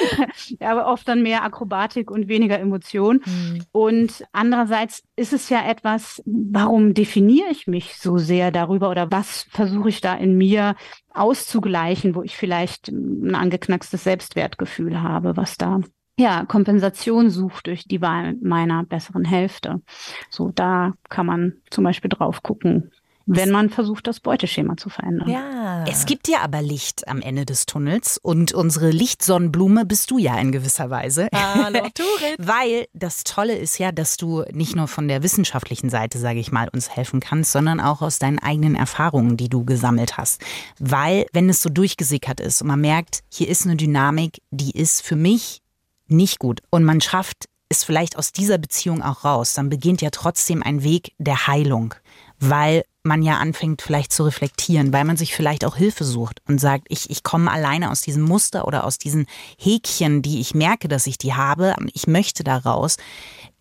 aber 0.60 0.86
oft 0.86 1.06
dann 1.06 1.22
mehr 1.22 1.44
Akrobatik 1.44 2.10
und 2.10 2.28
weniger 2.28 2.58
Emotion. 2.58 3.20
Mhm. 3.24 3.62
Und 3.72 4.24
andererseits 4.32 5.02
ist 5.16 5.32
es 5.32 5.48
ja 5.48 5.68
etwas, 5.68 6.22
warum 6.26 6.94
definiere 6.94 7.48
ich 7.50 7.66
mich 7.66 7.96
so 7.96 8.18
sehr 8.18 8.50
darüber 8.50 8.90
oder 8.90 9.10
was 9.10 9.46
versuche 9.50 9.88
ich 9.88 10.00
da 10.00 10.14
in 10.14 10.36
mir 10.36 10.74
auszugleichen, 11.12 12.14
wo 12.14 12.22
ich 12.22 12.36
vielleicht 12.36 12.88
ein 12.88 13.34
angeknackstes 13.34 14.04
Selbstwertgefühl 14.04 15.02
habe, 15.02 15.36
was 15.36 15.56
da 15.56 15.80
ja, 16.16 16.44
Kompensation 16.44 17.28
sucht 17.28 17.66
durch 17.66 17.84
die 17.84 18.00
Wahl 18.00 18.36
meiner 18.40 18.84
besseren 18.84 19.24
Hälfte. 19.24 19.82
So, 20.30 20.52
da 20.54 20.92
kann 21.08 21.26
man 21.26 21.54
zum 21.70 21.82
Beispiel 21.82 22.08
drauf 22.08 22.42
gucken, 22.42 22.92
wenn 23.26 23.50
man 23.50 23.70
versucht, 23.70 24.06
das 24.06 24.20
Beuteschema 24.20 24.76
zu 24.76 24.90
verändern. 24.90 25.28
Ja. 25.28 25.84
Es 25.86 26.06
gibt 26.06 26.28
ja 26.28 26.40
aber 26.42 26.60
Licht 26.60 27.08
am 27.08 27.20
Ende 27.20 27.46
des 27.46 27.66
Tunnels 27.66 28.18
und 28.18 28.52
unsere 28.52 28.90
Lichtsonnenblume 28.90 29.86
bist 29.86 30.10
du 30.10 30.18
ja 30.18 30.38
in 30.38 30.52
gewisser 30.52 30.90
Weise. 30.90 31.28
Hallo, 31.34 31.80
Turit. 31.94 32.36
Weil 32.38 32.86
das 32.92 33.24
Tolle 33.24 33.56
ist 33.56 33.78
ja, 33.78 33.92
dass 33.92 34.16
du 34.16 34.44
nicht 34.52 34.76
nur 34.76 34.88
von 34.88 35.08
der 35.08 35.22
wissenschaftlichen 35.22 35.88
Seite, 35.88 36.18
sage 36.18 36.38
ich 36.38 36.52
mal, 36.52 36.68
uns 36.68 36.90
helfen 36.90 37.20
kannst, 37.20 37.52
sondern 37.52 37.80
auch 37.80 38.02
aus 38.02 38.18
deinen 38.18 38.38
eigenen 38.38 38.74
Erfahrungen, 38.74 39.36
die 39.36 39.48
du 39.48 39.64
gesammelt 39.64 40.16
hast. 40.18 40.42
Weil, 40.78 41.26
wenn 41.32 41.48
es 41.48 41.62
so 41.62 41.70
durchgesickert 41.70 42.40
ist 42.40 42.60
und 42.60 42.68
man 42.68 42.80
merkt, 42.80 43.20
hier 43.32 43.48
ist 43.48 43.64
eine 43.64 43.76
Dynamik, 43.76 44.42
die 44.50 44.72
ist 44.72 45.02
für 45.02 45.16
mich 45.16 45.62
nicht 46.06 46.38
gut 46.38 46.60
und 46.70 46.84
man 46.84 47.00
schafft 47.00 47.46
es 47.70 47.82
vielleicht 47.82 48.18
aus 48.18 48.32
dieser 48.32 48.58
Beziehung 48.58 49.02
auch 49.02 49.24
raus, 49.24 49.54
dann 49.54 49.70
beginnt 49.70 50.02
ja 50.02 50.10
trotzdem 50.10 50.62
ein 50.62 50.82
Weg 50.82 51.12
der 51.18 51.46
Heilung 51.46 51.94
weil 52.40 52.84
man 53.04 53.22
ja 53.22 53.36
anfängt 53.36 53.82
vielleicht 53.82 54.12
zu 54.12 54.24
reflektieren, 54.24 54.92
weil 54.92 55.04
man 55.04 55.16
sich 55.16 55.34
vielleicht 55.34 55.64
auch 55.64 55.76
Hilfe 55.76 56.04
sucht 56.04 56.40
und 56.48 56.60
sagt, 56.60 56.86
ich, 56.88 57.10
ich 57.10 57.22
komme 57.22 57.50
alleine 57.50 57.90
aus 57.90 58.00
diesem 58.00 58.22
Muster 58.22 58.66
oder 58.66 58.84
aus 58.84 58.98
diesen 58.98 59.26
Häkchen, 59.58 60.22
die 60.22 60.40
ich 60.40 60.54
merke, 60.54 60.88
dass 60.88 61.06
ich 61.06 61.18
die 61.18 61.34
habe, 61.34 61.74
ich 61.92 62.06
möchte 62.06 62.44
da 62.44 62.56
raus. 62.56 62.96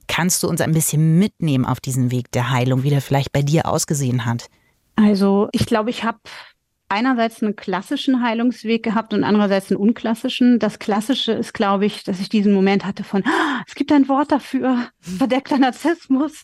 Kannst 0.07 0.43
du 0.43 0.47
uns 0.47 0.61
ein 0.61 0.73
bisschen 0.73 1.19
mitnehmen 1.19 1.65
auf 1.65 1.79
diesen 1.79 2.11
Weg 2.11 2.31
der 2.31 2.49
Heilung, 2.49 2.83
wie 2.83 2.89
der 2.89 3.01
vielleicht 3.01 3.31
bei 3.31 3.41
dir 3.41 3.67
ausgesehen 3.67 4.25
hat? 4.25 4.49
Also 4.95 5.49
ich 5.51 5.65
glaube, 5.65 5.89
ich 5.89 6.03
habe 6.03 6.19
einerseits 6.89 7.41
einen 7.41 7.55
klassischen 7.55 8.21
Heilungsweg 8.21 8.83
gehabt 8.83 9.13
und 9.13 9.23
andererseits 9.23 9.71
einen 9.71 9.79
unklassischen. 9.79 10.59
Das 10.59 10.77
Klassische 10.77 11.31
ist, 11.31 11.53
glaube 11.53 11.85
ich, 11.85 12.03
dass 12.03 12.19
ich 12.19 12.29
diesen 12.29 12.53
Moment 12.53 12.85
hatte 12.85 13.03
von, 13.03 13.23
ah, 13.25 13.63
es 13.67 13.75
gibt 13.75 13.91
ein 13.91 14.07
Wort 14.07 14.31
dafür, 14.31 14.89
verdeckter 14.99 15.57
Narzissmus, 15.57 16.43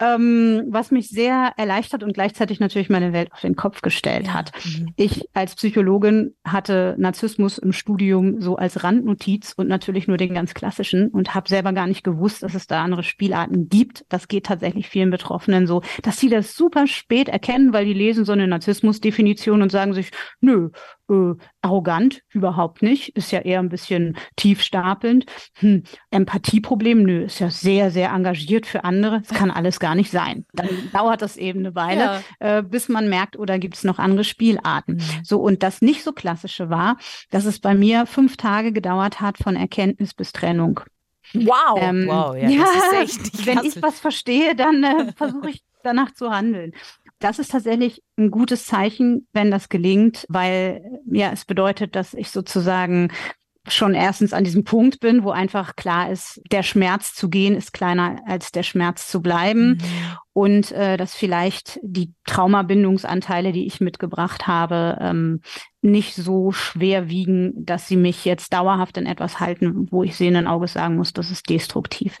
ähm, 0.00 0.64
was 0.68 0.90
mich 0.90 1.08
sehr 1.08 1.52
erleichtert 1.56 2.02
und 2.02 2.14
gleichzeitig 2.14 2.60
natürlich 2.60 2.88
meine 2.88 3.12
Welt 3.12 3.30
auf 3.32 3.40
den 3.42 3.56
Kopf 3.56 3.82
gestellt 3.82 4.32
hat. 4.32 4.52
Mhm. 4.64 4.88
Ich 4.96 5.28
als 5.34 5.54
Psychologin 5.54 6.34
hatte 6.44 6.94
Narzissmus 6.98 7.58
im 7.58 7.72
Studium 7.72 8.40
so 8.40 8.56
als 8.56 8.82
Randnotiz 8.82 9.52
und 9.56 9.68
natürlich 9.68 10.08
nur 10.08 10.16
den 10.16 10.34
ganz 10.34 10.54
klassischen 10.54 11.08
und 11.08 11.34
habe 11.34 11.48
selber 11.48 11.72
gar 11.72 11.86
nicht 11.86 12.04
gewusst, 12.04 12.42
dass 12.42 12.54
es 12.54 12.66
da 12.66 12.82
andere 12.82 13.02
Spielarten 13.02 13.68
gibt. 13.68 14.06
Das 14.08 14.28
geht 14.28 14.46
tatsächlich 14.46 14.88
vielen 14.88 15.10
Betroffenen 15.10 15.66
so, 15.66 15.82
dass 16.02 16.18
sie 16.18 16.28
das 16.28 16.54
super 16.54 16.86
spät 16.86 17.28
erkennen, 17.28 17.72
weil 17.72 17.84
die 17.84 17.92
lesen 17.92 18.24
so 18.24 18.32
eine 18.32 18.48
Narzissmusdefinition 18.48 19.60
und 19.60 19.70
sagen, 19.70 19.79
sagen 19.80 19.94
sich, 19.94 20.10
nö, 20.40 20.68
äh, 21.08 21.34
arrogant 21.62 22.22
überhaupt 22.28 22.82
nicht, 22.82 23.16
ist 23.16 23.32
ja 23.32 23.40
eher 23.40 23.60
ein 23.60 23.70
bisschen 23.70 24.16
tiefstapelnd. 24.36 25.24
Hm, 25.54 25.84
Empathieproblem, 26.10 27.02
nö, 27.02 27.24
ist 27.24 27.40
ja 27.40 27.50
sehr, 27.50 27.90
sehr 27.90 28.10
engagiert 28.10 28.66
für 28.66 28.84
andere. 28.84 29.22
Das 29.22 29.36
kann 29.36 29.50
alles 29.50 29.80
gar 29.80 29.94
nicht 29.94 30.10
sein. 30.10 30.44
Dann 30.52 30.68
dauert 30.92 31.22
das 31.22 31.36
eben 31.36 31.60
eine 31.60 31.74
Weile, 31.74 32.22
ja. 32.40 32.58
äh, 32.58 32.62
bis 32.62 32.88
man 32.88 33.08
merkt, 33.08 33.38
oder 33.38 33.58
gibt 33.58 33.76
es 33.76 33.84
noch 33.84 33.98
andere 33.98 34.24
Spielarten. 34.24 34.96
Mhm. 34.96 35.24
So, 35.24 35.40
und 35.40 35.62
das 35.62 35.80
nicht 35.80 36.04
so 36.04 36.12
klassische 36.12 36.68
war, 36.68 36.98
dass 37.30 37.46
es 37.46 37.58
bei 37.58 37.74
mir 37.74 38.04
fünf 38.04 38.36
Tage 38.36 38.72
gedauert 38.72 39.20
hat 39.20 39.38
von 39.38 39.56
Erkenntnis 39.56 40.12
bis 40.12 40.32
Trennung. 40.32 40.80
Wow, 41.32 41.78
ähm, 41.80 42.06
wow, 42.06 42.36
ja, 42.36 42.48
ja 42.50 42.64
wenn 43.44 43.64
ich 43.64 43.80
was 43.80 44.00
verstehe, 44.00 44.54
dann 44.54 44.82
äh, 44.82 45.12
versuche 45.16 45.50
ich 45.50 45.62
danach 45.82 46.12
zu 46.12 46.30
handeln. 46.30 46.72
Das 47.20 47.38
ist 47.38 47.52
tatsächlich 47.52 48.02
ein 48.18 48.30
gutes 48.30 48.66
Zeichen, 48.66 49.28
wenn 49.32 49.50
das 49.50 49.68
gelingt, 49.68 50.26
weil 50.28 50.82
ja, 51.06 51.30
es 51.32 51.44
bedeutet, 51.44 51.94
dass 51.94 52.14
ich 52.14 52.30
sozusagen 52.30 53.12
schon 53.68 53.94
erstens 53.94 54.32
an 54.32 54.42
diesem 54.42 54.64
Punkt 54.64 55.00
bin, 55.00 55.22
wo 55.22 55.30
einfach 55.30 55.76
klar 55.76 56.10
ist, 56.10 56.40
der 56.50 56.62
Schmerz 56.62 57.14
zu 57.14 57.28
gehen 57.28 57.54
ist 57.54 57.72
kleiner 57.72 58.20
als 58.26 58.52
der 58.52 58.62
Schmerz 58.62 59.06
zu 59.06 59.20
bleiben. 59.20 59.72
Mhm 59.72 60.16
und 60.32 60.70
äh, 60.72 60.96
dass 60.96 61.14
vielleicht 61.14 61.80
die 61.82 62.12
Traumabindungsanteile, 62.24 63.52
die 63.52 63.66
ich 63.66 63.80
mitgebracht 63.80 64.46
habe, 64.46 64.96
ähm, 65.00 65.40
nicht 65.82 66.14
so 66.14 66.52
schwer 66.52 67.08
wiegen, 67.08 67.64
dass 67.64 67.88
sie 67.88 67.96
mich 67.96 68.24
jetzt 68.24 68.52
dauerhaft 68.52 68.96
in 68.96 69.06
etwas 69.06 69.40
halten, 69.40 69.88
wo 69.90 70.04
ich 70.04 70.14
sehenden 70.14 70.46
Auges 70.46 70.74
sagen 70.74 70.96
muss, 70.96 71.12
das 71.12 71.30
ist 71.30 71.48
destruktiv. 71.48 72.18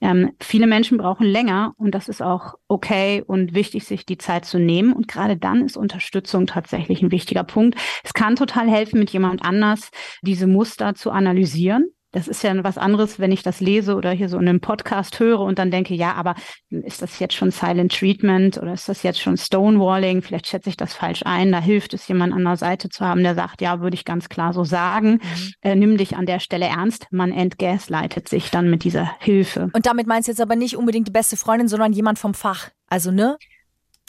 Ähm, 0.00 0.32
viele 0.40 0.66
Menschen 0.66 0.98
brauchen 0.98 1.26
länger 1.26 1.74
und 1.76 1.94
das 1.94 2.08
ist 2.08 2.22
auch 2.22 2.54
okay 2.68 3.22
und 3.24 3.54
wichtig, 3.54 3.84
sich 3.84 4.06
die 4.06 4.18
Zeit 4.18 4.44
zu 4.44 4.58
nehmen. 4.58 4.92
Und 4.92 5.08
gerade 5.08 5.36
dann 5.36 5.64
ist 5.64 5.76
Unterstützung 5.76 6.46
tatsächlich 6.46 7.02
ein 7.02 7.12
wichtiger 7.12 7.44
Punkt. 7.44 7.78
Es 8.02 8.14
kann 8.14 8.34
total 8.34 8.68
helfen, 8.68 8.98
mit 8.98 9.10
jemand 9.10 9.44
anders 9.44 9.90
diese 10.22 10.46
Muster 10.46 10.94
zu 10.94 11.10
analysieren 11.10 11.92
das 12.12 12.28
ist 12.28 12.42
ja 12.42 12.62
was 12.62 12.78
anderes, 12.78 13.18
wenn 13.18 13.32
ich 13.32 13.42
das 13.42 13.60
lese 13.60 13.96
oder 13.96 14.10
hier 14.10 14.28
so 14.28 14.38
in 14.38 14.48
einem 14.48 14.60
Podcast 14.60 15.18
höre 15.18 15.40
und 15.40 15.58
dann 15.58 15.70
denke, 15.70 15.94
ja, 15.94 16.12
aber 16.14 16.34
ist 16.68 17.02
das 17.02 17.18
jetzt 17.18 17.34
schon 17.34 17.50
Silent 17.50 17.98
Treatment 17.98 18.58
oder 18.58 18.74
ist 18.74 18.88
das 18.88 19.02
jetzt 19.02 19.20
schon 19.20 19.36
Stonewalling? 19.36 20.22
Vielleicht 20.22 20.46
schätze 20.46 20.68
ich 20.68 20.76
das 20.76 20.92
falsch 20.92 21.22
ein. 21.24 21.50
Da 21.50 21.60
hilft 21.60 21.94
es, 21.94 22.06
jemand 22.06 22.34
an 22.34 22.44
der 22.44 22.56
Seite 22.56 22.90
zu 22.90 23.04
haben, 23.04 23.22
der 23.22 23.34
sagt, 23.34 23.62
ja, 23.62 23.80
würde 23.80 23.94
ich 23.94 24.04
ganz 24.04 24.28
klar 24.28 24.52
so 24.52 24.62
sagen. 24.62 25.12
Mhm. 25.12 25.52
Äh, 25.62 25.74
nimm 25.74 25.96
dich 25.96 26.16
an 26.16 26.26
der 26.26 26.38
Stelle 26.38 26.66
ernst. 26.66 27.06
Man 27.10 27.32
entgaslightet 27.32 28.28
sich 28.28 28.50
dann 28.50 28.68
mit 28.68 28.84
dieser 28.84 29.10
Hilfe. 29.18 29.70
Und 29.72 29.86
damit 29.86 30.06
meinst 30.06 30.28
du 30.28 30.32
jetzt 30.32 30.40
aber 30.40 30.56
nicht 30.56 30.76
unbedingt 30.76 31.08
die 31.08 31.12
beste 31.12 31.36
Freundin, 31.36 31.68
sondern 31.68 31.92
jemand 31.92 32.18
vom 32.18 32.34
Fach. 32.34 32.68
Also, 32.88 33.10
ne? 33.10 33.38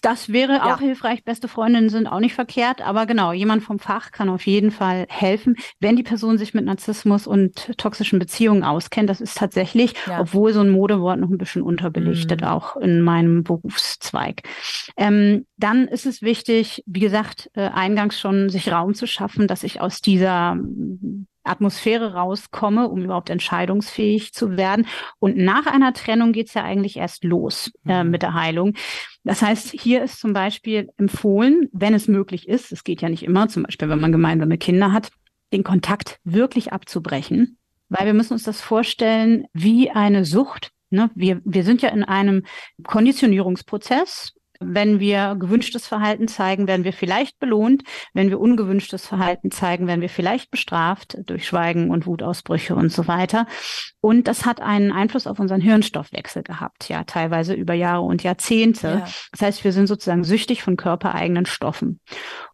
Das 0.04 0.34
wäre 0.34 0.56
ja. 0.56 0.74
auch 0.76 0.80
hilfreich. 0.80 1.24
Beste 1.24 1.48
Freundinnen 1.48 1.88
sind 1.88 2.08
auch 2.08 2.20
nicht 2.20 2.36
verkehrt, 2.36 2.82
aber 2.82 3.06
genau, 3.06 3.32
jemand 3.32 3.64
vom 3.64 3.80
Fach 3.80 4.12
kann 4.12 4.28
auf 4.28 4.46
jeden 4.46 4.70
Fall 4.70 5.06
helfen, 5.08 5.56
wenn 5.80 5.96
die 5.96 6.04
Person 6.04 6.38
sich 6.38 6.54
mit 6.54 6.66
Narzissmus 6.66 7.26
und 7.26 7.78
toxischen 7.78 8.20
Beziehungen 8.20 8.66
auskennt. 8.66 9.10
Das 9.10 9.22
ist 9.22 9.38
tatsächlich, 9.38 9.94
ja. 10.06 10.20
obwohl 10.20 10.52
so 10.52 10.60
ein 10.60 10.70
Modewort 10.70 11.20
noch 11.20 11.30
ein 11.30 11.38
bisschen 11.38 11.62
unterbelichtet, 11.62 12.42
mhm. 12.42 12.48
auch 12.48 12.76
in 12.76 13.02
meinem 13.02 13.44
Berufszweig. 13.46 14.42
Ähm, 14.98 15.46
dann 15.56 15.88
ist 15.88 16.06
es 16.06 16.22
wichtig, 16.22 16.84
wie 16.86 17.00
gesagt, 17.00 17.50
äh, 17.54 17.70
eingangs 17.70 18.20
schon 18.20 18.50
sich 18.50 18.70
Raum 18.74 18.96
zu 18.96 19.08
schaffen, 19.08 19.48
dass 19.48 19.64
ich 19.64 19.80
aus 19.80 20.02
dieser 20.02 20.58
Atmosphäre 21.44 22.14
rauskomme, 22.14 22.88
um 22.90 23.04
überhaupt 23.04 23.30
entscheidungsfähig 23.30 24.34
zu 24.34 24.58
werden. 24.58 24.88
Und 25.20 25.38
nach 25.38 25.66
einer 25.66 25.94
Trennung 25.94 26.32
geht's 26.32 26.54
ja 26.54 26.64
eigentlich 26.64 26.98
erst 26.98 27.24
los 27.24 27.72
äh, 27.88 28.04
mhm. 28.04 28.12
mit 28.12 28.22
der 28.22 28.34
Heilung. 28.34 28.74
Das 29.24 29.42
heißt, 29.42 29.72
hier 29.72 30.04
ist 30.04 30.20
zum 30.20 30.34
Beispiel 30.34 30.90
empfohlen, 30.98 31.70
wenn 31.72 31.94
es 31.94 32.08
möglich 32.08 32.48
ist, 32.48 32.72
es 32.72 32.84
geht 32.84 33.02
ja 33.02 33.10
nicht 33.10 33.24
immer, 33.24 33.48
zum 33.48 33.64
Beispiel 33.64 33.90
wenn 33.90 34.02
man 34.02 34.12
gemeinsame 34.12 34.58
Kinder 34.58 34.92
hat, 34.92 35.10
den 35.54 35.64
Kontakt 35.64 36.20
wirklich 36.24 36.74
abzubrechen, 36.74 37.58
weil 37.90 38.06
wir 38.06 38.14
müssen 38.14 38.34
uns 38.34 38.44
das 38.44 38.60
vorstellen 38.60 39.46
wie 39.54 39.92
eine 39.92 40.26
Sucht. 40.26 40.72
Ne? 40.90 41.10
Wir, 41.16 41.42
wir 41.46 41.64
sind 41.64 41.82
ja 41.82 41.90
in 41.90 42.04
einem 42.04 42.44
Konditionierungsprozess 42.84 44.34
wenn 44.68 45.00
wir 45.00 45.36
gewünschtes 45.40 45.88
Verhalten 45.88 46.28
zeigen, 46.28 46.68
werden 46.68 46.84
wir 46.84 46.94
vielleicht 46.94 47.40
belohnt. 47.40 47.84
Wenn 48.14 48.30
wir 48.30 48.40
ungewünschtes 48.40 49.06
Verhalten 49.06 49.52
zeigen, 49.52 49.88
werden 49.88 50.02
wir 50.02 50.10
vielleicht 50.10 50.52
bestraft 50.52 51.18
durch 51.26 51.48
Schweigen 51.48 51.90
und 51.90 52.06
Wutausbrüche 52.06 52.76
und 52.76 52.92
so 52.92 53.08
weiter. 53.08 53.46
Und 54.02 54.28
das 54.28 54.46
hat 54.46 54.62
einen 54.62 54.92
Einfluss 54.92 55.28
auf 55.28 55.40
unseren 55.40 55.62
Hirnstoffwechsel 55.62 56.44
gehabt, 56.44 56.90
ja, 56.90 57.04
teilweise 57.04 57.54
über 57.54 57.74
Jahre 57.74 58.02
und 58.02 58.24
Jahrzehnte. 58.24 58.88
Ja. 58.88 59.08
Das 59.32 59.42
heißt, 59.42 59.64
wir 59.64 59.72
sind 59.72 59.88
sozusagen 59.88 60.24
süchtig 60.24 60.64
von 60.64 60.78
körpereigenen 60.78 61.46
Stoffen. 61.46 62.00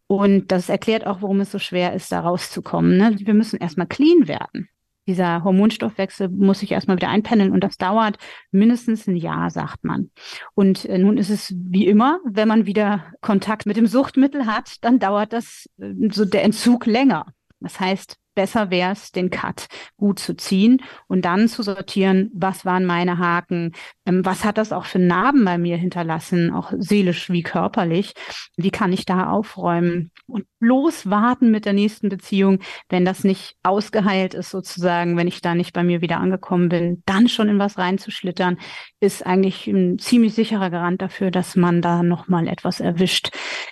Und 0.07 0.51
das 0.51 0.69
erklärt 0.69 1.05
auch, 1.05 1.21
warum 1.21 1.39
es 1.39 1.51
so 1.51 1.59
schwer 1.59 1.93
ist, 1.93 2.11
da 2.11 2.21
rauszukommen. 2.21 2.97
Ne? 2.97 3.15
Wir 3.19 3.33
müssen 3.35 3.57
erstmal 3.57 3.87
clean 3.87 4.27
werden 4.27 4.69
dieser 5.09 5.43
Hormonstoffwechsel 5.43 6.29
muss 6.29 6.59
sich 6.59 6.71
erstmal 6.71 6.97
wieder 6.97 7.09
einpendeln 7.09 7.51
und 7.51 7.63
das 7.63 7.77
dauert 7.77 8.17
mindestens 8.51 9.07
ein 9.07 9.15
Jahr, 9.15 9.49
sagt 9.49 9.83
man. 9.83 10.11
Und 10.53 10.85
äh, 10.85 10.99
nun 10.99 11.17
ist 11.17 11.31
es 11.31 11.53
wie 11.57 11.87
immer, 11.87 12.19
wenn 12.25 12.47
man 12.47 12.67
wieder 12.67 13.05
Kontakt 13.19 13.65
mit 13.65 13.75
dem 13.75 13.87
Suchtmittel 13.87 14.45
hat, 14.45 14.75
dann 14.81 14.99
dauert 14.99 15.33
das 15.33 15.67
äh, 15.79 15.93
so 16.11 16.25
der 16.25 16.43
Entzug 16.43 16.85
länger. 16.85 17.25
Das 17.59 17.79
heißt, 17.79 18.17
besser 18.35 18.69
wäre 18.69 18.91
es, 18.91 19.11
den 19.11 19.29
Cut 19.29 19.67
gut 19.97 20.19
zu 20.19 20.35
ziehen 20.35 20.81
und 21.07 21.25
dann 21.25 21.47
zu 21.47 21.63
sortieren, 21.63 22.31
was 22.33 22.65
waren 22.65 22.85
meine 22.85 23.17
Haken, 23.17 23.73
ähm, 24.05 24.25
was 24.25 24.45
hat 24.45 24.57
das 24.57 24.71
auch 24.71 24.85
für 24.85 24.99
Narben 24.99 25.45
bei 25.45 25.57
mir 25.57 25.77
hinterlassen, 25.77 26.53
auch 26.53 26.71
seelisch 26.77 27.29
wie 27.29 27.43
körperlich, 27.43 28.13
wie 28.57 28.71
kann 28.71 28.93
ich 28.93 29.05
da 29.05 29.29
aufräumen 29.29 30.11
und 30.27 30.45
bloß 30.59 31.09
warten 31.09 31.51
mit 31.51 31.65
der 31.65 31.73
nächsten 31.73 32.09
Beziehung, 32.09 32.59
wenn 32.89 33.05
das 33.05 33.23
nicht 33.23 33.55
ausgeheilt 33.63 34.33
ist 34.33 34.49
sozusagen, 34.49 35.17
wenn 35.17 35.27
ich 35.27 35.41
da 35.41 35.55
nicht 35.55 35.73
bei 35.73 35.83
mir 35.83 36.01
wieder 36.01 36.19
angekommen 36.19 36.69
bin, 36.69 37.03
dann 37.05 37.27
schon 37.27 37.49
in 37.49 37.59
was 37.59 37.77
reinzuschlittern, 37.77 38.57
ist 38.99 39.25
eigentlich 39.25 39.67
ein 39.67 39.99
ziemlich 39.99 40.33
sicherer 40.33 40.69
Garant 40.69 41.01
dafür, 41.01 41.31
dass 41.31 41.55
man 41.55 41.81
da 41.81 42.03
nochmal 42.03 42.47
etwas 42.47 42.79
erwischt, 42.79 43.31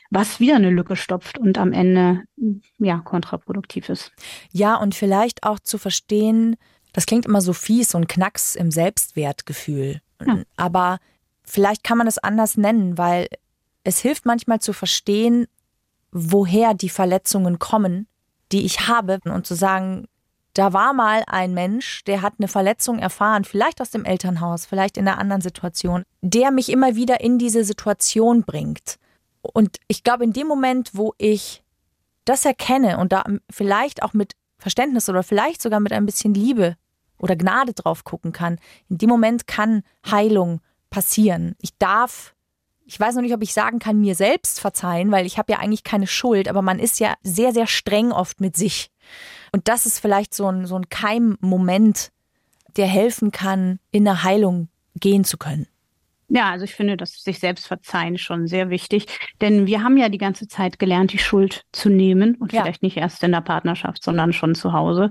was 0.10 0.40
wieder 0.40 0.56
eine 0.56 0.70
Lücke 0.70 0.96
stopft 0.96 1.38
und 1.38 1.58
am 1.58 1.74
Ende 1.74 2.24
ja 2.78 3.00
kontraproduktiv 3.00 3.90
ist. 3.90 4.12
Ja, 4.52 4.76
und 4.76 4.96
vielleicht 4.96 5.44
auch 5.44 5.60
zu 5.60 5.78
verstehen, 5.78 6.56
das 6.94 7.06
klingt 7.06 7.26
immer 7.26 7.42
so 7.42 7.54
fies, 7.54 7.92
so 7.92 7.98
ein 7.98 8.08
Knacks 8.08 8.56
im 8.56 8.72
Selbstwertgefühl. 8.72 10.02
Ja. 10.26 10.40
Aber 10.56 10.98
vielleicht 11.44 11.84
kann 11.84 11.98
man 11.98 12.08
es 12.08 12.18
anders 12.18 12.58
nennen, 12.58 12.98
weil 12.98 13.28
es 13.84 14.00
hilft 14.00 14.26
manchmal 14.26 14.60
zu 14.60 14.74
verstehen, 14.74 15.48
woher 16.12 16.74
die 16.74 16.90
Verletzungen 16.90 17.60
kommen, 17.60 18.08
die 18.52 18.66
ich 18.66 18.88
habe 18.88 19.20
und 19.26 19.46
zu 19.46 19.56
sagen, 19.56 20.08
da 20.54 20.74
war 20.74 20.94
mal 20.94 21.24
ein 21.28 21.54
Mensch, 21.54 22.04
der 22.06 22.24
hat 22.24 22.34
eine 22.40 22.48
Verletzung 22.48 22.98
erfahren, 22.98 23.44
vielleicht 23.44 23.80
aus 23.80 23.92
dem 23.92 24.06
Elternhaus, 24.06 24.66
vielleicht 24.66 24.98
in 24.98 25.08
einer 25.08 25.20
anderen 25.20 25.42
Situation, 25.42 26.04
der 26.22 26.50
mich 26.52 26.70
immer 26.70 26.96
wieder 26.96 27.22
in 27.22 27.38
diese 27.38 27.64
Situation 27.64 28.42
bringt. 28.44 28.98
Und 29.42 29.78
ich 29.88 30.04
glaube, 30.04 30.24
in 30.24 30.34
dem 30.34 30.48
Moment, 30.48 30.92
wo 30.94 31.14
ich 31.20 31.64
das 32.30 32.46
erkenne 32.46 32.98
und 32.98 33.12
da 33.12 33.24
vielleicht 33.50 34.04
auch 34.04 34.14
mit 34.14 34.34
Verständnis 34.58 35.10
oder 35.10 35.24
vielleicht 35.24 35.62
sogar 35.62 35.80
mit 35.80 35.94
ein 35.94 36.06
bisschen 36.06 36.34
Liebe 36.34 36.76
oder 37.20 37.36
Gnade 37.36 37.74
drauf 37.74 38.04
gucken 38.04 38.32
kann, 38.32 38.60
in 38.90 38.98
dem 38.98 39.10
Moment 39.10 39.48
kann 39.48 39.84
Heilung 40.10 40.62
passieren. 40.90 41.56
Ich 41.62 41.78
darf, 41.78 42.36
ich 42.86 43.00
weiß 43.00 43.16
noch 43.16 43.22
nicht, 43.22 43.34
ob 43.34 43.42
ich 43.42 43.54
sagen 43.54 43.80
kann, 43.80 44.00
mir 44.00 44.16
selbst 44.16 44.60
verzeihen, 44.60 45.12
weil 45.12 45.26
ich 45.26 45.38
habe 45.38 45.52
ja 45.52 45.60
eigentlich 45.60 45.84
keine 45.84 46.08
Schuld, 46.08 46.48
aber 46.48 46.62
man 46.62 46.80
ist 46.80 47.00
ja 47.00 47.16
sehr, 47.24 47.54
sehr 47.54 47.68
streng 47.68 48.12
oft 48.12 48.42
mit 48.42 48.56
sich. 48.56 48.90
Und 49.52 49.68
das 49.68 49.86
ist 49.86 50.00
vielleicht 50.00 50.34
so 50.34 50.48
ein, 50.52 50.66
so 50.66 50.76
ein 50.76 50.90
Keimmoment, 50.90 52.12
der 52.76 52.88
helfen 52.88 53.32
kann, 53.32 53.80
in 53.92 54.08
eine 54.08 54.24
Heilung 54.24 54.70
gehen 54.96 55.24
zu 55.24 55.38
können. 55.38 55.68
Ja, 56.30 56.50
also 56.50 56.66
ich 56.66 56.76
finde 56.76 56.98
das 56.98 57.24
sich 57.24 57.40
selbst 57.40 57.68
verzeihen 57.68 58.18
schon 58.18 58.48
sehr 58.48 58.70
wichtig, 58.70 59.06
denn 59.40 59.66
wir 59.66 59.82
haben 59.82 59.96
ja 59.96 60.10
die 60.10 60.18
ganze 60.18 60.48
Zeit 60.48 60.78
gelernt, 60.78 61.14
die 61.14 61.20
Schuld 61.20 61.64
zu 61.72 61.90
nehmen 61.90 62.36
und 62.36 62.52
ja. 62.52 62.62
vielleicht 62.62 62.84
nicht 62.84 62.98
erst 62.98 63.24
in 63.24 63.32
der 63.32 63.42
Partnerschaft, 63.42 64.04
sondern 64.04 64.34
schon 64.34 64.54
zu 64.54 64.74
Hause. 64.74 65.10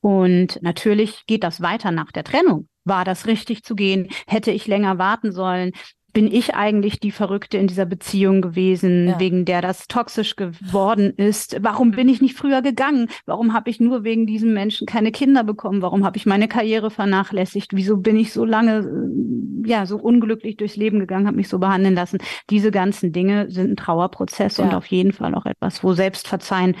Und 0.00 0.62
natürlich 0.62 1.26
geht 1.26 1.42
das 1.42 1.60
weiter 1.60 1.90
nach 1.90 2.12
der 2.12 2.22
Trennung. 2.22 2.68
War 2.84 3.04
das 3.04 3.26
richtig 3.26 3.64
zu 3.64 3.74
gehen? 3.74 4.08
Hätte 4.26 4.52
ich 4.52 4.66
länger 4.66 4.98
warten 4.98 5.32
sollen? 5.32 5.72
Bin 6.14 6.32
ich 6.32 6.54
eigentlich 6.54 7.00
die 7.00 7.10
Verrückte 7.10 7.58
in 7.58 7.66
dieser 7.66 7.84
Beziehung 7.84 8.40
gewesen, 8.40 9.08
ja. 9.08 9.20
wegen 9.20 9.44
der 9.44 9.60
das 9.60 9.88
toxisch 9.88 10.36
geworden 10.36 11.12
ist? 11.16 11.58
Warum 11.60 11.90
bin 11.90 12.08
ich 12.08 12.22
nicht 12.22 12.38
früher 12.38 12.62
gegangen? 12.62 13.08
Warum 13.26 13.52
habe 13.52 13.68
ich 13.68 13.80
nur 13.80 14.04
wegen 14.04 14.24
diesem 14.24 14.54
Menschen 14.54 14.86
keine 14.86 15.10
Kinder 15.10 15.42
bekommen? 15.42 15.82
Warum 15.82 16.04
habe 16.04 16.16
ich 16.16 16.24
meine 16.24 16.46
Karriere 16.46 16.90
vernachlässigt? 16.90 17.72
Wieso 17.74 17.96
bin 17.96 18.16
ich 18.16 18.32
so 18.32 18.44
lange, 18.44 18.78
äh, 18.78 19.68
ja, 19.68 19.86
so 19.86 19.98
unglücklich 19.98 20.56
durchs 20.56 20.76
Leben 20.76 21.00
gegangen, 21.00 21.26
habe 21.26 21.36
mich 21.36 21.48
so 21.48 21.58
behandeln 21.58 21.96
lassen? 21.96 22.18
Diese 22.48 22.70
ganzen 22.70 23.12
Dinge 23.12 23.50
sind 23.50 23.72
ein 23.72 23.76
Trauerprozess 23.76 24.58
ja. 24.58 24.64
und 24.64 24.74
auf 24.74 24.86
jeden 24.86 25.12
Fall 25.12 25.34
auch 25.34 25.46
etwas, 25.46 25.82
wo 25.82 25.94
Selbstverzeihen 25.94 26.76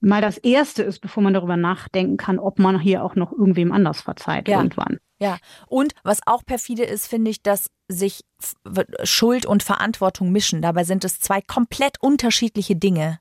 mal 0.00 0.20
das 0.20 0.36
Erste 0.36 0.82
ist, 0.82 1.00
bevor 1.00 1.22
man 1.22 1.32
darüber 1.32 1.56
nachdenken 1.56 2.16
kann, 2.16 2.40
ob 2.40 2.58
man 2.58 2.78
hier 2.80 3.04
auch 3.04 3.14
noch 3.14 3.32
irgendwem 3.32 3.72
anders 3.72 4.02
verzeiht 4.02 4.48
ja. 4.48 4.58
irgendwann. 4.58 4.98
Ja, 5.24 5.38
und 5.68 5.94
was 6.02 6.20
auch 6.26 6.44
perfide 6.44 6.84
ist, 6.84 7.06
finde 7.06 7.30
ich, 7.30 7.42
dass 7.42 7.70
sich 7.88 8.26
Schuld 9.04 9.46
und 9.46 9.62
Verantwortung 9.62 10.30
mischen. 10.30 10.60
Dabei 10.60 10.84
sind 10.84 11.02
es 11.02 11.18
zwei 11.18 11.40
komplett 11.40 11.96
unterschiedliche 11.98 12.76
Dinge. 12.76 13.20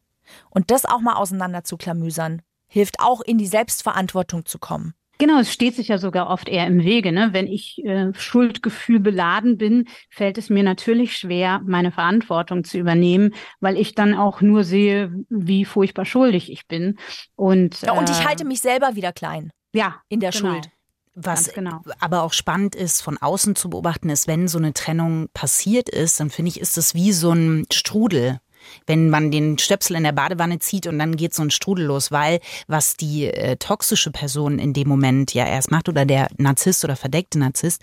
Und 0.50 0.70
das 0.70 0.84
auch 0.84 1.00
mal 1.00 1.16
auseinander 1.16 1.64
zu 1.64 1.78
klamüsern, 1.78 2.42
hilft 2.68 3.00
auch 3.00 3.22
in 3.22 3.38
die 3.38 3.48
Selbstverantwortung 3.48 4.46
zu 4.46 4.60
kommen. 4.60 4.96
Genau, 5.18 5.40
es 5.40 5.54
steht 5.54 5.76
sich 5.76 5.88
ja 5.88 5.98
sogar 5.98 6.30
oft 6.30 6.50
eher 6.50 6.68
im 6.68 6.84
Wege. 6.84 7.14
Ne? 7.14 7.30
Wenn 7.32 7.48
ich 7.48 7.82
äh, 7.86 8.12
Schuldgefühl 8.16 9.00
beladen 9.00 9.58
bin, 9.58 9.88
fällt 10.10 10.38
es 10.38 10.50
mir 10.50 10.64
natürlich 10.64 11.16
schwer, 11.16 11.62
meine 11.66 11.94
Verantwortung 11.94 12.66
zu 12.66 12.80
übernehmen, 12.80 13.34
weil 13.62 13.78
ich 13.78 13.96
dann 13.96 14.14
auch 14.14 14.42
nur 14.42 14.66
sehe, 14.66 15.14
wie 15.30 15.64
furchtbar 15.64 16.04
schuldig 16.04 16.52
ich 16.52 16.68
bin. 16.68 16.98
Und, 17.36 17.82
ja, 17.84 17.94
und 17.94 18.10
ich 18.10 18.20
äh, 18.20 18.26
halte 18.26 18.44
mich 18.44 18.60
selber 18.60 18.96
wieder 18.96 19.14
klein. 19.14 19.54
Ja. 19.74 20.02
In 20.10 20.20
der 20.20 20.32
genau. 20.32 20.56
Schuld. 20.56 20.73
Was 21.16 21.54
genau. 21.54 21.82
aber 22.00 22.24
auch 22.24 22.34
spannend 22.34 22.76
ist, 22.76 23.02
von 23.02 23.18
außen 23.18 23.56
zu 23.56 23.70
beobachten, 23.70 24.10
ist, 24.10 24.28
wenn 24.28 24.48
so 24.48 24.58
eine 24.58 24.74
Trennung 24.74 25.30
passiert 25.34 25.90
ist, 25.90 26.20
dann 26.20 26.32
finde 26.32 26.50
ich, 26.50 26.60
ist 26.60 26.76
das 26.78 26.96
wie 26.96 27.12
so 27.12 27.32
ein 27.32 27.66
Strudel. 27.72 28.40
Wenn 28.88 29.10
man 29.10 29.30
den 29.30 29.58
Stöpsel 29.58 29.98
in 29.98 30.04
der 30.04 30.14
Badewanne 30.14 30.58
zieht 30.60 30.88
und 30.88 30.98
dann 30.98 31.18
geht 31.18 31.34
so 31.34 31.44
ein 31.44 31.52
Strudel 31.52 31.86
los, 31.86 32.12
weil 32.12 32.40
was 32.68 32.96
die 32.96 33.26
äh, 33.26 33.58
toxische 33.58 34.10
Person 34.10 34.58
in 34.58 34.74
dem 34.74 34.88
Moment 34.88 35.34
ja 35.34 35.46
erst 35.46 35.70
macht 35.70 35.90
oder 35.90 36.06
der 36.06 36.30
Narzisst 36.38 36.84
oder 36.84 36.96
verdeckte 36.96 37.38
Narzisst, 37.38 37.82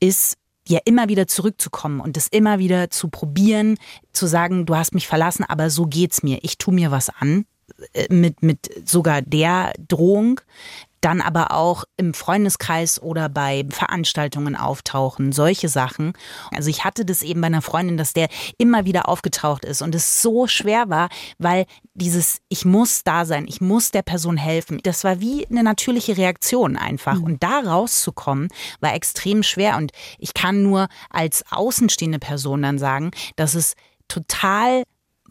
ist 0.00 0.38
ja 0.66 0.80
immer 0.84 1.08
wieder 1.08 1.26
zurückzukommen 1.26 2.00
und 2.00 2.16
es 2.16 2.28
immer 2.28 2.58
wieder 2.58 2.90
zu 2.90 3.08
probieren, 3.08 3.78
zu 4.12 4.26
sagen, 4.26 4.64
du 4.64 4.74
hast 4.74 4.94
mich 4.94 5.06
verlassen, 5.06 5.44
aber 5.46 5.70
so 5.70 5.86
geht's 5.86 6.22
mir. 6.22 6.38
Ich 6.42 6.56
tu 6.56 6.70
mir 6.70 6.90
was 6.90 7.10
an 7.10 7.44
äh, 7.92 8.12
mit, 8.12 8.42
mit 8.42 8.88
sogar 8.88 9.22
der 9.22 9.72
Drohung, 9.86 10.40
dann 11.02 11.20
aber 11.20 11.50
auch 11.50 11.84
im 11.96 12.14
Freundeskreis 12.14 13.02
oder 13.02 13.28
bei 13.28 13.66
Veranstaltungen 13.70 14.56
auftauchen, 14.56 15.32
solche 15.32 15.68
Sachen. 15.68 16.12
Also 16.50 16.70
ich 16.70 16.84
hatte 16.84 17.04
das 17.04 17.22
eben 17.22 17.40
bei 17.40 17.48
einer 17.48 17.60
Freundin, 17.60 17.96
dass 17.96 18.12
der 18.12 18.28
immer 18.56 18.84
wieder 18.84 19.08
aufgetaucht 19.08 19.64
ist 19.64 19.82
und 19.82 19.94
es 19.94 20.22
so 20.22 20.46
schwer 20.46 20.88
war, 20.88 21.08
weil 21.38 21.66
dieses 21.94 22.40
ich 22.48 22.64
muss 22.64 23.04
da 23.04 23.24
sein, 23.24 23.46
ich 23.46 23.60
muss 23.60 23.90
der 23.90 24.02
Person 24.02 24.36
helfen, 24.36 24.80
das 24.82 25.04
war 25.04 25.20
wie 25.20 25.46
eine 25.46 25.62
natürliche 25.62 26.16
Reaktion 26.16 26.76
einfach 26.76 27.16
mhm. 27.16 27.24
und 27.24 27.42
da 27.42 27.60
rauszukommen 27.60 28.48
war 28.80 28.94
extrem 28.94 29.42
schwer 29.42 29.76
und 29.76 29.92
ich 30.18 30.34
kann 30.34 30.62
nur 30.62 30.88
als 31.10 31.44
außenstehende 31.50 32.18
Person 32.18 32.62
dann 32.62 32.78
sagen, 32.78 33.10
dass 33.36 33.54
es 33.54 33.74
total 34.08 34.84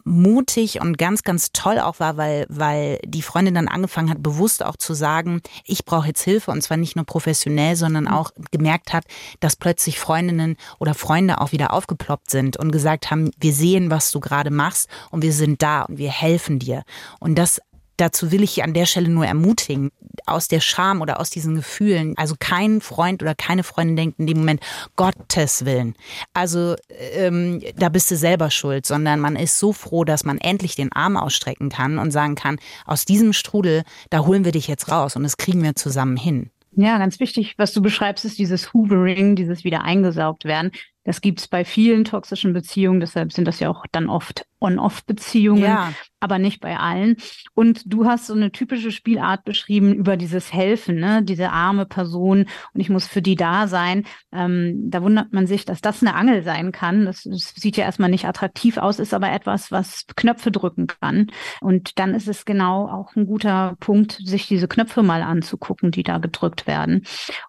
mutig 0.04 0.80
und 0.80 0.98
ganz, 0.98 1.22
ganz 1.22 1.52
toll 1.52 1.78
auch 1.78 2.00
war, 2.00 2.16
weil, 2.16 2.46
weil 2.48 2.98
die 3.04 3.22
Freundin 3.22 3.54
dann 3.54 3.68
angefangen 3.68 4.10
hat, 4.10 4.22
bewusst 4.22 4.64
auch 4.64 4.76
zu 4.76 4.94
sagen, 4.94 5.40
ich 5.64 5.84
brauche 5.84 6.08
jetzt 6.08 6.22
Hilfe 6.22 6.50
und 6.50 6.62
zwar 6.62 6.76
nicht 6.76 6.96
nur 6.96 7.04
professionell, 7.04 7.76
sondern 7.76 8.08
auch 8.08 8.30
gemerkt 8.50 8.92
hat, 8.92 9.04
dass 9.40 9.56
plötzlich 9.56 9.98
Freundinnen 9.98 10.56
oder 10.78 10.94
Freunde 10.94 11.40
auch 11.40 11.52
wieder 11.52 11.72
aufgeploppt 11.72 12.30
sind 12.30 12.56
und 12.56 12.72
gesagt 12.72 13.10
haben, 13.10 13.30
wir 13.38 13.52
sehen, 13.52 13.90
was 13.90 14.10
du 14.10 14.20
gerade 14.20 14.50
machst 14.50 14.88
und 15.10 15.22
wir 15.22 15.32
sind 15.32 15.62
da 15.62 15.82
und 15.82 15.98
wir 15.98 16.10
helfen 16.10 16.58
dir. 16.58 16.82
Und 17.20 17.36
das 17.36 17.60
dazu 17.96 18.32
will 18.32 18.42
ich 18.42 18.62
an 18.62 18.74
der 18.74 18.86
Stelle 18.86 19.08
nur 19.08 19.26
ermutigen, 19.26 19.90
aus 20.26 20.48
der 20.48 20.60
Scham 20.60 21.00
oder 21.00 21.20
aus 21.20 21.30
diesen 21.30 21.54
Gefühlen, 21.54 22.16
also 22.16 22.34
kein 22.38 22.80
Freund 22.80 23.22
oder 23.22 23.34
keine 23.34 23.62
Freundin 23.62 23.96
denkt 23.96 24.18
in 24.20 24.26
dem 24.26 24.38
Moment, 24.38 24.60
Gottes 24.96 25.64
Willen. 25.64 25.94
Also 26.34 26.76
ähm, 27.14 27.62
da 27.76 27.88
bist 27.88 28.10
du 28.10 28.16
selber 28.16 28.50
schuld, 28.50 28.86
sondern 28.86 29.20
man 29.20 29.36
ist 29.36 29.58
so 29.58 29.72
froh, 29.72 30.04
dass 30.04 30.24
man 30.24 30.38
endlich 30.38 30.76
den 30.76 30.92
Arm 30.92 31.16
ausstrecken 31.16 31.70
kann 31.70 31.98
und 31.98 32.10
sagen 32.10 32.34
kann, 32.34 32.58
aus 32.86 33.04
diesem 33.04 33.32
Strudel, 33.32 33.82
da 34.10 34.26
holen 34.26 34.44
wir 34.44 34.52
dich 34.52 34.68
jetzt 34.68 34.90
raus 34.90 35.16
und 35.16 35.22
das 35.22 35.36
kriegen 35.36 35.62
wir 35.62 35.74
zusammen 35.74 36.16
hin. 36.16 36.50
Ja, 36.74 36.96
ganz 36.98 37.20
wichtig, 37.20 37.54
was 37.58 37.72
du 37.72 37.82
beschreibst, 37.82 38.24
ist 38.24 38.38
dieses 38.38 38.72
Hoovering, 38.72 39.36
dieses 39.36 39.62
wieder 39.62 39.82
eingesaugt 39.82 40.44
werden. 40.46 40.72
Das 41.04 41.20
gibt's 41.20 41.48
bei 41.48 41.64
vielen 41.64 42.04
toxischen 42.04 42.52
Beziehungen, 42.52 43.00
deshalb 43.00 43.32
sind 43.32 43.46
das 43.48 43.60
ja 43.60 43.70
auch 43.70 43.84
dann 43.90 44.08
oft 44.08 44.46
On-Off-Beziehungen, 44.62 45.64
ja. 45.64 45.92
aber 46.20 46.38
nicht 46.38 46.60
bei 46.60 46.78
allen. 46.78 47.16
Und 47.54 47.82
du 47.92 48.06
hast 48.06 48.26
so 48.26 48.34
eine 48.34 48.52
typische 48.52 48.92
Spielart 48.92 49.44
beschrieben 49.44 49.92
über 49.92 50.16
dieses 50.16 50.52
Helfen, 50.52 50.96
ne? 50.96 51.22
diese 51.22 51.50
arme 51.50 51.84
Person 51.84 52.46
und 52.72 52.80
ich 52.80 52.88
muss 52.88 53.06
für 53.06 53.22
die 53.22 53.34
da 53.34 53.66
sein. 53.66 54.04
Ähm, 54.32 54.88
da 54.90 55.02
wundert 55.02 55.32
man 55.32 55.46
sich, 55.46 55.64
dass 55.64 55.80
das 55.80 56.00
eine 56.00 56.14
Angel 56.14 56.44
sein 56.44 56.70
kann. 56.70 57.04
Das, 57.04 57.24
das 57.24 57.54
sieht 57.56 57.76
ja 57.76 57.84
erstmal 57.84 58.10
nicht 58.10 58.26
attraktiv 58.26 58.76
aus, 58.76 59.00
ist 59.00 59.14
aber 59.14 59.32
etwas, 59.32 59.72
was 59.72 60.06
Knöpfe 60.16 60.52
drücken 60.52 60.86
kann. 60.86 61.30
Und 61.60 61.98
dann 61.98 62.14
ist 62.14 62.28
es 62.28 62.44
genau 62.44 62.88
auch 62.88 63.16
ein 63.16 63.26
guter 63.26 63.76
Punkt, 63.80 64.12
sich 64.24 64.46
diese 64.46 64.68
Knöpfe 64.68 65.02
mal 65.02 65.22
anzugucken, 65.22 65.90
die 65.90 66.04
da 66.04 66.18
gedrückt 66.18 66.68
werden. 66.68 67.04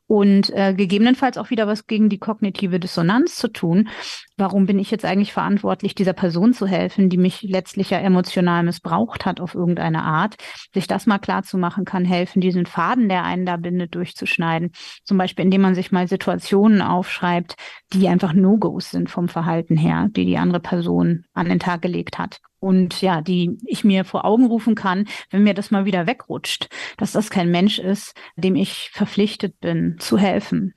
Und 0.08 0.50
äh, 0.52 0.74
gegebenenfalls 0.74 1.38
auch 1.38 1.52
wieder 1.52 1.68
was 1.68 1.86
gegen 1.86 2.10
die 2.10 2.20
kognitive 2.20 2.80
Dissonanz 2.80 3.36
zu 3.44 3.52
tun. 3.52 3.90
Warum 4.38 4.66
bin 4.66 4.80
ich 4.80 4.90
jetzt 4.90 5.04
eigentlich 5.04 5.34
verantwortlich, 5.34 5.96
dieser 5.96 6.14
Person 6.14 6.54
zu 6.54 6.66
helfen, 6.66 7.10
die 7.10 7.18
mich 7.18 7.42
letztlich 7.42 7.90
ja 7.90 7.98
emotional 7.98 8.64
missbraucht 8.64 9.26
hat 9.26 9.42
auf 9.42 9.54
irgendeine 9.54 10.04
Art? 10.04 10.38
Sich 10.74 10.88
das 10.88 11.06
mal 11.06 11.20
klar 11.20 11.44
zu 11.44 11.58
machen, 11.58 11.84
kann 11.84 12.06
helfen, 12.06 12.40
diesen 12.40 12.66
Faden, 12.66 13.10
der 13.10 13.26
einen 13.26 13.46
da 13.46 13.58
bindet, 13.58 13.96
durchzuschneiden. 13.96 14.72
Zum 15.04 15.18
Beispiel, 15.18 15.44
indem 15.44 15.62
man 15.62 15.76
sich 15.76 15.92
mal 15.92 16.08
Situationen 16.08 16.82
aufschreibt, 16.82 17.56
die 17.92 18.08
einfach 18.08 18.34
No-Gos 18.34 18.92
sind 18.92 19.10
vom 19.10 19.28
Verhalten 19.28 19.76
her, 19.76 20.08
die 20.10 20.26
die 20.26 20.38
andere 20.38 20.62
Person 20.62 21.26
an 21.34 21.50
den 21.50 21.60
Tag 21.60 21.82
gelegt 21.82 22.18
hat 22.18 22.40
und 22.64 23.02
ja, 23.02 23.22
die 23.22 23.58
ich 23.66 23.84
mir 23.84 24.06
vor 24.06 24.24
Augen 24.24 24.46
rufen 24.46 24.74
kann, 24.74 25.06
wenn 25.32 25.44
mir 25.44 25.54
das 25.54 25.70
mal 25.70 25.84
wieder 25.84 26.08
wegrutscht, 26.08 26.70
dass 26.96 27.12
das 27.12 27.30
kein 27.30 27.52
Mensch 27.52 27.78
ist, 27.78 28.16
dem 28.38 28.56
ich 28.56 28.90
verpflichtet 28.94 29.60
bin, 29.60 29.98
zu 30.00 30.18
helfen. 30.18 30.74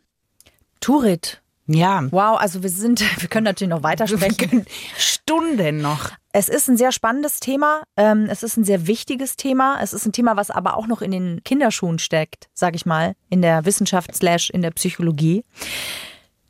Turit, 0.80 1.42
ja. 1.66 2.06
Wow, 2.10 2.38
also 2.38 2.62
wir 2.62 2.70
sind, 2.70 3.00
wir 3.20 3.28
können 3.28 3.44
natürlich 3.44 3.70
noch 3.70 3.82
weitersprechen. 3.82 4.66
Stunden 4.96 5.80
noch. 5.80 6.10
Es 6.32 6.48
ist 6.48 6.68
ein 6.68 6.76
sehr 6.76 6.92
spannendes 6.92 7.40
Thema. 7.40 7.82
Ähm, 7.96 8.26
es 8.30 8.42
ist 8.42 8.56
ein 8.56 8.64
sehr 8.64 8.86
wichtiges 8.86 9.36
Thema. 9.36 9.78
Es 9.80 9.92
ist 9.92 10.06
ein 10.06 10.12
Thema, 10.12 10.36
was 10.36 10.50
aber 10.50 10.76
auch 10.76 10.86
noch 10.86 11.02
in 11.02 11.10
den 11.10 11.42
Kinderschuhen 11.44 11.98
steckt, 11.98 12.48
sag 12.52 12.74
ich 12.74 12.86
mal, 12.86 13.14
in 13.30 13.42
der 13.42 13.64
Wissenschaft 13.64 14.14
slash 14.14 14.50
in 14.50 14.62
der 14.62 14.70
Psychologie. 14.72 15.44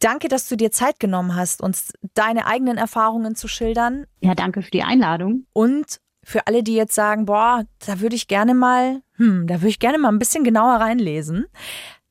Danke, 0.01 0.29
dass 0.29 0.49
du 0.49 0.57
dir 0.57 0.73
Zeit 0.73 1.01
genommen 1.01 1.37
hast, 1.37 1.63
uns 1.63 1.93
deine 2.15 2.47
eigenen 2.47 2.77
Erfahrungen 2.77 3.35
zu 3.35 3.49
schildern. 3.49 4.07
Ja, 4.21 4.35
danke 4.35 4.63
für 4.63 4.71
die 4.71 4.83
Einladung. 4.83 5.47
Und 5.53 6.01
für 6.23 6.47
alle, 6.49 6.63
die 6.63 6.75
jetzt 6.75 6.95
sagen, 6.95 7.25
boah, 7.25 7.65
da 7.87 8.01
würde 8.01 8.17
ich 8.17 8.27
gerne 8.27 8.53
mal, 8.53 9.01
hm, 9.15 9.47
da 9.47 9.55
würde 9.55 9.69
ich 9.69 9.79
gerne 9.79 9.97
mal 9.97 10.09
ein 10.09 10.19
bisschen 10.19 10.43
genauer 10.43 10.75
reinlesen. 10.75 11.47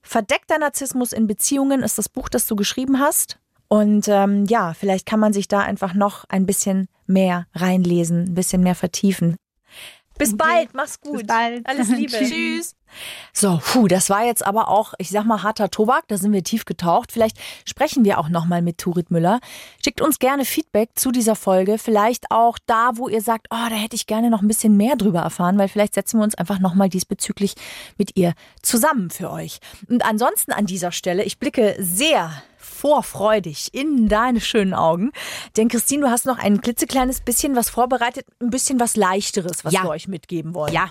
Verdeckter 0.05 0.59
Narzissmus 0.59 1.13
in 1.13 1.25
Beziehungen 1.27 1.81
ist 1.81 1.97
das 1.97 2.09
Buch, 2.09 2.29
das 2.29 2.45
du 2.45 2.55
geschrieben 2.55 2.99
hast. 2.99 3.39
Und 3.67 4.07
ähm, 4.07 4.45
ja, 4.45 4.73
vielleicht 4.73 5.07
kann 5.07 5.19
man 5.19 5.33
sich 5.33 5.47
da 5.47 5.61
einfach 5.61 5.95
noch 5.95 6.25
ein 6.29 6.45
bisschen 6.45 6.87
mehr 7.07 7.47
reinlesen, 7.53 8.25
ein 8.25 8.35
bisschen 8.35 8.61
mehr 8.61 8.75
vertiefen. 8.75 9.35
Bis 10.17 10.33
okay. 10.33 10.37
bald, 10.37 10.73
mach's 10.73 11.01
gut. 11.01 11.17
Bis 11.17 11.27
bald. 11.27 11.67
Alles 11.67 11.89
Liebe. 11.89 12.11
Tschüss. 12.17 12.75
So, 13.33 13.59
puh, 13.63 13.87
das 13.87 14.09
war 14.09 14.25
jetzt 14.25 14.45
aber 14.45 14.69
auch, 14.69 14.93
ich 14.97 15.09
sag 15.09 15.25
mal, 15.25 15.43
harter 15.43 15.69
Tobak, 15.69 16.07
da 16.07 16.17
sind 16.17 16.33
wir 16.33 16.43
tief 16.43 16.65
getaucht. 16.65 17.11
Vielleicht 17.11 17.37
sprechen 17.65 18.05
wir 18.05 18.19
auch 18.19 18.29
nochmal 18.29 18.61
mit 18.61 18.77
Turit 18.77 19.11
Müller. 19.11 19.39
Schickt 19.83 20.01
uns 20.01 20.19
gerne 20.19 20.45
Feedback 20.45 20.91
zu 20.95 21.11
dieser 21.11 21.35
Folge, 21.35 21.77
vielleicht 21.77 22.31
auch 22.31 22.57
da, 22.65 22.91
wo 22.95 23.07
ihr 23.07 23.21
sagt, 23.21 23.47
oh, 23.51 23.69
da 23.69 23.75
hätte 23.75 23.95
ich 23.95 24.07
gerne 24.07 24.29
noch 24.29 24.41
ein 24.41 24.47
bisschen 24.47 24.77
mehr 24.77 24.95
drüber 24.95 25.19
erfahren, 25.19 25.57
weil 25.57 25.67
vielleicht 25.67 25.95
setzen 25.95 26.19
wir 26.19 26.23
uns 26.23 26.35
einfach 26.35 26.59
nochmal 26.59 26.89
diesbezüglich 26.89 27.55
mit 27.97 28.15
ihr 28.17 28.33
zusammen 28.61 29.09
für 29.09 29.31
euch. 29.31 29.59
Und 29.89 30.05
ansonsten 30.05 30.51
an 30.51 30.65
dieser 30.65 30.91
Stelle, 30.91 31.23
ich 31.23 31.39
blicke 31.39 31.75
sehr 31.79 32.31
vorfreudig 32.57 33.69
in 33.73 34.09
deine 34.09 34.41
schönen 34.41 34.73
Augen. 34.73 35.11
Denn 35.57 35.69
Christine, 35.69 36.05
du 36.05 36.11
hast 36.11 36.25
noch 36.25 36.37
ein 36.37 36.61
klitzekleines 36.61 37.21
bisschen 37.21 37.55
was 37.55 37.69
vorbereitet, 37.69 38.25
ein 38.39 38.49
bisschen 38.49 38.79
was 38.79 38.95
leichteres, 38.95 39.63
was 39.63 39.73
ja. 39.73 39.83
wir 39.83 39.89
euch 39.89 40.07
mitgeben 40.07 40.53
wollen. 40.53 40.73
Ja. 40.73 40.89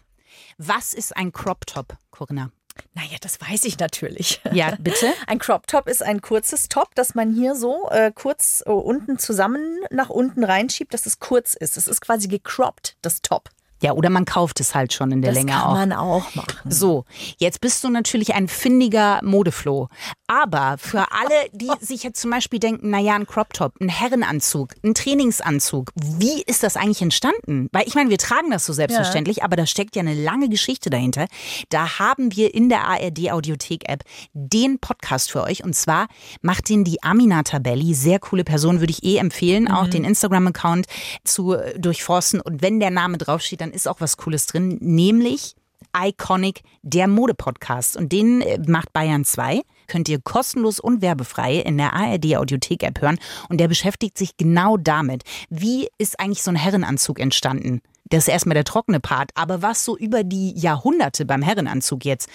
Was 0.59 0.95
ist 0.95 1.17
ein 1.17 1.33
Crop 1.33 1.67
Top, 1.67 1.97
Corinna? 2.11 2.51
Naja, 2.95 3.17
das 3.21 3.41
weiß 3.41 3.65
ich 3.65 3.79
natürlich. 3.79 4.41
Ja, 4.53 4.77
bitte. 4.81 5.13
Ein 5.29 5.39
Crop 5.39 5.67
Top 5.69 5.89
ist 5.89 6.03
ein 6.03 6.21
kurzes 6.21 6.69
Top, 6.69 6.95
das 6.97 7.15
man 7.15 7.33
hier 7.33 7.55
so 7.55 7.89
äh, 7.91 8.11
kurz 8.13 8.65
äh, 8.67 8.71
unten 8.71 9.19
zusammen 9.19 9.81
nach 9.91 10.11
unten 10.11 10.43
reinschiebt, 10.43 10.93
dass 10.93 11.07
es 11.07 11.21
kurz 11.21 11.55
ist. 11.55 11.77
Es 11.77 11.87
ist 11.87 12.01
quasi 12.01 12.27
gecroppt, 12.27 12.97
das 13.01 13.23
Top. 13.23 13.51
Ja, 13.85 13.93
oder 13.93 14.09
man 14.09 14.25
kauft 14.25 14.61
es 14.61 14.75
halt 14.75 14.95
schon 14.95 15.13
in 15.13 15.21
der 15.21 15.33
das 15.33 15.39
Länge 15.41 15.53
kann 15.53 15.63
auch. 15.63 15.75
man 15.75 15.93
auch 15.93 16.35
machen. 16.35 16.71
So, 16.71 17.05
jetzt 17.37 17.61
bist 17.61 17.85
du 17.85 17.91
natürlich 17.91 18.33
ein 18.35 18.49
findiger 18.49 19.21
Modefloh. 19.23 19.89
Aber 20.27 20.77
für 20.79 21.13
alle, 21.13 21.51
die 21.53 21.71
sich 21.85 22.03
jetzt 22.03 22.19
zum 22.19 22.31
Beispiel 22.31 22.61
denken, 22.61 22.89
naja, 22.89 23.15
ein 23.15 23.27
Crop 23.27 23.53
Top, 23.53 23.75
ein 23.83 23.91
Herrenanzug, 23.91 24.73
ein 24.83 24.95
Trainingsanzug, 24.95 25.91
wie 25.97 26.41
ist 26.47 26.63
das 26.63 26.77
eigentlich 26.79 27.03
entstanden? 27.03 27.69
Weil 27.73 27.87
ich 27.87 27.95
meine, 27.95 28.09
wir 28.09 28.17
tragen 28.17 28.51
das 28.51 28.65
so 28.65 28.73
selbstverständlich, 28.73 29.45
aber 29.45 29.57
da 29.57 29.67
steckt 29.67 29.97
ja 29.97 30.01
eine 30.01 30.15
lange 30.15 30.49
Geschichte 30.49 30.89
dahinter. 30.89 31.27
Da 31.69 31.99
haben 31.99 32.35
wir 32.35 32.55
in 32.55 32.71
der 32.71 32.89
ARD 32.89 33.33
Audiothek 33.33 33.87
App 33.87 34.03
den 34.33 34.79
Podcast 34.79 35.31
für 35.31 35.43
euch 35.43 35.63
und 35.63 35.77
zwar 35.77 36.07
macht 36.41 36.71
den 36.71 36.85
die 36.85 37.03
Aminata 37.03 37.59
Belli, 37.59 37.93
sehr 37.93 38.19
coole 38.19 38.45
Person, 38.45 38.81
würde 38.81 38.93
ich 38.93 39.05
eh 39.05 39.19
empfehlen, 39.19 39.71
auch 39.71 39.89
den 39.89 40.05
Instagram-Account 40.05 40.87
zu 41.23 41.53
äh, 41.53 41.79
durchforsten 41.79 42.41
und 42.41 42.63
wenn 42.63 42.81
der 42.81 42.91
Name 42.91 43.19
draufsteht, 43.19 43.61
dann 43.61 43.74
ist 43.75 43.89
auch 43.89 44.01
was 44.01 44.17
Cooles 44.17 44.47
drin, 44.47 44.79
nämlich 44.81 45.55
Iconic, 45.97 46.63
der 46.83 47.09
Mode-Podcast. 47.09 47.97
Und 47.97 48.13
den 48.13 48.41
äh, 48.41 48.59
macht 48.67 48.93
Bayern 48.93 49.25
2. 49.25 49.63
Könnt 49.87 50.09
ihr 50.09 50.21
kostenlos 50.21 50.81
und 50.81 51.03
werbefrei 51.03 51.57
in 51.57 51.79
der 51.79 51.93
ARD 51.93 52.37
Audiothek 52.37 52.83
App 52.83 53.01
hören. 53.01 53.19
Und 53.49 53.59
der 53.59 53.69
beschäftigt 53.69 54.19
sich 54.19 54.37
genau 54.37 54.77
damit. 54.77 55.23
Wie 55.51 55.89
ist 55.99 56.19
eigentlich 56.19 56.43
so 56.43 56.51
ein 56.51 56.57
Herrenanzug 56.57 57.21
entstanden? 57.21 57.81
Das 58.05 58.25
ist 58.25 58.29
erstmal 58.29 58.55
der 58.55 58.65
trockene 58.65 59.01
Part. 59.01 59.31
Aber 59.35 59.63
was 59.63 59.85
so 59.85 59.97
über 59.97 60.25
die 60.25 60.59
Jahrhunderte 60.59 61.25
beim 61.25 61.43
Herrenanzug 61.43 62.05
jetzt 62.05 62.29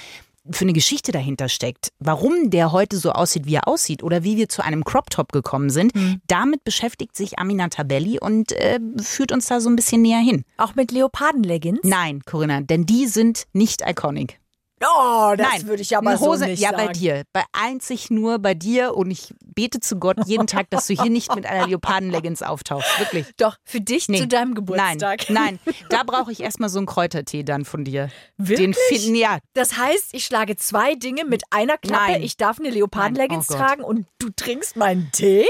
für 0.50 0.66
eine 0.66 0.74
Geschichte 0.74 1.12
dahinter 1.12 1.50
steckt, 1.50 1.90
warum 2.00 2.50
der 2.50 2.72
heute 2.72 2.98
so 2.98 3.12
aussieht, 3.12 3.46
wie 3.46 3.56
er 3.56 3.68
aussieht 3.68 4.04
oder 4.04 4.24
wie 4.24 4.38
wir 4.38 4.50
zu 4.50 4.64
einem 4.64 4.84
Crop 4.84 5.10
Top 5.10 5.32
gekommen 5.32 5.70
sind, 5.70 5.92
damit 6.28 6.64
beschäftigt 6.64 7.16
sich 7.16 7.40
Amina 7.40 7.68
Tabelli 7.68 8.20
und 8.20 8.52
äh, 8.54 8.80
führt 9.02 9.32
uns 9.32 9.48
da 9.48 9.60
so 9.60 9.70
ein 9.70 9.76
bisschen 9.76 10.02
näher 10.02 10.20
hin. 10.20 10.44
Auch 10.58 10.76
mit 10.76 10.92
Leopardenleggings? 10.92 11.80
Nein, 11.84 12.22
Corinna, 12.26 12.62
denn 12.62 12.86
die 12.86 13.08
sind 13.08 13.46
nicht 13.54 13.84
iconic. 13.88 14.40
Oh, 14.84 15.34
das 15.36 15.48
Nein, 15.48 15.68
würde 15.68 15.82
ich 15.82 15.96
aber 15.98 16.12
eine 16.12 16.20
Hose, 16.20 16.40
so 16.40 16.46
nicht 16.46 16.60
ja 16.62 16.72
sagen. 16.72 16.86
bei 16.88 16.92
dir, 16.94 17.24
bei 17.34 17.44
einzig 17.52 18.10
nur 18.10 18.40
bei 18.40 18.54
dir 18.54 18.96
und 18.96 19.12
ich 19.12 19.34
bete 19.42 19.80
zu 19.80 19.98
Gott 19.98 20.18
jeden 20.26 20.48
Tag, 20.48 20.70
dass 20.70 20.88
du 20.88 20.94
hier 20.94 21.10
nicht 21.12 21.36
mit 21.36 21.46
einer 21.46 21.68
Leopardenleggings 21.68 22.42
auftauchst, 22.42 23.00
wirklich. 23.00 23.26
Doch, 23.38 23.58
für 23.66 23.82
dich 23.82 24.08
Nee. 24.08 24.20
zu 24.20 24.28
deinem 24.28 24.56
Geburtstag. 24.56 25.30
Nein, 25.30 25.60
nein, 25.66 25.76
da 25.90 26.04
brauche 26.04 26.32
ich 26.32 26.40
erstmal 26.40 26.70
so 26.70 26.80
einen 26.80 26.88
Kräutertee 26.88 27.44
dann 27.44 27.66
von 27.66 27.84
dir. 27.84 28.10
Den 28.38 28.48
Wirklich? 28.48 28.78
finden 28.88 29.16
ja, 29.16 29.40
Das 29.54 29.78
heißt, 29.78 30.14
ich 30.14 30.26
schlage 30.26 30.56
zwei 30.56 30.96
Dinge 30.96 31.26
mit 31.26 31.44
einer 31.50 31.78
Klappe. 31.78 32.12
Nein. 32.14 32.24
Ich 32.24 32.38
darf 32.38 32.60
eine 32.60 32.70
Leopardenleggings 32.70 33.50
oh 33.50 33.54
tragen 33.56 33.84
und 33.84 34.08
du 34.20 34.30
trinkst 34.30 34.78
meinen 34.78 35.12
Tee? 35.12 35.46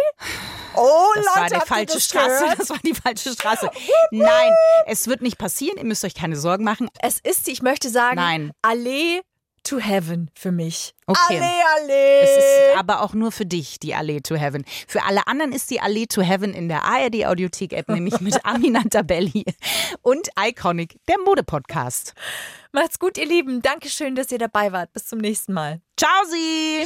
Oh, 0.76 1.12
das 1.16 1.26
Leute, 1.26 1.36
war 1.36 1.50
die 1.62 1.68
falsche 1.68 2.00
Straße, 2.00 2.44
gehört? 2.44 2.60
das 2.60 2.70
war 2.70 2.78
die 2.86 2.94
falsche 2.94 3.32
Straße. 3.32 3.70
Nein, 4.12 4.52
es 4.86 5.08
wird 5.08 5.22
nicht 5.22 5.38
passieren, 5.38 5.78
ihr 5.78 5.84
müsst 5.84 6.06
euch 6.06 6.14
keine 6.16 6.36
Sorgen 6.36 6.64
machen. 6.64 6.90
Es 7.02 7.20
ist, 7.20 7.48
ich 7.48 7.62
möchte 7.62 7.90
sagen, 7.90 8.16
Nein. 8.16 8.52
Allee 8.62 9.19
to 9.70 9.80
Heaven 9.80 10.32
für 10.34 10.52
mich. 10.52 10.96
Okay. 11.06 11.38
Allee, 11.38 11.62
Allee. 11.78 12.20
Es 12.22 12.38
ist 12.38 12.78
aber 12.78 13.02
auch 13.02 13.14
nur 13.14 13.32
für 13.32 13.46
dich 13.46 13.80
die 13.80 13.94
Allee 13.94 14.20
to 14.20 14.36
Heaven. 14.36 14.66
Für 14.88 15.04
alle 15.04 15.28
anderen 15.28 15.52
ist 15.52 15.70
die 15.70 15.80
Allee 15.80 16.08
to 16.08 16.22
Heaven 16.22 16.54
in 16.54 16.70
der 16.70 16.84
ARD 16.86 17.26
Audiothek 17.26 17.74
App, 17.74 17.88
nämlich 17.90 18.20
mit 18.20 18.44
Amina 18.46 18.82
Tabelli 18.82 19.46
und 20.02 20.30
Iconic, 20.40 20.98
der 21.08 21.18
Mode-Podcast. 21.24 22.14
Macht's 22.72 22.98
gut, 22.98 23.18
ihr 23.18 23.28
Lieben. 23.28 23.62
Dankeschön, 23.62 24.16
dass 24.16 24.32
ihr 24.32 24.40
dabei 24.40 24.72
wart. 24.72 24.92
Bis 24.94 25.06
zum 25.06 25.20
nächsten 25.20 25.54
Mal. 25.54 25.82
Ciao, 25.98 26.26
Sie! 26.30 26.86